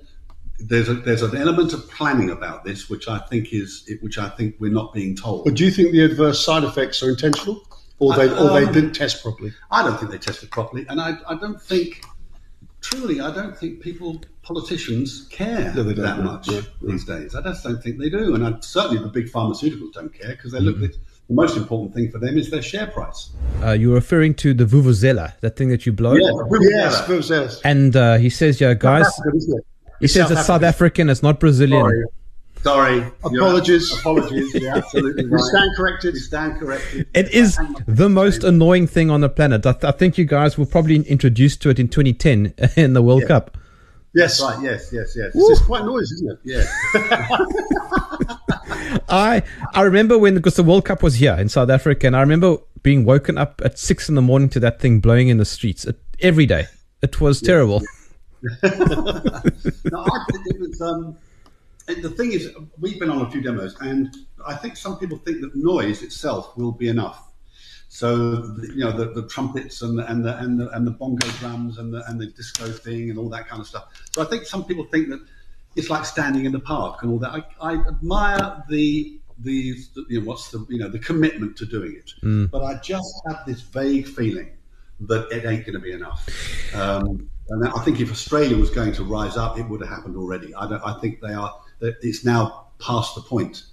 There's 0.63 0.89
a, 0.89 0.93
there's 0.93 1.23
an 1.23 1.35
element 1.35 1.73
of 1.73 1.89
planning 1.89 2.29
about 2.29 2.63
this, 2.63 2.87
which 2.89 3.07
I 3.07 3.17
think 3.17 3.51
is, 3.51 3.89
which 4.01 4.17
I 4.19 4.29
think 4.29 4.55
we're 4.59 4.71
not 4.71 4.93
being 4.93 5.15
told. 5.15 5.45
But 5.45 5.55
do 5.55 5.65
you 5.65 5.71
think 5.71 5.91
the 5.91 6.03
adverse 6.03 6.43
side 6.45 6.63
effects 6.63 7.01
are 7.01 7.09
intentional, 7.09 7.63
or 7.97 8.15
they 8.15 8.29
or 8.29 8.49
they 8.49 8.65
Um, 8.65 8.73
didn't 8.73 8.93
test 8.93 9.23
properly? 9.23 9.53
I 9.71 9.83
don't 9.83 9.97
think 9.99 10.11
they 10.11 10.19
tested 10.19 10.51
properly, 10.51 10.85
and 10.87 11.01
I, 11.01 11.17
I 11.27 11.35
don't 11.35 11.61
think, 11.61 12.03
truly, 12.91 13.21
I 13.21 13.33
don't 13.33 13.57
think 13.57 13.81
people, 13.81 14.21
politicians, 14.43 15.27
care 15.29 15.73
No, 15.73 15.83
that 15.83 15.97
no, 15.97 16.23
much 16.23 16.47
no, 16.49 16.61
these 16.81 17.05
days. 17.05 17.35
I 17.35 17.41
just 17.41 17.63
don't 17.63 17.81
think 17.81 17.97
they 17.97 18.09
do, 18.09 18.35
and 18.35 18.45
I, 18.45 18.59
certainly 18.59 19.01
the 19.01 19.09
big 19.09 19.31
pharmaceuticals 19.31 19.93
don't 19.93 20.13
care 20.13 20.31
because 20.31 20.51
they 20.51 20.59
look 20.59 20.81
at 20.81 20.91
the 21.27 21.33
most 21.33 21.55
important 21.57 21.93
thing 21.93 22.11
for 22.11 22.19
them 22.19 22.37
is 22.37 22.49
their 22.49 22.61
share 22.61 22.87
price. 22.87 23.31
Uh, 23.63 23.71
you're 23.71 23.93
referring 23.93 24.33
to 24.35 24.53
the 24.53 24.65
Vuvuzela, 24.65 25.39
that 25.39 25.55
thing 25.55 25.69
that 25.69 25.85
you 25.85 25.93
blow. 25.93 26.15
Yes, 26.15 27.03
yes, 27.07 27.29
yes. 27.29 27.61
And 27.63 27.95
uh, 27.95 28.17
he 28.17 28.29
says, 28.29 28.59
yeah, 28.59 28.73
guys, 28.73 29.07
African, 29.07 29.37
isn't 29.37 29.65
he 29.99 30.07
says 30.07 30.27
South 30.27 30.37
it's 30.37 30.47
South 30.47 30.63
African, 30.63 31.09
it's 31.09 31.23
not 31.23 31.39
Brazilian. 31.39 31.81
Sorry, 31.81 32.03
sorry. 32.63 32.95
You're- 32.97 33.11
Apologies. 33.37 33.91
apologies. 33.99 34.53
You're 34.53 34.75
absolutely 34.77 35.25
We 35.29 35.31
right. 35.31 35.43
stand 35.43 35.69
corrected. 35.75 36.13
We 36.13 36.19
stand 36.19 36.59
corrected. 36.59 37.07
It 37.13 37.31
is 37.33 37.57
the 37.87 38.09
most 38.09 38.43
annoying 38.43 38.87
thing 38.87 39.09
on 39.09 39.21
the 39.21 39.29
planet. 39.29 39.65
I, 39.65 39.71
th- 39.73 39.83
I 39.85 39.91
think 39.91 40.17
you 40.17 40.25
guys 40.25 40.57
were 40.57 40.65
probably 40.65 40.95
introduced 40.97 41.61
to 41.63 41.69
it 41.69 41.79
in 41.79 41.87
2010 41.87 42.53
in 42.75 42.93
the 42.93 43.01
World 43.01 43.25
Cup. 43.27 43.57
Yes, 44.13 44.41
Right. 44.41 44.61
Yes. 44.61 44.89
Yes. 44.91 45.15
Yes. 45.15 45.31
it's 45.33 45.61
quite 45.61 45.85
noisy, 45.85 46.15
isn't 46.15 46.31
it? 46.31 46.39
Yes. 46.43 46.67
I 49.09 49.41
I 49.73 49.81
remember 49.83 50.17
when 50.17 50.35
because 50.35 50.55
the 50.55 50.63
World 50.63 50.85
Cup 50.85 51.01
was 51.03 51.15
here 51.15 51.33
in 51.39 51.47
South 51.49 51.69
Africa, 51.69 52.07
and 52.07 52.15
I 52.15 52.21
remember 52.21 52.57
being 52.83 53.05
woken 53.05 53.37
up 53.37 53.61
at 53.63 53.77
six 53.79 54.09
in 54.09 54.15
the 54.15 54.21
morning 54.21 54.49
to 54.49 54.59
that 54.61 54.79
thing 54.81 54.99
blowing 54.99 55.29
in 55.29 55.37
the 55.37 55.45
streets 55.45 55.85
it, 55.85 55.97
every 56.19 56.45
day. 56.45 56.65
It 57.01 57.21
was 57.21 57.39
terrible. 57.41 57.81
no, 58.41 58.49
I 58.63 59.41
think 60.31 60.45
it 60.47 60.59
was. 60.59 60.81
Um, 60.81 61.05
and 61.05 61.15
the 61.95 62.09
thing 62.09 62.31
is, 62.31 62.49
we've 62.79 62.99
been 62.99 63.09
on 63.09 63.21
a 63.25 63.31
few 63.31 63.41
demos, 63.41 63.75
and 63.81 64.15
I 64.45 64.55
think 64.55 64.77
some 64.77 64.97
people 64.97 65.17
think 65.19 65.41
that 65.41 65.55
noise 65.55 66.01
itself 66.01 66.55
will 66.57 66.71
be 66.71 66.89
enough. 66.89 67.31
So 67.89 68.55
you 68.73 68.85
know 68.85 68.91
the, 68.91 69.11
the 69.11 69.27
trumpets 69.27 69.81
and 69.81 69.99
the, 69.99 70.09
and 70.09 70.23
the 70.23 70.37
and 70.37 70.59
the 70.59 70.69
and 70.69 70.87
the 70.87 70.91
bongo 70.91 71.27
drums 71.39 71.77
and 71.77 71.93
the 71.93 72.03
and 72.09 72.19
the 72.19 72.27
disco 72.27 72.67
thing 72.71 73.09
and 73.09 73.19
all 73.19 73.29
that 73.29 73.47
kind 73.49 73.59
of 73.59 73.67
stuff. 73.67 73.87
So 74.13 74.21
I 74.21 74.25
think 74.25 74.45
some 74.45 74.63
people 74.63 74.85
think 74.85 75.09
that 75.09 75.21
it's 75.75 75.89
like 75.89 76.05
standing 76.05 76.45
in 76.45 76.51
the 76.53 76.59
park 76.59 77.03
and 77.03 77.11
all 77.11 77.19
that. 77.19 77.31
I, 77.31 77.73
I 77.73 77.73
admire 77.75 78.63
the 78.69 79.19
the 79.39 79.75
you 80.07 80.21
know 80.21 80.25
what's 80.25 80.51
the 80.51 80.65
you 80.69 80.79
know 80.79 80.87
the 80.87 80.99
commitment 80.99 81.57
to 81.57 81.65
doing 81.65 81.95
it, 81.95 82.13
but 82.49 82.63
I 82.63 82.75
just 82.75 83.21
have 83.27 83.43
this 83.45 83.61
vague 83.61 84.07
feeling 84.07 84.51
that 85.01 85.31
it 85.31 85.45
ain't 85.45 85.65
going 85.65 85.73
to 85.73 85.79
be 85.79 85.91
enough. 85.91 86.29
Um, 86.75 87.29
and 87.49 87.67
I 87.67 87.79
think 87.83 87.99
if 87.99 88.11
Australia 88.11 88.55
was 88.55 88.69
going 88.69 88.93
to 88.93 89.03
rise 89.03 89.35
up, 89.35 89.59
it 89.59 89.63
would 89.67 89.81
have 89.81 89.89
happened 89.89 90.15
already. 90.15 90.53
I, 90.55 90.69
don't, 90.69 90.81
I 90.85 90.93
think 90.99 91.19
they 91.19 91.33
are. 91.33 91.53
That 91.81 91.97
It's 92.01 92.23
now 92.25 92.67
past 92.79 93.15
the 93.15 93.21
point. 93.21 93.63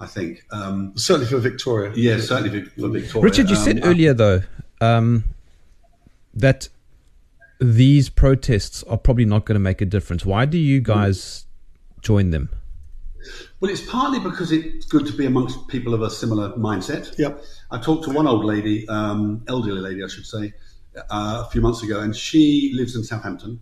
I 0.00 0.06
think. 0.06 0.44
Um, 0.52 0.92
Certainly 0.96 1.26
for 1.28 1.38
Victoria. 1.38 1.92
yeah, 1.96 2.20
certainly 2.20 2.64
for, 2.64 2.80
for 2.80 2.88
Victoria. 2.88 3.24
Richard, 3.24 3.50
you 3.50 3.56
said 3.56 3.82
Um, 3.82 3.88
earlier 3.90 4.14
though 4.14 4.42
um, 4.80 5.24
that 6.34 6.68
these 7.60 8.08
protests 8.08 8.84
are 8.84 8.96
probably 8.96 9.24
not 9.24 9.44
going 9.44 9.56
to 9.56 9.60
make 9.60 9.80
a 9.80 9.86
difference. 9.86 10.24
Why 10.24 10.44
do 10.44 10.56
you 10.56 10.80
guys 10.80 11.46
join 12.00 12.30
them? 12.30 12.48
Well, 13.58 13.70
it's 13.72 13.84
partly 13.84 14.20
because 14.20 14.52
it's 14.52 14.86
good 14.86 15.04
to 15.06 15.12
be 15.12 15.26
amongst 15.26 15.66
people 15.66 15.92
of 15.94 16.02
a 16.02 16.10
similar 16.10 16.50
mindset. 16.52 17.18
Yep. 17.18 17.42
I 17.72 17.78
talked 17.80 18.04
to 18.04 18.10
one 18.10 18.28
old 18.28 18.44
lady, 18.44 18.88
um, 18.88 19.42
elderly 19.48 19.80
lady, 19.80 20.04
I 20.04 20.06
should 20.06 20.26
say, 20.26 20.54
uh, 20.96 21.42
a 21.44 21.50
few 21.50 21.60
months 21.60 21.82
ago, 21.82 21.98
and 22.00 22.14
she 22.14 22.70
lives 22.76 22.94
in 22.94 23.02
Southampton. 23.02 23.60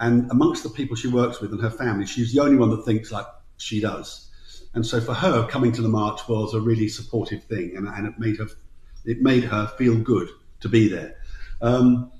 And 0.00 0.28
amongst 0.32 0.64
the 0.64 0.68
people 0.70 0.96
she 0.96 1.06
works 1.08 1.40
with 1.40 1.52
and 1.52 1.62
her 1.62 1.70
family, 1.70 2.04
she's 2.06 2.34
the 2.34 2.40
only 2.42 2.56
one 2.56 2.70
that 2.70 2.84
thinks 2.84 3.12
like 3.12 3.26
she 3.58 3.80
does. 3.80 4.30
And 4.74 4.84
so 4.84 5.00
for 5.00 5.14
her, 5.14 5.46
coming 5.46 5.72
to 5.72 5.82
the 5.82 5.88
march 5.88 6.20
was 6.28 6.54
a 6.54 6.60
really 6.60 6.88
supportive 6.88 7.42
thing, 7.44 7.74
and, 7.76 7.88
and 7.88 8.06
it 8.06 8.18
made 8.18 8.38
her 8.38 8.46
it 9.04 9.22
made 9.22 9.44
her 9.44 9.66
feel 9.78 9.96
good 9.96 10.28
to 10.60 10.68
be 10.68 10.88
there. 10.88 11.16
Um, 11.62 12.10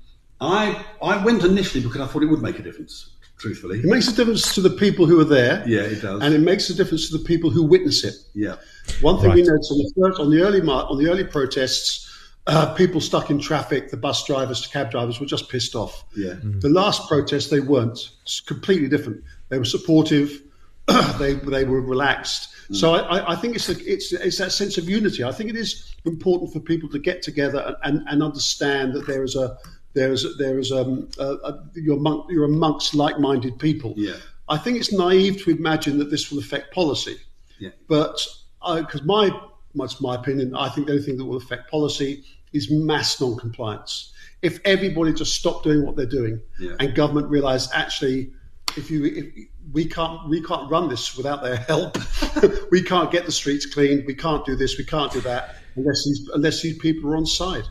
I 0.41 0.85
I 1.03 1.23
went 1.25 1.45
initially 1.45 1.83
because 1.85 2.01
I 2.01 2.07
thought 2.07 2.23
it 2.23 2.27
would 2.27 2.43
make 2.43 2.59
a 2.59 2.63
difference. 2.63 3.11
Truthfully, 3.39 3.81
It 3.81 3.85
makes 3.85 4.09
a 4.09 4.15
difference 4.15 4.55
to 4.55 4.63
the 4.63 4.71
people 4.71 5.05
who 5.05 5.21
are 5.21 5.25
there. 5.25 5.63
yeah, 5.69 5.81
it 5.83 6.01
does. 6.01 6.23
And 6.23 6.33
it 6.33 6.41
makes 6.41 6.71
a 6.71 6.75
difference 6.75 7.11
to 7.11 7.19
the 7.19 7.25
people 7.25 7.51
who 7.51 7.63
witness 7.65 8.03
it. 8.03 8.15
yeah, 8.35 8.57
One 9.03 9.21
thing 9.21 9.33
we 9.33 9.43
Right. 9.43 9.49
noticed 9.49 9.71
on 9.73 9.77
the 9.79 9.93
first, 10.01 10.19
on 10.19 10.31
the 10.31 10.41
early 10.41 10.63
mar- 10.63 10.87
on 10.89 10.97
the 10.97 11.11
early 11.11 11.25
protests, 11.25 12.09
uh, 12.47 12.73
people 12.73 12.99
stuck 12.99 13.29
in 13.29 13.39
traffic, 13.39 13.91
the 13.91 13.97
bus 13.99 14.25
drivers, 14.27 14.67
cab 14.67 14.91
drivers 14.91 15.21
were 15.21 15.27
just 15.27 15.51
pissed 15.51 15.75
off. 15.75 16.05
yeah. 16.17 16.35
The 16.43 16.71
last 16.71 17.07
protest, 17.09 17.51
they 17.51 17.61
weren't. 17.61 18.09
It's 18.23 18.41
completely 18.41 18.89
different. 18.89 19.23
They 19.51 19.59
were 19.59 19.67
supportive. 19.67 20.41
they 21.19 21.35
they 21.35 21.65
were 21.65 21.81
relaxed. 21.81 22.49
So 22.73 22.95
I, 22.95 23.33
I- 23.33 23.37
think 23.37 23.55
it's 23.57 23.69
it's 23.69 24.13
it's 24.13 24.39
that 24.39 24.53
sense 24.53 24.77
of 24.79 24.89
unity. 24.89 25.23
I 25.25 25.33
think 25.33 25.51
it 25.51 25.57
is 25.57 25.95
important 26.05 26.53
for 26.53 26.61
people 26.61 26.89
to 26.91 26.99
get 26.99 27.23
together 27.23 27.77
and, 27.85 27.99
and, 27.99 28.09
and 28.09 28.23
understand 28.23 28.93
that 28.95 29.07
there 29.07 29.23
is 29.23 29.37
a 29.37 29.57
there 29.95 30.13
is 30.13 30.27
there 30.39 30.59
is 30.59 30.73
um 30.73 31.09
a, 31.19 31.25
a, 31.45 31.65
you're 31.75 31.99
monk, 31.99 32.27
you're 32.29 32.45
amongst 32.45 32.95
like-minded 32.95 33.59
people. 33.59 33.95
Yeah. 33.97 34.15
I 34.49 34.59
think 34.59 34.79
it's 34.79 34.93
naive 34.93 35.43
to 35.45 35.51
imagine 35.51 35.99
that 35.99 36.11
this 36.11 36.31
will 36.31 36.39
affect 36.39 36.73
policy. 36.75 37.17
Yeah. 37.59 37.71
But 37.89 38.25
because 38.65 39.03
my, 39.03 39.31
that's 39.75 40.01
my 40.01 40.15
opinion, 40.15 40.55
I 40.55 40.69
think 40.69 40.87
the 40.87 40.93
only 40.95 41.05
thing 41.05 41.17
that 41.19 41.25
will 41.25 41.37
affect 41.37 41.71
policy 41.71 42.23
is 42.53 42.71
mass 42.71 43.21
non-compliance. 43.21 44.13
If 44.43 44.61
everybody 44.65 45.13
just 45.15 45.35
stopped 45.35 45.65
doing 45.65 45.85
what 45.85 45.97
they're 45.97 46.07
doing, 46.07 46.41
Yeah. 46.61 46.77
and 46.79 46.95
government 46.95 47.29
realised 47.29 47.71
actually, 47.75 48.31
if 48.77 48.91
you 48.91 49.05
if 49.05 49.27
we 49.73 49.85
can't 49.87 50.29
we 50.29 50.41
can't 50.43 50.71
run 50.71 50.89
this 50.89 51.17
without 51.17 51.43
their 51.43 51.57
help, 51.57 51.99
we 52.71 52.83
can't 52.83 53.11
get 53.11 53.27
the 53.27 53.33
streets 53.33 53.67
cleaned, 53.67 54.05
we 54.07 54.15
can't 54.15 54.45
do 54.47 54.57
this, 54.57 54.79
we 54.79 54.85
can't 54.85 55.13
do 55.13 55.21
that 55.23 55.57
unless 55.77 56.05
these 56.05 56.29
unless 56.35 56.63
these 56.63 56.79
people 56.79 57.11
are 57.11 57.17
on 57.17 57.27
side. 57.27 57.65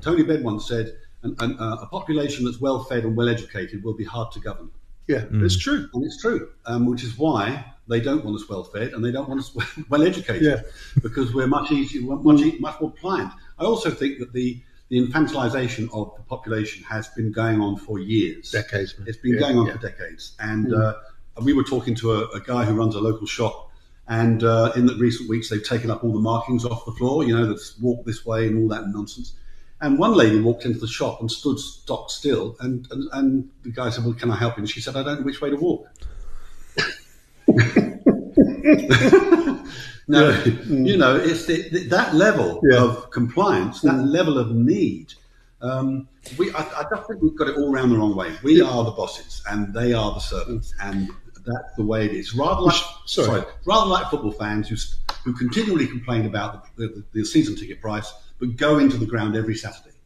Tony 0.00 0.22
Benn 0.22 0.42
once 0.42 0.66
said, 0.68 0.94
an, 1.22 1.36
an, 1.40 1.56
uh, 1.58 1.76
"A 1.82 1.86
population 1.86 2.44
that's 2.44 2.60
well 2.60 2.84
fed 2.84 3.04
and 3.04 3.16
well 3.16 3.28
educated 3.28 3.82
will 3.84 3.94
be 3.94 4.04
hard 4.04 4.32
to 4.32 4.40
govern," 4.40 4.70
Yeah, 5.06 5.24
it's 5.32 5.58
true. 5.58 5.88
and 5.94 6.04
it's 6.04 6.20
true. 6.20 6.50
Um, 6.66 6.86
which 6.86 7.02
is 7.04 7.16
why 7.18 7.64
they 7.88 8.00
don't 8.00 8.24
want 8.24 8.36
us 8.36 8.48
well 8.48 8.64
fed 8.64 8.92
and 8.92 9.04
they 9.04 9.10
don't 9.12 9.28
want 9.28 9.40
us 9.40 9.54
well 9.88 10.02
educated, 10.02 10.42
Yeah. 10.42 10.60
because 11.02 11.34
we're 11.34 11.46
much 11.48 11.70
easier, 11.72 12.02
much 12.02 12.40
e- 12.40 12.58
much 12.58 12.80
more 12.80 12.92
pliant. 12.92 13.32
I 13.58 13.64
also 13.64 13.90
think 13.90 14.18
that 14.20 14.32
the 14.32 14.60
the 14.92 15.00
infantilization 15.00 15.88
of 15.94 16.14
the 16.18 16.22
population 16.24 16.84
has 16.84 17.08
been 17.08 17.32
going 17.32 17.62
on 17.62 17.78
for 17.78 17.98
years, 17.98 18.50
Decades. 18.50 18.94
It's 19.06 19.16
been 19.16 19.32
Yeah, 19.32 19.40
going 19.40 19.56
on 19.56 19.66
yeah. 19.66 19.72
for 19.72 19.78
decades, 19.78 20.36
and 20.38 20.74
uh, 20.74 20.96
we 21.42 21.54
were 21.54 21.64
talking 21.64 21.94
to 21.94 22.12
a, 22.12 22.28
a 22.32 22.40
guy 22.40 22.66
who 22.66 22.74
runs 22.74 22.94
a 22.94 23.00
local 23.00 23.26
shop. 23.26 23.70
And 24.06 24.44
uh, 24.44 24.72
in 24.76 24.84
the 24.84 24.94
recent 24.96 25.30
weeks, 25.30 25.48
they've 25.48 25.64
taken 25.64 25.90
up 25.90 26.04
all 26.04 26.12
the 26.12 26.20
markings 26.20 26.66
off 26.66 26.84
the 26.84 26.92
floor, 26.92 27.24
you 27.24 27.34
know, 27.34 27.46
that's 27.46 27.78
walk 27.78 28.04
this 28.04 28.26
way 28.26 28.46
and 28.48 28.58
all 28.58 28.68
that 28.68 28.88
nonsense. 28.88 29.32
And 29.80 29.98
one 29.98 30.12
lady 30.12 30.38
walked 30.40 30.66
into 30.66 30.78
the 30.78 30.86
shop 30.86 31.22
and 31.22 31.30
stood 31.30 31.58
stock 31.58 32.10
still, 32.10 32.54
and, 32.60 32.86
and, 32.90 33.08
and 33.12 33.48
the 33.62 33.70
guy 33.70 33.88
said, 33.88 34.04
"Well, 34.04 34.12
can 34.12 34.30
I 34.30 34.36
help 34.36 34.58
you?" 34.58 34.60
And 34.60 34.68
she 34.68 34.82
said, 34.82 34.94
"I 34.94 35.02
don't 35.02 35.20
know 35.20 35.24
which 35.24 35.40
way 35.40 35.48
to 35.48 35.56
walk." 35.56 35.88
no, 40.08 40.30
you 40.30 40.94
mm. 40.94 40.98
know, 40.98 41.16
it's 41.16 41.46
the, 41.46 41.86
that 41.88 42.14
level 42.14 42.60
Yeah. 42.70 42.82
of 42.82 43.10
compliance, 43.10 43.80
that 43.82 43.94
mm. 43.94 44.10
level 44.10 44.38
of 44.38 44.50
need. 44.50 45.14
Um, 45.60 46.08
we, 46.38 46.52
I, 46.52 46.62
I 46.62 46.84
don't 46.90 47.06
think 47.06 47.22
we've 47.22 47.36
got 47.36 47.48
it 47.48 47.56
all 47.56 47.72
around 47.72 47.90
the 47.90 47.96
wrong 47.96 48.16
way. 48.16 48.34
We 48.42 48.60
are 48.60 48.84
the 48.84 48.90
bosses, 48.90 49.42
and 49.48 49.72
they 49.72 49.92
are 49.92 50.12
the 50.12 50.20
servants, 50.20 50.74
mm. 50.80 50.90
and 50.90 51.08
that's 51.44 51.74
the 51.76 51.84
way 51.84 52.06
it 52.06 52.12
is. 52.12 52.34
Rather 52.34 52.60
like, 52.62 52.82
Sorry. 53.06 53.26
sorry, 53.26 53.44
rather 53.64 53.88
like 53.88 54.10
football 54.10 54.32
fans 54.32 54.68
who 54.68 54.76
who 55.24 55.32
continually 55.32 55.86
complain 55.86 56.26
about 56.26 56.76
the, 56.76 56.88
the, 56.88 57.04
the 57.12 57.24
season 57.24 57.54
ticket 57.54 57.80
price, 57.80 58.12
but 58.40 58.56
go 58.56 58.78
into 58.78 58.96
the 58.96 59.06
ground 59.06 59.36
every 59.36 59.54
Saturday. 59.54 59.96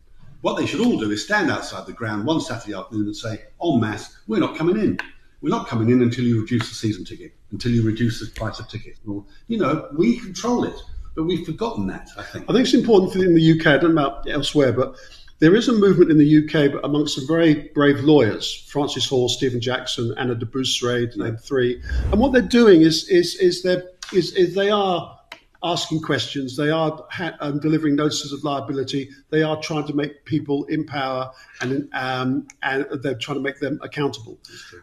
What 0.42 0.58
they 0.58 0.66
should 0.66 0.80
all 0.80 0.98
do 0.98 1.10
is 1.10 1.24
stand 1.24 1.50
outside 1.50 1.86
the 1.86 1.92
ground 1.92 2.26
one 2.26 2.40
Saturday 2.40 2.74
afternoon 2.74 3.06
and 3.06 3.16
say, 3.16 3.44
en 3.62 3.80
masse, 3.80 4.16
we're 4.26 4.40
not 4.40 4.56
coming 4.56 4.76
in. 4.76 4.98
We're 5.46 5.56
not 5.56 5.68
coming 5.68 5.90
in 5.90 6.02
until 6.02 6.24
you 6.24 6.40
reduce 6.40 6.68
the 6.68 6.74
season 6.74 7.04
ticket, 7.04 7.32
until 7.52 7.70
you 7.70 7.84
reduce 7.84 8.18
the 8.18 8.26
price 8.34 8.58
of 8.58 8.66
tickets. 8.66 8.98
Or, 9.06 9.24
you 9.46 9.58
know, 9.58 9.88
we 9.96 10.18
control 10.18 10.64
it, 10.64 10.74
but 11.14 11.22
we've 11.22 11.46
forgotten 11.46 11.86
that, 11.86 12.08
I 12.18 12.24
think. 12.24 12.50
I 12.50 12.52
think 12.52 12.64
it's 12.64 12.74
important 12.74 13.12
for 13.12 13.24
in 13.24 13.32
the 13.32 13.52
UK. 13.52 13.68
I 13.68 13.76
don't 13.78 13.94
know 13.94 14.06
about 14.06 14.28
elsewhere, 14.28 14.72
but 14.72 14.96
there 15.38 15.54
is 15.54 15.68
a 15.68 15.72
movement 15.72 16.10
in 16.10 16.18
the 16.18 16.38
UK, 16.38 16.82
amongst 16.82 17.14
some 17.14 17.28
very 17.28 17.70
brave 17.76 18.00
lawyers, 18.00 18.66
Francis 18.72 19.06
Hoar, 19.08 19.28
Stephen 19.28 19.60
Jackson, 19.60 20.12
Anna 20.18 20.34
de 20.34 20.46
Buisseret, 20.46 21.12
to 21.12 21.22
name 21.22 21.36
three. 21.36 21.80
And 22.10 22.18
what 22.18 22.32
they're 22.32 22.42
doing 22.42 22.80
is 22.80 23.08
is 23.08 23.36
is 23.36 23.62
they 23.62 23.80
is, 24.12 24.32
is 24.32 24.52
they 24.56 24.70
are 24.70 25.15
asking 25.62 26.00
questions. 26.00 26.56
They 26.56 26.70
are 26.70 27.04
ha- 27.10 27.36
um, 27.40 27.58
delivering 27.60 27.96
notices 27.96 28.32
of 28.32 28.44
liability. 28.44 29.10
They 29.30 29.42
are 29.42 29.60
trying 29.60 29.86
to 29.86 29.94
make 29.94 30.24
people 30.24 30.64
in 30.64 30.84
power, 30.84 31.30
and 31.60 31.88
um, 31.92 32.46
and 32.62 32.86
they're 33.02 33.14
trying 33.14 33.38
to 33.38 33.42
make 33.42 33.60
them 33.60 33.78
accountable. 33.82 34.38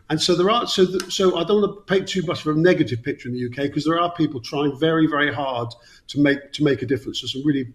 And 0.10 0.22
so 0.22 0.36
there 0.36 0.50
are 0.50 0.68
so 0.68 0.86
so 1.10 1.38
I 1.38 1.44
don't 1.44 1.62
want 1.62 1.76
to 1.76 1.94
paint 1.94 2.08
too 2.08 2.24
much 2.24 2.46
of 2.46 2.56
a 2.56 2.60
negative 2.60 3.04
picture 3.04 3.30
in 3.30 3.36
the 3.36 3.46
UK 3.46 3.68
because 3.70 3.86
there 3.86 4.00
are 4.00 4.14
people 4.14 4.42
trying 4.42 4.78
very 4.80 5.08
very 5.08 5.34
hard 5.34 5.70
to 6.08 6.22
make 6.22 6.52
to 6.54 6.64
make 6.64 6.82
a 6.82 6.86
difference. 6.86 7.22
There's 7.22 7.34
some 7.34 7.46
really 7.46 7.74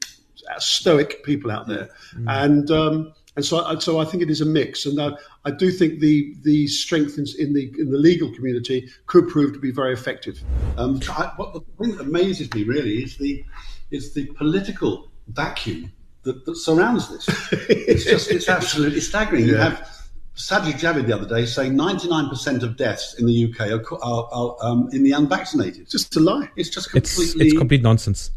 stoic 0.58 1.24
people 1.24 1.50
out 1.50 1.66
there, 1.66 1.88
and 2.26 2.70
um, 2.70 3.12
And 3.38 3.44
so, 3.44 3.64
I, 3.64 3.78
so 3.78 4.00
I 4.00 4.04
think 4.04 4.20
it 4.20 4.30
is 4.30 4.40
a 4.40 4.44
mix, 4.44 4.84
and 4.84 5.00
I, 5.00 5.12
I 5.44 5.52
do 5.52 5.70
think 5.70 6.00
the 6.00 6.34
the 6.42 6.66
strength 6.66 7.18
in, 7.18 7.26
in 7.38 7.52
the 7.52 7.72
in 7.78 7.92
the 7.92 7.96
legal 7.96 8.34
community 8.34 8.88
could 9.06 9.28
prove 9.28 9.52
to 9.52 9.60
be 9.60 9.70
very 9.70 9.92
effective. 9.92 10.42
Um, 10.76 11.00
I, 11.08 11.30
what 11.36 11.52
the 11.52 11.60
thing 11.78 11.96
that 11.96 12.00
amazes 12.00 12.52
me 12.52 12.64
really 12.64 12.94
is 12.94 13.16
the 13.16 13.44
is 13.92 14.12
the 14.12 14.26
political 14.32 15.08
vacuum 15.28 15.92
that, 16.24 16.46
that 16.46 16.56
surrounds 16.56 17.10
this. 17.10 17.28
it's 17.68 18.04
just 18.04 18.28
it's 18.32 18.48
absolutely 18.48 18.98
staggering. 18.98 19.46
You 19.46 19.54
have 19.54 19.88
Sajid 20.34 20.80
Javid 20.80 21.06
the 21.06 21.14
other 21.14 21.28
day 21.28 21.46
saying 21.46 21.74
99% 21.74 22.64
of 22.64 22.76
deaths 22.76 23.14
in 23.20 23.26
the 23.26 23.44
UK 23.44 23.70
are, 23.70 24.02
are, 24.02 24.28
are 24.32 24.56
um, 24.62 24.88
in 24.90 25.04
the 25.04 25.12
unvaccinated. 25.12 25.82
It's 25.82 25.92
just 25.92 26.16
a 26.16 26.20
lie. 26.20 26.50
It's 26.56 26.70
just 26.70 26.90
completely 26.90 27.46
it's 27.46 27.56
complete 27.56 27.82
nonsense. 27.82 28.32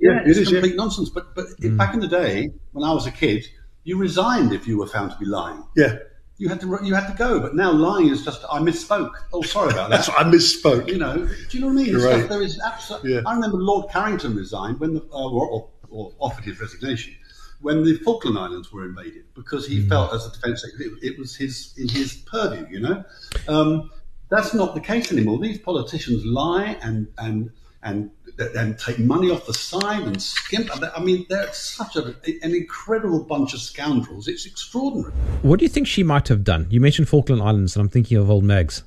yeah, 0.00 0.20
it 0.22 0.30
it's 0.30 0.38
is, 0.38 0.50
yeah. 0.50 0.58
complete 0.58 0.74
nonsense. 0.74 1.10
But 1.10 1.32
but 1.36 1.46
back 1.76 1.94
in 1.94 2.00
the 2.00 2.08
day 2.08 2.50
when 2.72 2.82
I 2.82 2.92
was 2.92 3.06
a 3.06 3.12
kid, 3.12 3.46
you 3.84 3.96
resigned 3.98 4.52
if 4.52 4.66
you 4.66 4.78
were 4.78 4.86
found 4.86 5.10
to 5.12 5.18
be 5.18 5.26
lying. 5.26 5.64
Yeah, 5.76 5.98
You 6.38 6.48
had 6.48 6.60
to 6.60 6.78
you 6.82 6.94
had 6.94 7.08
to 7.08 7.16
go. 7.16 7.40
But 7.40 7.54
now 7.54 7.72
lying 7.72 8.08
is 8.08 8.24
just 8.24 8.44
I 8.50 8.58
misspoke. 8.58 9.12
Oh, 9.32 9.42
sorry 9.42 9.72
about 9.72 9.90
that. 9.90 9.96
that's 9.96 10.08
what 10.08 10.20
I 10.20 10.24
misspoke. 10.24 10.88
You 10.88 10.98
know, 10.98 11.26
do 11.26 11.58
you 11.58 11.60
know 11.60 11.68
what 11.68 11.80
I 11.80 11.84
mean? 11.84 11.96
Right. 11.96 12.28
there 12.28 12.42
is 12.42 12.60
absolutely. 12.64 13.14
Yeah. 13.14 13.22
I 13.26 13.34
remember 13.34 13.58
Lord 13.58 13.90
Carrington 13.90 14.36
resigned 14.36 14.80
when 14.80 14.94
the 14.94 15.02
uh, 15.12 15.28
or, 15.30 15.68
or, 15.90 16.12
offered 16.18 16.44
his 16.44 16.60
resignation 16.60 17.14
when 17.60 17.84
the 17.84 17.96
Falkland 17.98 18.36
Islands 18.36 18.72
were 18.72 18.84
invaded 18.84 19.24
because 19.34 19.66
he 19.66 19.86
felt 19.88 20.12
as 20.12 20.26
a 20.26 20.32
defence 20.32 20.62
secretary 20.62 20.90
it, 21.00 21.12
it 21.12 21.18
was 21.18 21.36
his 21.36 21.74
in 21.76 21.88
his 21.88 22.16
purview. 22.16 22.66
You 22.68 22.80
know, 22.80 23.04
um, 23.48 23.90
that's 24.28 24.52
not 24.52 24.74
the 24.74 24.80
case 24.80 25.12
anymore. 25.12 25.38
These 25.38 25.58
politicians 25.58 26.24
lie 26.24 26.76
and 26.82 27.08
and 27.18 27.50
and 27.82 28.10
and 28.56 28.78
take 28.78 28.98
money 28.98 29.30
off 29.30 29.46
the 29.46 29.54
side 29.54 30.02
and 30.02 30.20
skimp. 30.20 30.70
I 30.72 31.00
mean, 31.00 31.26
they're 31.28 31.52
such 31.52 31.96
a, 31.96 32.14
an 32.42 32.54
incredible 32.54 33.24
bunch 33.24 33.52
of 33.54 33.60
scoundrels. 33.60 34.26
It's 34.28 34.46
extraordinary. 34.46 35.12
What 35.42 35.58
do 35.58 35.64
you 35.64 35.68
think 35.68 35.86
she 35.86 36.02
might 36.02 36.28
have 36.28 36.44
done? 36.44 36.66
You 36.70 36.80
mentioned 36.80 37.08
Falkland 37.08 37.42
Islands, 37.42 37.76
and 37.76 37.82
I'm 37.82 37.88
thinking 37.88 38.16
of 38.16 38.30
old 38.30 38.44
Mags. 38.44 38.84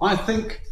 I 0.00 0.16
think. 0.16 0.62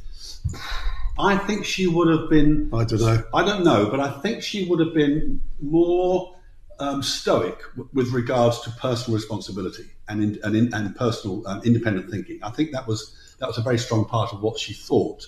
I 1.19 1.37
think 1.39 1.65
she 1.65 1.87
would 1.87 2.09
have 2.09 2.29
been. 2.31 2.71
I 2.73 2.85
don't 2.85 3.01
know. 3.01 3.23
I 3.35 3.45
don't 3.45 3.65
know, 3.65 3.91
but 3.91 4.01
I 4.01 4.21
think 4.21 4.43
she 4.43 4.69
would 4.69 4.81
have 4.81 4.95
been 4.95 5.41
more 5.61 6.35
um, 6.81 7.03
stoic 7.03 7.61
w- 7.77 7.89
with 7.93 8.11
regards 8.11 8.61
to 8.63 8.71
personal 8.71 9.17
responsibility 9.17 9.85
and 10.09 10.23
in, 10.23 10.39
and, 10.43 10.57
in, 10.57 10.75
and 10.75 10.95
personal 10.97 11.47
um, 11.47 11.63
independent 11.65 12.11
thinking. 12.11 12.41
I 12.43 12.51
think 12.51 12.73
that 12.73 12.87
was 12.87 13.37
that 13.39 13.47
was 13.47 13.59
a 13.59 13.63
very 13.63 13.79
strong 13.79 14.05
part 14.05 14.33
of 14.33 14.43
what 14.43 14.59
she 14.59 14.73
thought. 14.73 15.27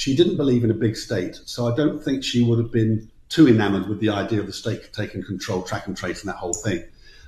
She 0.00 0.16
didn't 0.16 0.38
believe 0.38 0.64
in 0.64 0.70
a 0.70 0.74
big 0.86 0.96
state, 0.96 1.38
so 1.44 1.70
I 1.70 1.76
don't 1.76 2.02
think 2.02 2.24
she 2.24 2.42
would 2.42 2.58
have 2.58 2.72
been 2.72 3.10
too 3.28 3.46
enamoured 3.46 3.86
with 3.86 4.00
the 4.00 4.08
idea 4.08 4.40
of 4.40 4.46
the 4.46 4.52
state 4.54 4.94
taking 4.94 5.22
control, 5.22 5.62
track 5.62 5.86
and 5.86 5.94
trace, 5.94 6.22
and 6.22 6.30
that 6.30 6.36
whole 6.36 6.54
thing. 6.54 6.82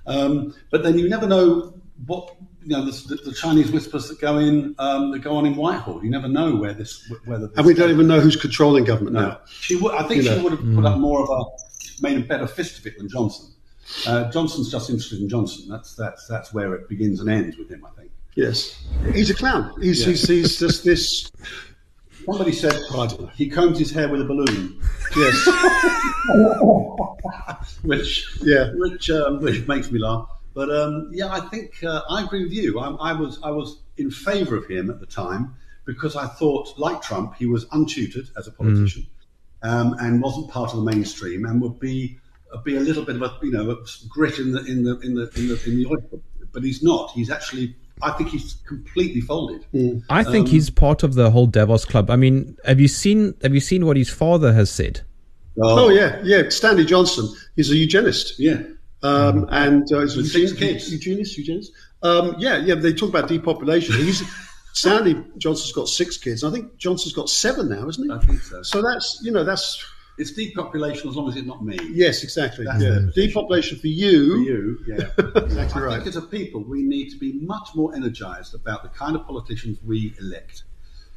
Um, 0.06 0.54
but 0.70 0.82
then 0.82 0.98
you 0.98 1.06
never 1.06 1.26
know 1.26 1.74
what 2.06 2.34
you 2.62 2.70
know 2.70 2.86
the, 2.86 2.92
the, 3.14 3.16
the 3.30 3.34
Chinese 3.34 3.70
whispers 3.70 4.08
that 4.08 4.22
go 4.22 4.38
in 4.38 4.74
um, 4.78 5.10
that 5.12 5.18
go 5.18 5.36
on 5.36 5.44
in 5.44 5.54
Whitehall. 5.54 6.02
You 6.02 6.08
never 6.08 6.28
know 6.28 6.56
where 6.56 6.72
this 6.72 7.12
whether 7.26 7.46
this 7.48 7.58
And 7.58 7.66
we 7.66 7.74
don't 7.74 7.90
even 7.90 8.06
know 8.06 8.20
who's 8.20 8.36
controlling 8.36 8.84
government 8.84 9.16
no, 9.16 9.20
now. 9.20 9.40
she 9.50 9.76
would. 9.76 9.92
I 9.94 10.08
think 10.08 10.22
You 10.22 10.30
she 10.30 10.36
know. 10.36 10.42
would 10.44 10.52
have 10.52 10.74
put 10.74 10.86
up 10.86 10.98
more 10.98 11.22
of 11.22 11.28
a 11.28 12.02
made 12.02 12.16
a 12.16 12.24
better 12.24 12.46
fist 12.46 12.78
of 12.78 12.86
it 12.86 12.96
than 12.96 13.06
Johnson. 13.10 13.52
Uh, 14.06 14.30
Johnson's 14.30 14.70
just 14.70 14.88
interested 14.88 15.20
in 15.20 15.28
Johnson. 15.28 15.68
That's 15.68 15.94
that's 15.94 16.26
that's 16.26 16.54
where 16.54 16.72
it 16.72 16.88
begins 16.88 17.20
and 17.20 17.28
ends 17.28 17.58
with 17.58 17.68
him. 17.68 17.84
I 17.84 17.90
think. 18.00 18.12
Yes, 18.34 18.82
he's 19.12 19.28
a 19.28 19.34
clown. 19.34 19.74
He's 19.82 20.00
Yeah. 20.00 20.06
he's, 20.06 20.26
he's 20.26 20.58
just 20.58 20.84
this. 20.84 21.30
Somebody 22.24 22.52
said 22.52 22.74
he 23.34 23.48
combs 23.48 23.78
his 23.78 23.90
hair 23.90 24.08
with 24.08 24.20
a 24.20 24.24
balloon, 24.24 24.80
Yes, 25.16 25.48
which 27.82 28.38
Yeah. 28.42 28.70
which 28.74 29.10
um, 29.10 29.40
which 29.40 29.66
makes 29.66 29.90
me 29.90 29.98
laugh. 29.98 30.28
But 30.54 30.70
um, 30.70 31.10
yeah, 31.12 31.32
I 31.32 31.40
think 31.48 31.82
uh, 31.82 32.02
I 32.08 32.22
agree 32.24 32.44
with 32.44 32.52
you. 32.52 32.78
I, 32.78 32.90
I 33.10 33.12
was 33.12 33.38
I 33.42 33.50
was 33.50 33.80
in 33.96 34.10
favour 34.10 34.56
of 34.56 34.66
him 34.66 34.90
at 34.90 35.00
the 35.00 35.06
time 35.06 35.54
because 35.84 36.14
I 36.16 36.26
thought, 36.26 36.78
like 36.78 37.02
Trump, 37.02 37.34
he 37.36 37.46
was 37.46 37.64
untutored 37.66 38.28
as 38.36 38.46
a 38.46 38.52
politician 38.52 39.06
um, 39.62 39.94
and 40.00 40.22
wasn't 40.22 40.48
part 40.50 40.70
of 40.70 40.76
the 40.76 40.84
mainstream 40.84 41.44
and 41.44 41.60
would 41.60 41.80
be 41.80 42.18
uh, 42.52 42.58
be 42.62 42.76
a 42.76 42.80
little 42.80 43.04
bit 43.04 43.16
of 43.16 43.22
a 43.22 43.38
you 43.42 43.50
know 43.50 43.70
a 43.70 43.76
grit 44.08 44.38
in 44.38 44.52
the 44.52 44.60
in 44.64 44.84
the 44.84 44.98
in 45.00 45.14
the 45.14 45.30
in 45.36 45.48
the 45.48 45.60
in 45.66 45.76
the 45.76 45.86
oil. 45.86 46.22
But 46.52 46.62
he's 46.62 46.82
not. 46.82 47.10
He's 47.12 47.30
actually. 47.30 47.76
I 48.00 48.10
think 48.12 48.30
he's 48.30 48.54
completely 48.66 49.20
folded. 49.20 49.64
I 50.08 50.24
think 50.24 50.46
Um, 50.46 50.52
he's 50.52 50.70
part 50.70 51.02
of 51.02 51.14
the 51.14 51.30
whole 51.30 51.46
Davos 51.46 51.84
club. 51.84 52.10
I 52.10 52.16
mean, 52.16 52.56
have 52.64 52.80
you 52.80 52.88
seen 52.88 53.34
have 53.42 53.54
you 53.54 53.60
seen 53.60 53.86
what 53.86 53.96
his 53.96 54.08
father 54.10 54.52
has 54.52 54.70
said? 54.70 55.00
Oh 55.60 55.90
yeah, 55.90 56.20
yeah. 56.24 56.48
Stanley 56.48 56.84
Johnson. 56.84 57.28
He's 57.56 57.70
a 57.70 57.76
eugenist. 57.76 58.38
yeah. 58.38 58.62
Um, 59.04 59.46
and 59.50 59.82
uh, 59.92 59.98
is 60.00 60.14
it 60.14 60.18
With 60.18 60.30
six 60.30 60.52
eugen- 60.52 60.68
kids. 60.68 60.92
Eugenist, 60.92 61.36
eugenist. 61.36 61.72
Um, 62.02 62.36
yeah, 62.38 62.58
yeah. 62.58 62.74
They 62.76 62.92
talk 62.92 63.08
about 63.10 63.28
depopulation. 63.28 63.94
He's 63.96 64.22
Stanley 64.74 65.22
Johnson's 65.38 65.72
got 65.72 65.88
six 65.88 66.16
kids. 66.16 66.42
I 66.44 66.50
think 66.50 66.76
Johnson's 66.78 67.12
got 67.12 67.28
seven 67.28 67.68
now, 67.68 67.86
isn't 67.88 68.04
he? 68.04 68.10
I 68.10 68.18
think 68.20 68.40
so. 68.40 68.62
So 68.62 68.80
that's 68.82 69.20
you 69.22 69.30
know 69.32 69.44
that's 69.44 69.84
It's 70.18 70.32
depopulation 70.32 71.08
as 71.08 71.16
long 71.16 71.28
as 71.28 71.36
it's 71.36 71.46
not 71.46 71.64
me. 71.64 71.78
yes, 71.90 72.22
exactly. 72.22 72.64
That's 72.64 72.82
yeah. 72.82 73.00
Depopulation 73.14 73.78
for 73.78 73.86
you. 73.86 74.34
For 74.34 74.50
you, 74.50 74.78
yeah. 74.86 75.08
Exactly 75.42 75.82
I 75.82 75.84
right. 75.84 75.96
think 75.96 76.08
as 76.08 76.16
a 76.16 76.22
people, 76.22 76.62
we 76.62 76.82
need 76.82 77.10
to 77.10 77.18
be 77.18 77.32
much 77.40 77.70
more 77.74 77.94
energised 77.94 78.54
about 78.54 78.82
the 78.82 78.90
kind 78.90 79.16
of 79.16 79.26
politicians 79.26 79.78
we 79.84 80.14
elect, 80.20 80.64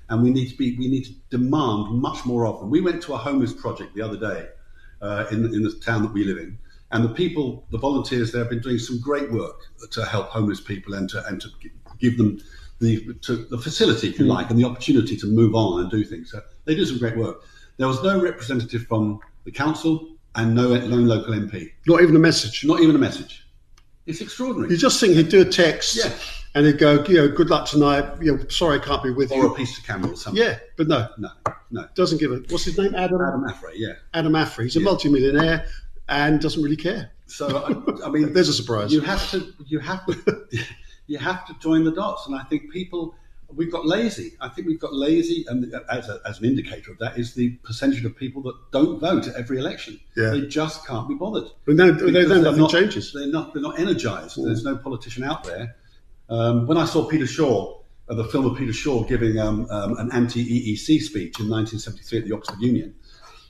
and 0.10 0.24
we 0.24 0.30
need 0.30 0.50
to 0.50 0.56
be 0.56 0.78
we 0.78 0.88
need 0.88 1.06
to 1.06 1.14
demand 1.30 2.02
much 2.02 2.26
more 2.26 2.46
of 2.46 2.60
them. 2.60 2.70
We 2.70 2.82
went 2.82 3.04
to 3.04 3.14
a 3.14 3.18
homeless 3.18 3.54
project 3.54 3.96
the 3.96 4.02
other 4.02 4.18
day 4.18 4.48
uh, 5.02 5.26
in 5.32 5.44
in 5.54 5.64
the 5.64 5.74
town 5.84 6.04
that 6.04 6.14
we 6.14 6.24
live 6.24 6.38
in, 6.38 6.58
and 6.92 7.04
the 7.04 7.10
people, 7.10 7.66
the 7.72 7.78
volunteers 7.78 8.32
there, 8.32 8.44
have 8.44 8.50
been 8.50 8.62
doing 8.62 8.80
some 8.80 9.00
great 9.02 9.32
work 9.32 9.60
to 9.92 10.06
help 10.06 10.30
homeless 10.30 10.62
people 10.62 10.94
and 10.94 11.10
to 11.10 11.26
and 11.28 11.42
to 11.42 11.50
give 12.00 12.18
them 12.18 12.40
the 12.80 13.14
to 13.22 13.38
the 13.46 13.58
facility, 13.58 14.10
if 14.10 14.20
you 14.20 14.26
like, 14.26 14.50
and 14.50 14.60
the 14.60 14.66
opportunity 14.66 15.18
to 15.18 15.28
move 15.28 15.56
on 15.56 15.82
and 15.82 15.92
do 15.92 16.04
things. 16.04 16.32
So 16.32 16.42
they 16.66 16.76
do 16.76 16.86
some 16.86 16.98
great 16.98 17.18
work. 17.18 17.44
There 17.78 17.88
was 17.88 18.02
no 18.04 18.22
representative 18.22 18.88
from 18.88 19.20
the 19.44 19.52
council 19.52 20.16
and 20.36 20.56
no 20.56 20.70
no 20.76 20.96
local 20.96 21.34
MP. 21.34 21.72
Not 21.88 22.02
even 22.02 22.16
a 22.16 22.20
message. 22.20 22.64
Not 22.66 22.80
even 22.82 22.96
a 22.96 23.00
message. 23.00 23.46
It's 24.06 24.22
extraordinary. 24.22 24.70
You 24.72 24.78
just 24.78 25.00
think 25.00 25.14
he'd 25.16 25.30
do 25.30 25.42
a 25.42 25.46
text, 25.46 25.96
Yeah. 25.98 26.12
and 26.54 26.66
he'd 26.68 26.78
go, 26.78 27.04
you 27.06 27.16
know, 27.16 27.28
good 27.30 27.50
luck 27.50 27.68
tonight. 27.68 28.06
You 28.22 28.38
know, 28.38 28.48
sorry 28.50 28.80
I 28.80 28.84
can't 28.84 29.02
be 29.04 29.10
with 29.10 29.32
or 29.32 29.38
you. 29.46 29.52
a 29.54 29.56
piece 29.56 29.78
of 29.80 29.84
camera 29.84 30.12
or 30.12 30.16
something. 30.16 30.42
Yeah, 30.44 30.60
but 30.78 30.88
no, 30.88 31.08
No, 31.18 31.30
no. 31.72 31.88
doesn't 31.96 32.20
give 32.20 32.32
a. 32.32 32.36
What's 32.50 32.66
his 32.66 32.78
name? 32.78 32.94
Adam. 32.96 33.20
Adam 33.22 33.44
Afriyie, 33.44 33.74
yeah. 33.78 33.94
Adam 34.14 34.34
Afriyie. 34.34 34.64
He's 34.64 34.76
a 34.76 34.82
multimillionaire 34.82 35.66
and 36.08 36.40
doesn't 36.40 36.62
really 36.62 36.76
care. 36.78 37.12
So 37.26 37.48
I, 37.58 38.06
I 38.06 38.10
mean, 38.12 38.32
There's 38.34 38.48
a 38.50 38.54
surprise. 38.54 38.94
You 38.94 39.02
have 39.02 39.28
to, 39.32 39.52
you 39.66 39.80
have 39.80 40.06
to, 40.06 40.46
you 41.08 41.18
have 41.18 41.46
to 41.48 41.56
join 41.60 41.84
the 41.84 41.92
dots. 41.92 42.28
And 42.28 42.36
I 42.36 42.44
think 42.44 42.72
people, 42.72 43.16
we've 43.56 43.72
got 43.72 43.86
lazy. 43.86 44.34
I 44.42 44.50
think 44.50 44.68
we've 44.68 44.80
got 44.80 44.94
lazy, 44.94 45.46
and 45.48 45.74
as, 45.90 46.10
a, 46.10 46.20
as 46.26 46.40
an 46.40 46.46
indicator 46.46 46.92
of 46.92 46.98
that 47.00 47.18
is 47.18 47.34
the 47.34 47.52
percentage 47.64 48.04
of 48.06 48.16
people 48.16 48.42
that 48.44 48.56
don't 48.72 49.00
vote 49.00 49.28
at 49.28 49.36
every 49.36 49.58
election. 49.60 50.00
Yeah. 50.16 50.30
They 50.30 50.42
just 50.48 50.86
can't 50.86 51.08
be 51.08 51.16
bothered. 51.16 51.50
But 51.66 51.76
no, 51.76 51.92
they- 51.92 52.06
Because 52.06 52.14
then 52.14 52.30
they're 52.30 52.52
nothing 52.52 52.62
not- 52.62 52.72
changes. 52.72 53.14
They're 53.14 53.28
not. 53.28 53.54
They're 53.54 53.64
not 53.64 53.80
energized. 53.80 54.38
There's 54.44 54.64
no 54.64 54.76
politician 54.78 55.24
out 55.24 55.44
there. 55.44 55.76
Um, 56.30 56.66
when 56.68 56.78
I 56.78 56.86
saw 56.86 57.06
Peter 57.08 57.28
Shore, 57.28 57.82
uh, 58.10 58.16
the 58.16 58.26
film 58.26 58.46
of 58.46 58.58
Peter 58.58 58.74
Shore 58.74 59.06
giving 59.06 59.38
um, 59.40 59.68
um, 59.70 59.98
an 59.98 60.12
anti-EEC 60.12 61.02
speech 61.02 61.40
in 61.40 61.50
1973 61.50 62.20
at 62.20 62.26
the 62.26 62.34
Oxford 62.36 62.60
Union, 62.62 62.96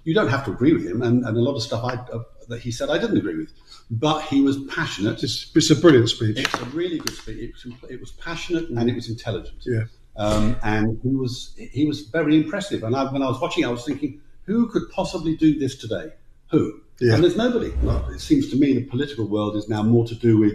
you 0.04 0.14
don't 0.14 0.28
have 0.30 0.46
to 0.46 0.52
agree 0.52 0.74
with 0.74 0.86
him, 0.86 1.02
and, 1.02 1.26
and 1.26 1.38
a 1.38 1.42
lot 1.42 1.56
of 1.56 1.64
stuff 1.64 1.84
I, 1.84 1.94
uh, 1.96 2.24
that 2.48 2.62
he 2.62 2.72
said 2.72 2.90
I 2.90 2.98
didn't 2.98 3.18
agree 3.18 3.36
with, 3.38 3.52
but 3.92 4.22
he 4.24 4.42
was 4.42 4.58
passionate. 4.66 5.24
It's, 5.24 5.52
it's 5.56 5.70
a 5.70 5.76
brilliant 5.76 6.10
speech. 6.10 6.40
It's 6.40 6.62
a 6.62 6.66
really 6.66 6.98
good 6.98 7.16
speech. 7.16 7.38
It 7.38 7.54
was, 7.54 7.92
it 7.92 8.00
was 8.00 8.12
passionate 8.14 8.70
and 8.70 8.90
it 8.90 8.96
was 8.96 9.10
intelligent. 9.10 9.58
Yeah. 9.66 9.84
Um, 10.18 10.56
and 10.64 11.00
he 11.04 11.14
was 11.14 11.54
he 11.58 11.86
was 11.86 12.02
very 12.02 12.38
impressive. 12.38 12.84
And 12.84 12.96
I, 12.96 13.12
when 13.12 13.22
I 13.22 13.28
was 13.28 13.40
watching, 13.40 13.66
I 13.66 13.70
was 13.70 13.86
thinking, 13.86 14.22
who 14.44 14.68
could 14.70 14.90
possibly 14.92 15.36
do 15.36 15.60
this 15.60 15.76
today? 15.76 16.14
Who? 16.52 16.82
Yeah. 17.00 17.16
And 17.16 17.24
there's 17.24 17.36
nobody. 17.36 17.72
Well, 17.84 18.08
It 18.10 18.22
seems 18.22 18.50
to 18.52 18.56
me 18.56 18.74
the 18.74 18.86
political 18.86 19.28
world 19.28 19.56
is 19.56 19.68
now 19.68 19.84
more 19.84 20.06
to 20.08 20.16
do 20.16 20.38
with 20.38 20.54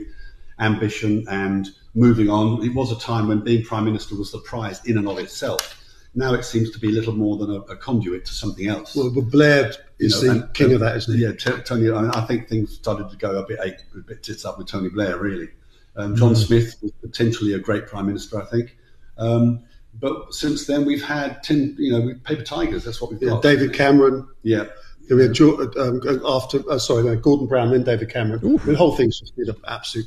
ambition 0.59 1.27
and 1.29 1.69
moving 1.95 2.31
on. 2.31 2.65
It 2.65 2.75
was 2.75 2.91
a 2.93 2.99
time 2.99 3.29
when 3.29 3.41
being 3.41 3.65
prime 3.65 3.85
minister 3.85 4.15
was 4.17 4.33
the 4.33 4.39
prize 4.39 4.85
in 4.87 4.97
and 4.97 5.07
of 5.07 5.19
itself. 5.19 5.77
Now 6.15 6.35
it 6.35 6.45
seems 6.45 6.71
to 6.73 6.79
be 6.81 6.91
little 6.91 7.15
more 7.15 7.37
than 7.37 7.51
a, 7.51 7.61
a 7.61 7.77
conduit 7.77 8.25
to 8.27 8.33
something 8.33 8.67
else. 8.67 8.97
Well, 8.97 9.11
but 9.11 9.31
Blair 9.31 9.73
is 10.01 10.21
You 10.23 10.29
know, 10.29 10.35
the 10.35 10.41
and- 10.45 10.55
king 10.55 10.73
of 10.75 10.81
that, 10.81 10.97
isn't 10.97 11.17
he? 11.17 11.23
Yeah, 11.23 11.33
T- 11.33 11.63
Tony. 11.65 11.91
I, 11.91 12.03
mean, 12.03 12.11
I 12.11 12.23
think 12.23 12.49
things 12.49 12.75
started 12.75 13.11
to 13.11 13.17
go 13.17 13.39
a 13.39 13.47
bit 13.47 13.61
a 13.61 13.99
bit 13.99 14.23
tits 14.23 14.45
up 14.45 14.59
with 14.59 14.67
Tony 14.67 14.89
Blair. 14.89 15.19
Really, 15.19 15.49
um, 15.97 16.17
John 16.17 16.35
Smith 16.35 16.75
was 16.83 16.91
potentially 17.01 17.53
a 17.53 17.59
great 17.61 17.87
prime 17.87 18.07
minister. 18.07 18.41
I 18.43 18.45
think, 18.47 18.77
um, 19.19 19.61
but 20.01 20.35
since 20.35 20.67
then 20.67 20.85
we've 20.85 21.03
had 21.05 21.43
tin, 21.45 21.77
you 21.79 21.93
know, 21.93 22.15
paper 22.25 22.43
tigers. 22.43 22.85
That's 22.85 23.01
what 23.01 23.13
we've 23.13 23.23
Yeah, 23.23 23.31
got. 23.31 23.43
David 23.43 23.73
Cameron. 23.73 24.27
Yeah, 24.43 24.65
Then 25.09 25.19
we 25.19 25.25
had 25.25 25.33
George, 25.35 25.77
um, 25.77 26.01
after, 26.25 26.63
uh, 26.71 26.79
sorry, 26.79 27.03
no, 27.05 27.17
Gordon 27.17 27.47
Brown, 27.49 27.71
then 27.73 27.83
David 27.83 28.09
Cameron. 28.09 28.57
The 28.65 28.77
whole 28.77 28.97
thing's 28.97 29.19
just 29.21 29.37
been 29.37 29.49
an 29.51 29.57
absolute. 29.67 30.07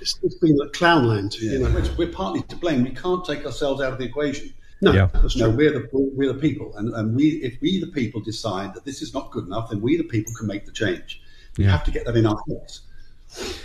It's, 0.00 0.18
it's 0.22 0.34
been 0.36 0.56
like 0.56 0.70
clownland. 0.72 1.36
yeah. 1.40 1.52
You 1.52 1.58
know? 1.60 1.82
We're 1.96 2.08
partly 2.12 2.42
to 2.42 2.56
blame. 2.56 2.82
We 2.84 2.90
can't 2.90 3.24
take 3.24 3.44
ourselves 3.46 3.80
out 3.80 3.92
of 3.92 3.98
the 3.98 4.04
equation. 4.04 4.52
No, 4.80 4.92
Yeah. 4.92 5.08
that's 5.12 5.36
No, 5.36 5.50
we're 5.50 5.72
the 5.72 5.88
we're 5.92 6.32
the 6.32 6.38
people, 6.38 6.72
and, 6.76 6.94
and 6.94 7.16
we 7.16 7.28
if 7.42 7.60
we 7.60 7.80
the 7.80 7.88
people 7.88 8.20
decide 8.20 8.74
that 8.74 8.84
this 8.84 9.02
is 9.02 9.12
not 9.12 9.30
good 9.32 9.46
enough, 9.46 9.70
then 9.70 9.80
we 9.80 9.96
the 9.96 10.04
people 10.04 10.32
can 10.38 10.46
make 10.46 10.66
the 10.66 10.72
change. 10.72 11.20
We 11.56 11.64
Yeah. 11.64 11.70
have 11.72 11.84
to 11.84 11.90
get 11.90 12.04
that 12.06 12.16
in 12.16 12.26
our 12.26 12.38
heads. 12.48 12.82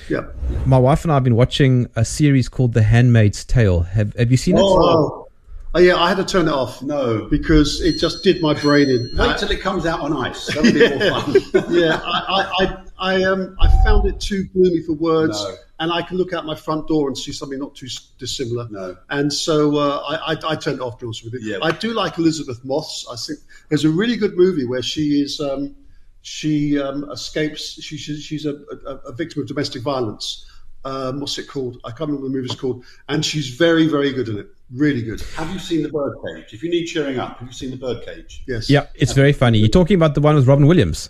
Yeah. 0.10 0.26
My 0.66 0.78
wife 0.78 1.04
and 1.06 1.12
I 1.12 1.16
have 1.16 1.24
been 1.24 1.36
watching 1.36 1.88
a 1.96 2.04
series 2.04 2.50
called 2.50 2.74
The 2.74 2.84
Handmaid's 2.84 3.46
Tale. 3.46 3.82
Have 3.82 4.14
Have 4.16 4.32
you 4.32 4.38
seen 4.38 4.58
it? 4.58 4.62
Oh. 4.64 5.28
oh, 5.76 5.80
yeah, 5.80 5.96
I 5.96 6.10
had 6.10 6.18
to 6.18 6.26
turn 6.26 6.48
it 6.48 6.54
off. 6.54 6.82
No. 6.82 7.28
because 7.30 7.80
it 7.82 7.98
just 8.00 8.24
did 8.24 8.42
my 8.42 8.54
brain 8.56 8.90
in. 8.90 9.10
Wait 9.18 9.38
till 9.38 9.52
it 9.52 9.62
comes 9.62 9.86
out 9.86 10.02
on 10.02 10.12
ice. 10.14 10.48
That'll 10.48 10.64
be 10.64 10.90
more 10.90 11.10
fun. 11.22 11.36
yeah, 11.74 12.02
I, 12.04 12.20
I, 12.28 12.66
I, 12.66 12.84
I, 13.04 13.24
um, 13.24 13.58
I 13.60 13.68
found 13.84 14.08
it 14.08 14.20
too 14.22 14.46
gloomy 14.54 14.82
for 14.82 14.94
words, 14.94 15.44
No. 15.44 15.56
and 15.80 15.92
I 15.92 16.02
can 16.04 16.18
look 16.18 16.32
out 16.32 16.46
my 16.46 16.56
front 16.56 16.88
door 16.88 17.10
and 17.10 17.18
see 17.18 17.34
something 17.34 17.60
not 17.60 17.76
too 17.76 17.88
dissimilar. 18.18 18.68
No. 18.72 18.96
And 19.10 19.32
so 19.32 19.76
uh, 19.78 19.98
I, 20.08 20.34
I, 20.34 20.38
I 20.52 20.56
turned 20.56 20.78
it 20.78 20.82
off, 20.82 21.00
to 21.00 21.06
be 21.06 21.08
honest 21.08 21.26
with 21.26 21.34
you. 21.34 21.42
Yeah. 21.42 21.58
I 21.62 21.72
do 21.72 21.92
like 21.92 22.18
Elisabeth 22.18 22.64
Moss. 22.64 23.06
I 23.12 23.18
think 23.18 23.40
there's 23.68 23.84
a 23.84 23.90
really 23.90 24.16
good 24.16 24.38
movie 24.38 24.66
where 24.66 24.82
she 24.82 25.22
is, 25.22 25.42
um, 25.42 25.76
she 26.22 26.80
um, 26.80 27.12
escapes, 27.12 27.82
she, 27.84 27.98
she, 27.98 28.16
she's 28.22 28.46
a, 28.46 28.56
a, 28.88 28.96
a 29.10 29.12
victim 29.12 29.42
of 29.42 29.50
domestic 29.50 29.82
violence. 29.82 30.50
Um, 30.86 31.20
what's 31.20 31.38
it 31.38 31.48
called? 31.50 31.80
I 31.84 31.90
can't 31.90 32.10
remember 32.10 32.22
what 32.24 32.32
the 32.32 32.38
movie's 32.38 32.56
called. 32.56 32.86
And 33.10 33.26
she's 33.26 33.50
very, 33.50 33.88
very 33.88 34.14
good 34.14 34.30
in 34.30 34.38
it. 34.38 34.48
Really 34.72 35.02
good. 35.02 35.20
Have 35.36 35.52
you 35.52 35.60
seen 35.60 35.84
the 35.84 35.90
birdcage? 35.90 36.54
If 36.54 36.64
you 36.64 36.70
need 36.70 36.86
cheering 36.86 37.20
up, 37.20 37.40
have 37.40 37.48
you 37.50 37.54
seen 37.54 37.72
the 37.72 37.78
birdcage? 37.78 38.44
Yes. 38.48 38.70
Yeah, 38.70 38.88
it's 38.96 39.12
very 39.14 39.34
funny. 39.34 39.60
You're 39.60 39.68
talking 39.68 39.96
about 39.96 40.16
the 40.16 40.22
one 40.22 40.36
with 40.36 40.48
Robin 40.48 40.68
Williams. 40.68 41.10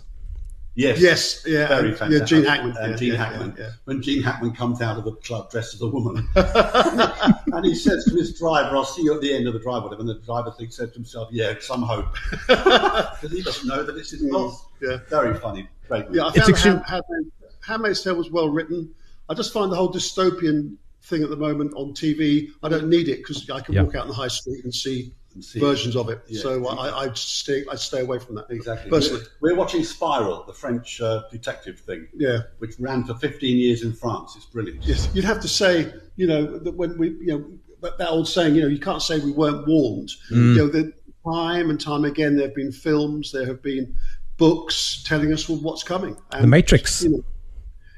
Yes. 0.76 1.00
Yes, 1.00 1.44
yeah, 1.46 1.68
Very 1.68 1.88
and- 1.90 1.98
fantastic. 1.98 2.20
yeah, 2.20 2.24
Gene 2.24 2.44
Hackman, 2.44 2.76
And 2.78 2.90
yeah, 2.90 2.96
Gene 2.96 3.12
yeah, 3.12 3.16
Hackman. 3.24 3.54
yeah, 3.56 3.64
yeah. 3.64 3.70
When 3.84 4.02
Gene 4.02 4.22
Hackman 4.22 4.52
comes 4.56 4.80
out 4.82 4.98
of 4.98 5.04
the 5.04 5.12
club 5.12 5.50
dressed 5.50 5.74
as 5.74 5.80
a 5.82 5.86
woman, 5.86 6.26
and 6.36 7.64
he 7.64 7.74
says 7.74 8.04
to 8.06 8.16
his 8.16 8.36
driver, 8.38 8.76
"I'll 8.76 8.84
see 8.84 9.02
you 9.02 9.14
at 9.14 9.20
the 9.20 9.32
end 9.32 9.46
of 9.46 9.52
the 9.54 9.60
drive." 9.60 9.84
Whatever. 9.84 10.00
And 10.00 10.08
the 10.08 10.18
driver 10.20 10.50
thinks 10.50 10.76
says 10.76 10.88
to 10.90 10.94
himself, 10.94 11.28
"Yeah, 11.30 11.54
some 11.60 11.82
hope," 11.82 12.06
because 12.48 13.30
he 13.32 13.42
doesn't 13.42 13.66
know 13.68 13.82
that 13.84 13.96
it's 13.96 14.10
his 14.10 14.22
mm, 14.22 14.30
boss. 14.32 14.64
yeah. 14.82 14.98
Very 15.08 15.34
funny. 15.38 15.68
Great. 15.88 16.06
Yeah, 16.10 16.24
I 16.24 16.28
It's 16.28 16.38
found 16.38 16.50
extreme- 16.50 16.74
Hand- 16.80 16.84
Handmaid- 17.08 17.32
Handmaid's 17.60 18.02
Tale 18.02 18.16
was 18.16 18.30
well 18.30 18.48
written. 18.48 18.92
I 19.28 19.34
just 19.34 19.52
find 19.52 19.70
the 19.70 19.76
whole 19.76 19.92
dystopian 19.92 20.76
thing 21.02 21.22
at 21.22 21.30
the 21.30 21.36
moment 21.36 21.72
on 21.76 21.92
TV. 21.94 22.48
I 22.62 22.68
don't 22.68 22.88
need 22.88 23.08
it 23.08 23.18
because 23.18 23.48
I 23.50 23.60
can 23.60 23.74
Yeah. 23.74 23.82
walk 23.82 23.94
out 23.94 24.02
in 24.02 24.08
the 24.08 24.14
high 24.14 24.28
street 24.28 24.64
and 24.64 24.74
see, 24.74 25.12
And 25.34 25.44
see 25.44 25.58
versions 25.60 25.96
of 25.96 26.08
it. 26.10 26.20
Yeah. 26.28 26.40
so 26.42 26.66
I, 26.68 27.04
I 27.06 27.12
stay 27.14 27.64
I 27.70 27.74
stay 27.74 28.00
away 28.00 28.18
from 28.20 28.36
that. 28.36 28.46
Exactly. 28.50 28.88
Personally, 28.90 29.22
We're, 29.40 29.50
we're 29.52 29.58
watching 29.58 29.82
Spiral, 29.82 30.44
the 30.44 30.52
French 30.52 31.00
uh, 31.00 31.22
detective 31.30 31.80
thing, 31.80 32.06
yeah. 32.14 32.38
which 32.58 32.78
ran 32.78 33.04
for 33.04 33.14
15 33.14 33.56
years 33.56 33.82
in 33.82 33.92
France. 33.92 34.34
It's 34.36 34.46
brilliant. 34.46 34.84
Yes, 34.84 35.08
you'd 35.12 35.24
have 35.24 35.40
to 35.40 35.48
say, 35.48 35.92
you 36.16 36.26
know, 36.26 36.58
that 36.58 36.74
when 36.76 36.96
we, 36.98 37.10
you 37.20 37.26
know, 37.26 37.44
that, 37.82 37.98
that 37.98 38.08
old 38.08 38.28
saying, 38.28 38.54
you 38.54 38.62
know, 38.62 38.68
you 38.68 38.78
can't 38.78 39.02
say 39.02 39.18
we 39.18 39.32
weren't 39.32 39.66
warned. 39.66 40.10
You 40.30 40.54
know, 40.54 40.68
the 40.68 40.92
time 41.24 41.70
and 41.70 41.80
time 41.80 42.04
again, 42.04 42.36
there 42.36 42.46
have 42.46 42.54
been 42.54 42.72
films, 42.72 43.32
there 43.32 43.46
have 43.46 43.62
been 43.62 43.94
books 44.36 45.02
telling 45.04 45.32
us 45.32 45.48
well, 45.48 45.58
what's 45.58 45.82
coming. 45.82 46.16
And, 46.32 46.44
The 46.44 46.48
Matrix. 46.48 47.02
you 47.02 47.10
know, 47.10 47.24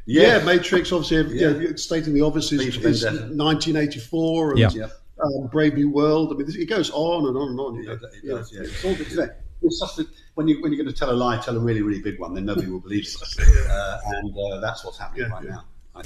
Yeah, 0.07 0.43
Matrix, 0.45 0.93
obviously, 0.93 1.39
Yeah. 1.39 1.51
you 1.51 1.71
know, 1.71 1.77
stating 1.77 2.15
the 2.15 2.23
obvious 2.23 2.53
is, 2.53 2.77
is 2.79 3.05
1984 3.05 4.51
and 4.53 4.59
Yeah. 4.59 4.89
Yeah. 5.19 5.25
um, 5.25 5.47
Brave 5.49 5.75
New 5.75 5.91
World. 5.91 6.33
I 6.33 6.37
mean, 6.37 6.47
it 6.49 6.69
goes 6.69 6.91
on 6.91 7.27
and 7.27 7.37
on 7.37 7.49
and 7.51 7.61
on. 7.61 7.75
You 7.77 7.85
know. 7.85 7.93
it 7.93 8.01
it 8.23 8.29
does, 8.29 8.53
yeah. 8.53 8.63
It's 8.63 8.85
all, 8.85 8.93
it's, 8.93 9.17
it's 9.63 9.81
just 9.81 9.97
that 9.97 10.07
when, 10.35 10.49
you, 10.49 10.61
when 10.63 10.73
you're 10.73 10.83
going 10.83 10.93
to 10.93 10.99
tell 10.99 11.11
a 11.11 11.15
lie, 11.15 11.39
tell 11.39 11.57
a 11.57 11.61
really, 11.61 11.83
really 11.83 12.01
big 12.03 12.19
one, 12.19 12.35
then 12.35 12.45
nobody 12.45 12.69
will 12.69 12.81
believe 12.81 13.05
it. 13.05 13.17
Uh, 13.77 13.99
and 14.07 14.35
uh, 14.39 14.61
that's 14.61 14.85
what's 14.85 14.99
happening 14.99 15.27
Yeah, 15.29 15.33
right 15.35 15.45
yeah. 15.45 15.51
now. 15.51 16.03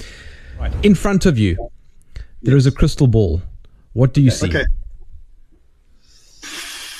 Right 0.59 0.85
In 0.85 0.95
front 0.95 1.25
of 1.25 1.37
you, 1.37 1.69
there 2.41 2.55
is 2.57 2.65
a 2.65 2.71
crystal 2.71 3.07
ball. 3.07 3.41
What 3.93 4.13
do 4.13 4.21
you 4.21 4.31
see? 4.31 4.47
Okay, 4.49 4.65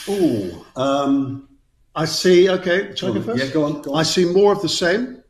Ooh, 0.10 0.66
um, 0.76 1.48
I 1.96 2.06
see. 2.06 2.50
Okay, 2.50 2.94
shall 2.96 3.12
I 3.12 3.16
go 3.16 3.22
first? 3.22 3.44
yeah, 3.44 3.50
go 3.52 3.64
on, 3.66 3.82
go 3.82 3.94
on. 3.94 4.00
I 4.00 4.04
see 4.04 4.26
more 4.26 4.52
of 4.52 4.62
the 4.62 4.70
same. 4.70 5.24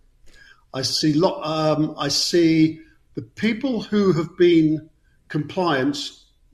I 0.73 0.81
see 0.81 1.13
lot. 1.13 1.41
Um, 1.45 1.95
I 1.97 2.07
see 2.07 2.79
the 3.15 3.21
people 3.21 3.81
who 3.81 4.11
have 4.13 4.35
been 4.37 4.89
compliant 5.27 5.97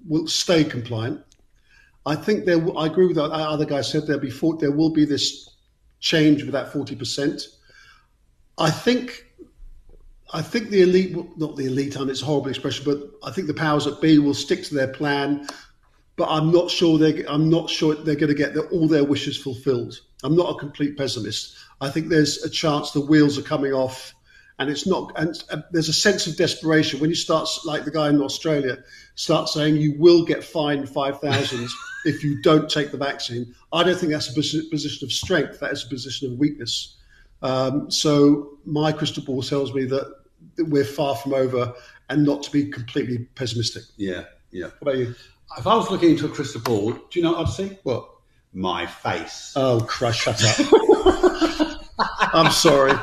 will 0.06 0.28
stay 0.28 0.64
compliant. 0.64 1.22
I 2.06 2.16
think 2.16 2.46
there. 2.46 2.58
I 2.78 2.86
agree 2.86 3.08
with 3.08 3.18
that 3.18 3.32
other 3.32 3.66
guy 3.66 3.82
said 3.82 4.08
there 4.08 4.18
before. 4.18 4.58
There 4.58 4.72
will 4.72 4.92
be 4.92 5.06
this 5.06 5.56
change 6.00 6.44
with 6.44 6.54
that 6.54 6.72
forty 6.72 6.96
percent. 6.96 7.44
I 8.58 8.70
think. 8.70 9.26
I 10.34 10.42
think 10.42 10.72
the 10.72 10.82
elite, 10.82 11.16
not 11.38 11.56
the 11.56 11.68
elite, 11.68 11.96
and 11.96 12.10
it's 12.10 12.22
a 12.22 12.26
horrible 12.26 12.50
expression, 12.50 12.84
but 12.84 13.12
I 13.26 13.32
think 13.32 13.48
the 13.48 13.54
powers 13.54 13.86
that 13.86 14.02
be 14.02 14.20
will 14.20 14.34
stick 14.34 14.64
to 14.66 14.76
their 14.76 14.90
plan. 14.90 15.48
But 16.18 16.28
I'm 16.30 16.52
not 16.52 16.70
sure 16.70 16.98
they. 16.98 17.26
I'm 17.28 17.50
not 17.50 17.70
sure 17.70 17.96
they're 17.96 18.16
going 18.16 18.28
to 18.28 18.34
get 18.36 18.58
all 18.58 18.88
their 18.88 19.06
wishes 19.06 19.38
fulfilled. 19.38 20.00
I'm 20.24 20.36
not 20.36 20.50
a 20.50 20.60
complete 20.60 20.98
pessimist. 20.98 21.56
I 21.80 21.90
think 21.90 22.10
there's 22.10 22.44
a 22.44 22.50
chance 22.50 22.92
the 22.92 23.02
wheels 23.02 23.38
are 23.38 23.44
coming 23.44 23.72
off, 23.72 24.14
and 24.60 24.70
it's 24.70 24.88
not. 24.88 25.12
And 25.16 25.36
there's 25.72 25.90
a 25.90 25.94
sense 25.94 26.28
of 26.28 26.36
desperation 26.36 27.00
when 27.00 27.10
you 27.10 27.16
start, 27.16 27.48
like 27.66 27.86
the 27.86 27.92
guy 27.92 28.10
in 28.10 28.22
Australia, 28.22 28.78
start 29.16 29.50
saying 29.50 29.78
you 29.78 29.96
will 29.98 30.26
get 30.26 30.44
fined 30.44 30.90
five 30.90 31.20
thousand 31.20 31.68
if 32.06 32.24
you 32.24 32.42
don't 32.42 32.70
take 32.70 32.92
the 32.92 32.98
vaccine. 32.98 33.54
I 33.72 33.84
don't 33.84 33.98
think 33.98 34.12
that's 34.12 34.30
a 34.30 34.34
position 34.34 35.06
of 35.06 35.12
strength. 35.12 35.60
That 35.60 35.72
is 35.72 35.84
a 35.86 35.88
position 35.88 36.32
of 36.32 36.40
weakness. 36.40 36.96
Um, 37.42 37.92
so 37.92 38.58
my 38.66 38.92
crystal 38.92 39.24
ball 39.24 39.44
tells 39.44 39.74
me 39.74 39.86
that 39.86 40.12
we're 40.58 40.86
far 40.86 41.16
from 41.16 41.34
over, 41.34 41.74
and 42.10 42.26
not 42.26 42.42
to 42.44 42.52
be 42.52 42.70
completely 42.70 43.20
pessimistic. 43.36 43.84
yeah, 43.98 44.24
yeah. 44.52 44.68
What 44.80 44.94
about 44.94 44.98
you? 44.98 45.16
If 45.58 45.66
I 45.66 45.76
was 45.76 45.90
looking 45.90 46.12
into 46.12 46.26
a 46.26 46.30
crystal 46.30 46.62
ball, 46.62 46.92
do 46.92 47.00
you 47.14 47.22
know 47.22 47.34
what 47.34 47.48
I'd 47.48 47.54
see? 47.54 47.78
What? 47.84 48.10
My 48.54 48.86
face. 48.86 49.54
Oh, 49.56 49.82
Christ, 49.88 50.20
shut 50.20 50.44
up. 50.44 51.62
I'm 52.00 52.52
sorry. 52.52 52.94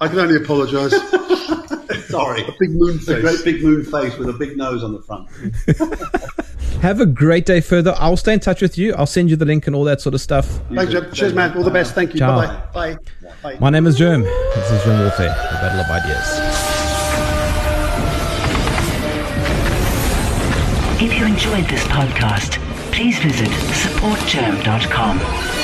I 0.00 0.08
can 0.08 0.18
only 0.18 0.36
apologise. 0.36 0.92
Sorry. 2.08 2.42
a 2.42 2.52
Big 2.60 2.70
moon 2.70 2.98
face. 2.98 3.08
A 3.08 3.20
great 3.20 3.44
big 3.44 3.62
moon 3.62 3.84
face 3.84 4.16
with 4.16 4.28
a 4.28 4.32
big 4.32 4.56
nose 4.56 4.82
on 4.84 4.92
the 4.92 5.00
front. 5.02 5.28
Have 6.82 7.00
a 7.00 7.06
great 7.06 7.46
day 7.46 7.60
further. 7.60 7.94
I'll 7.98 8.16
stay 8.16 8.34
in 8.34 8.40
touch 8.40 8.62
with 8.62 8.78
you. 8.78 8.94
I'll 8.94 9.06
send 9.06 9.28
you 9.30 9.36
the 9.36 9.44
link 9.44 9.66
and 9.66 9.74
all 9.74 9.84
that 9.84 10.00
sort 10.00 10.14
of 10.14 10.20
stuff. 10.20 10.46
Thanks, 10.72 10.92
Jeff. 10.92 11.12
Cheers, 11.12 11.34
man. 11.34 11.56
All 11.56 11.64
the 11.64 11.70
best. 11.70 11.94
Thank 11.94 12.12
you. 12.14 12.20
Ciao. 12.20 12.40
Bye-bye. 12.40 12.94
Bye. 12.94 12.98
Bye. 13.42 13.58
My 13.60 13.70
name 13.70 13.86
is 13.86 13.96
Germ. 13.96 14.22
This 14.22 14.70
is 14.70 14.84
Germ 14.84 15.00
Warfare, 15.00 15.28
the 15.30 15.58
Battle 15.60 15.80
of 15.80 15.90
Ideas. 15.90 16.38
If 21.02 21.18
you 21.18 21.26
enjoyed 21.26 21.64
this 21.68 21.84
podcast, 21.84 22.58
please 22.92 23.18
visit 23.18 23.48
supportgerm.com. 23.48 25.55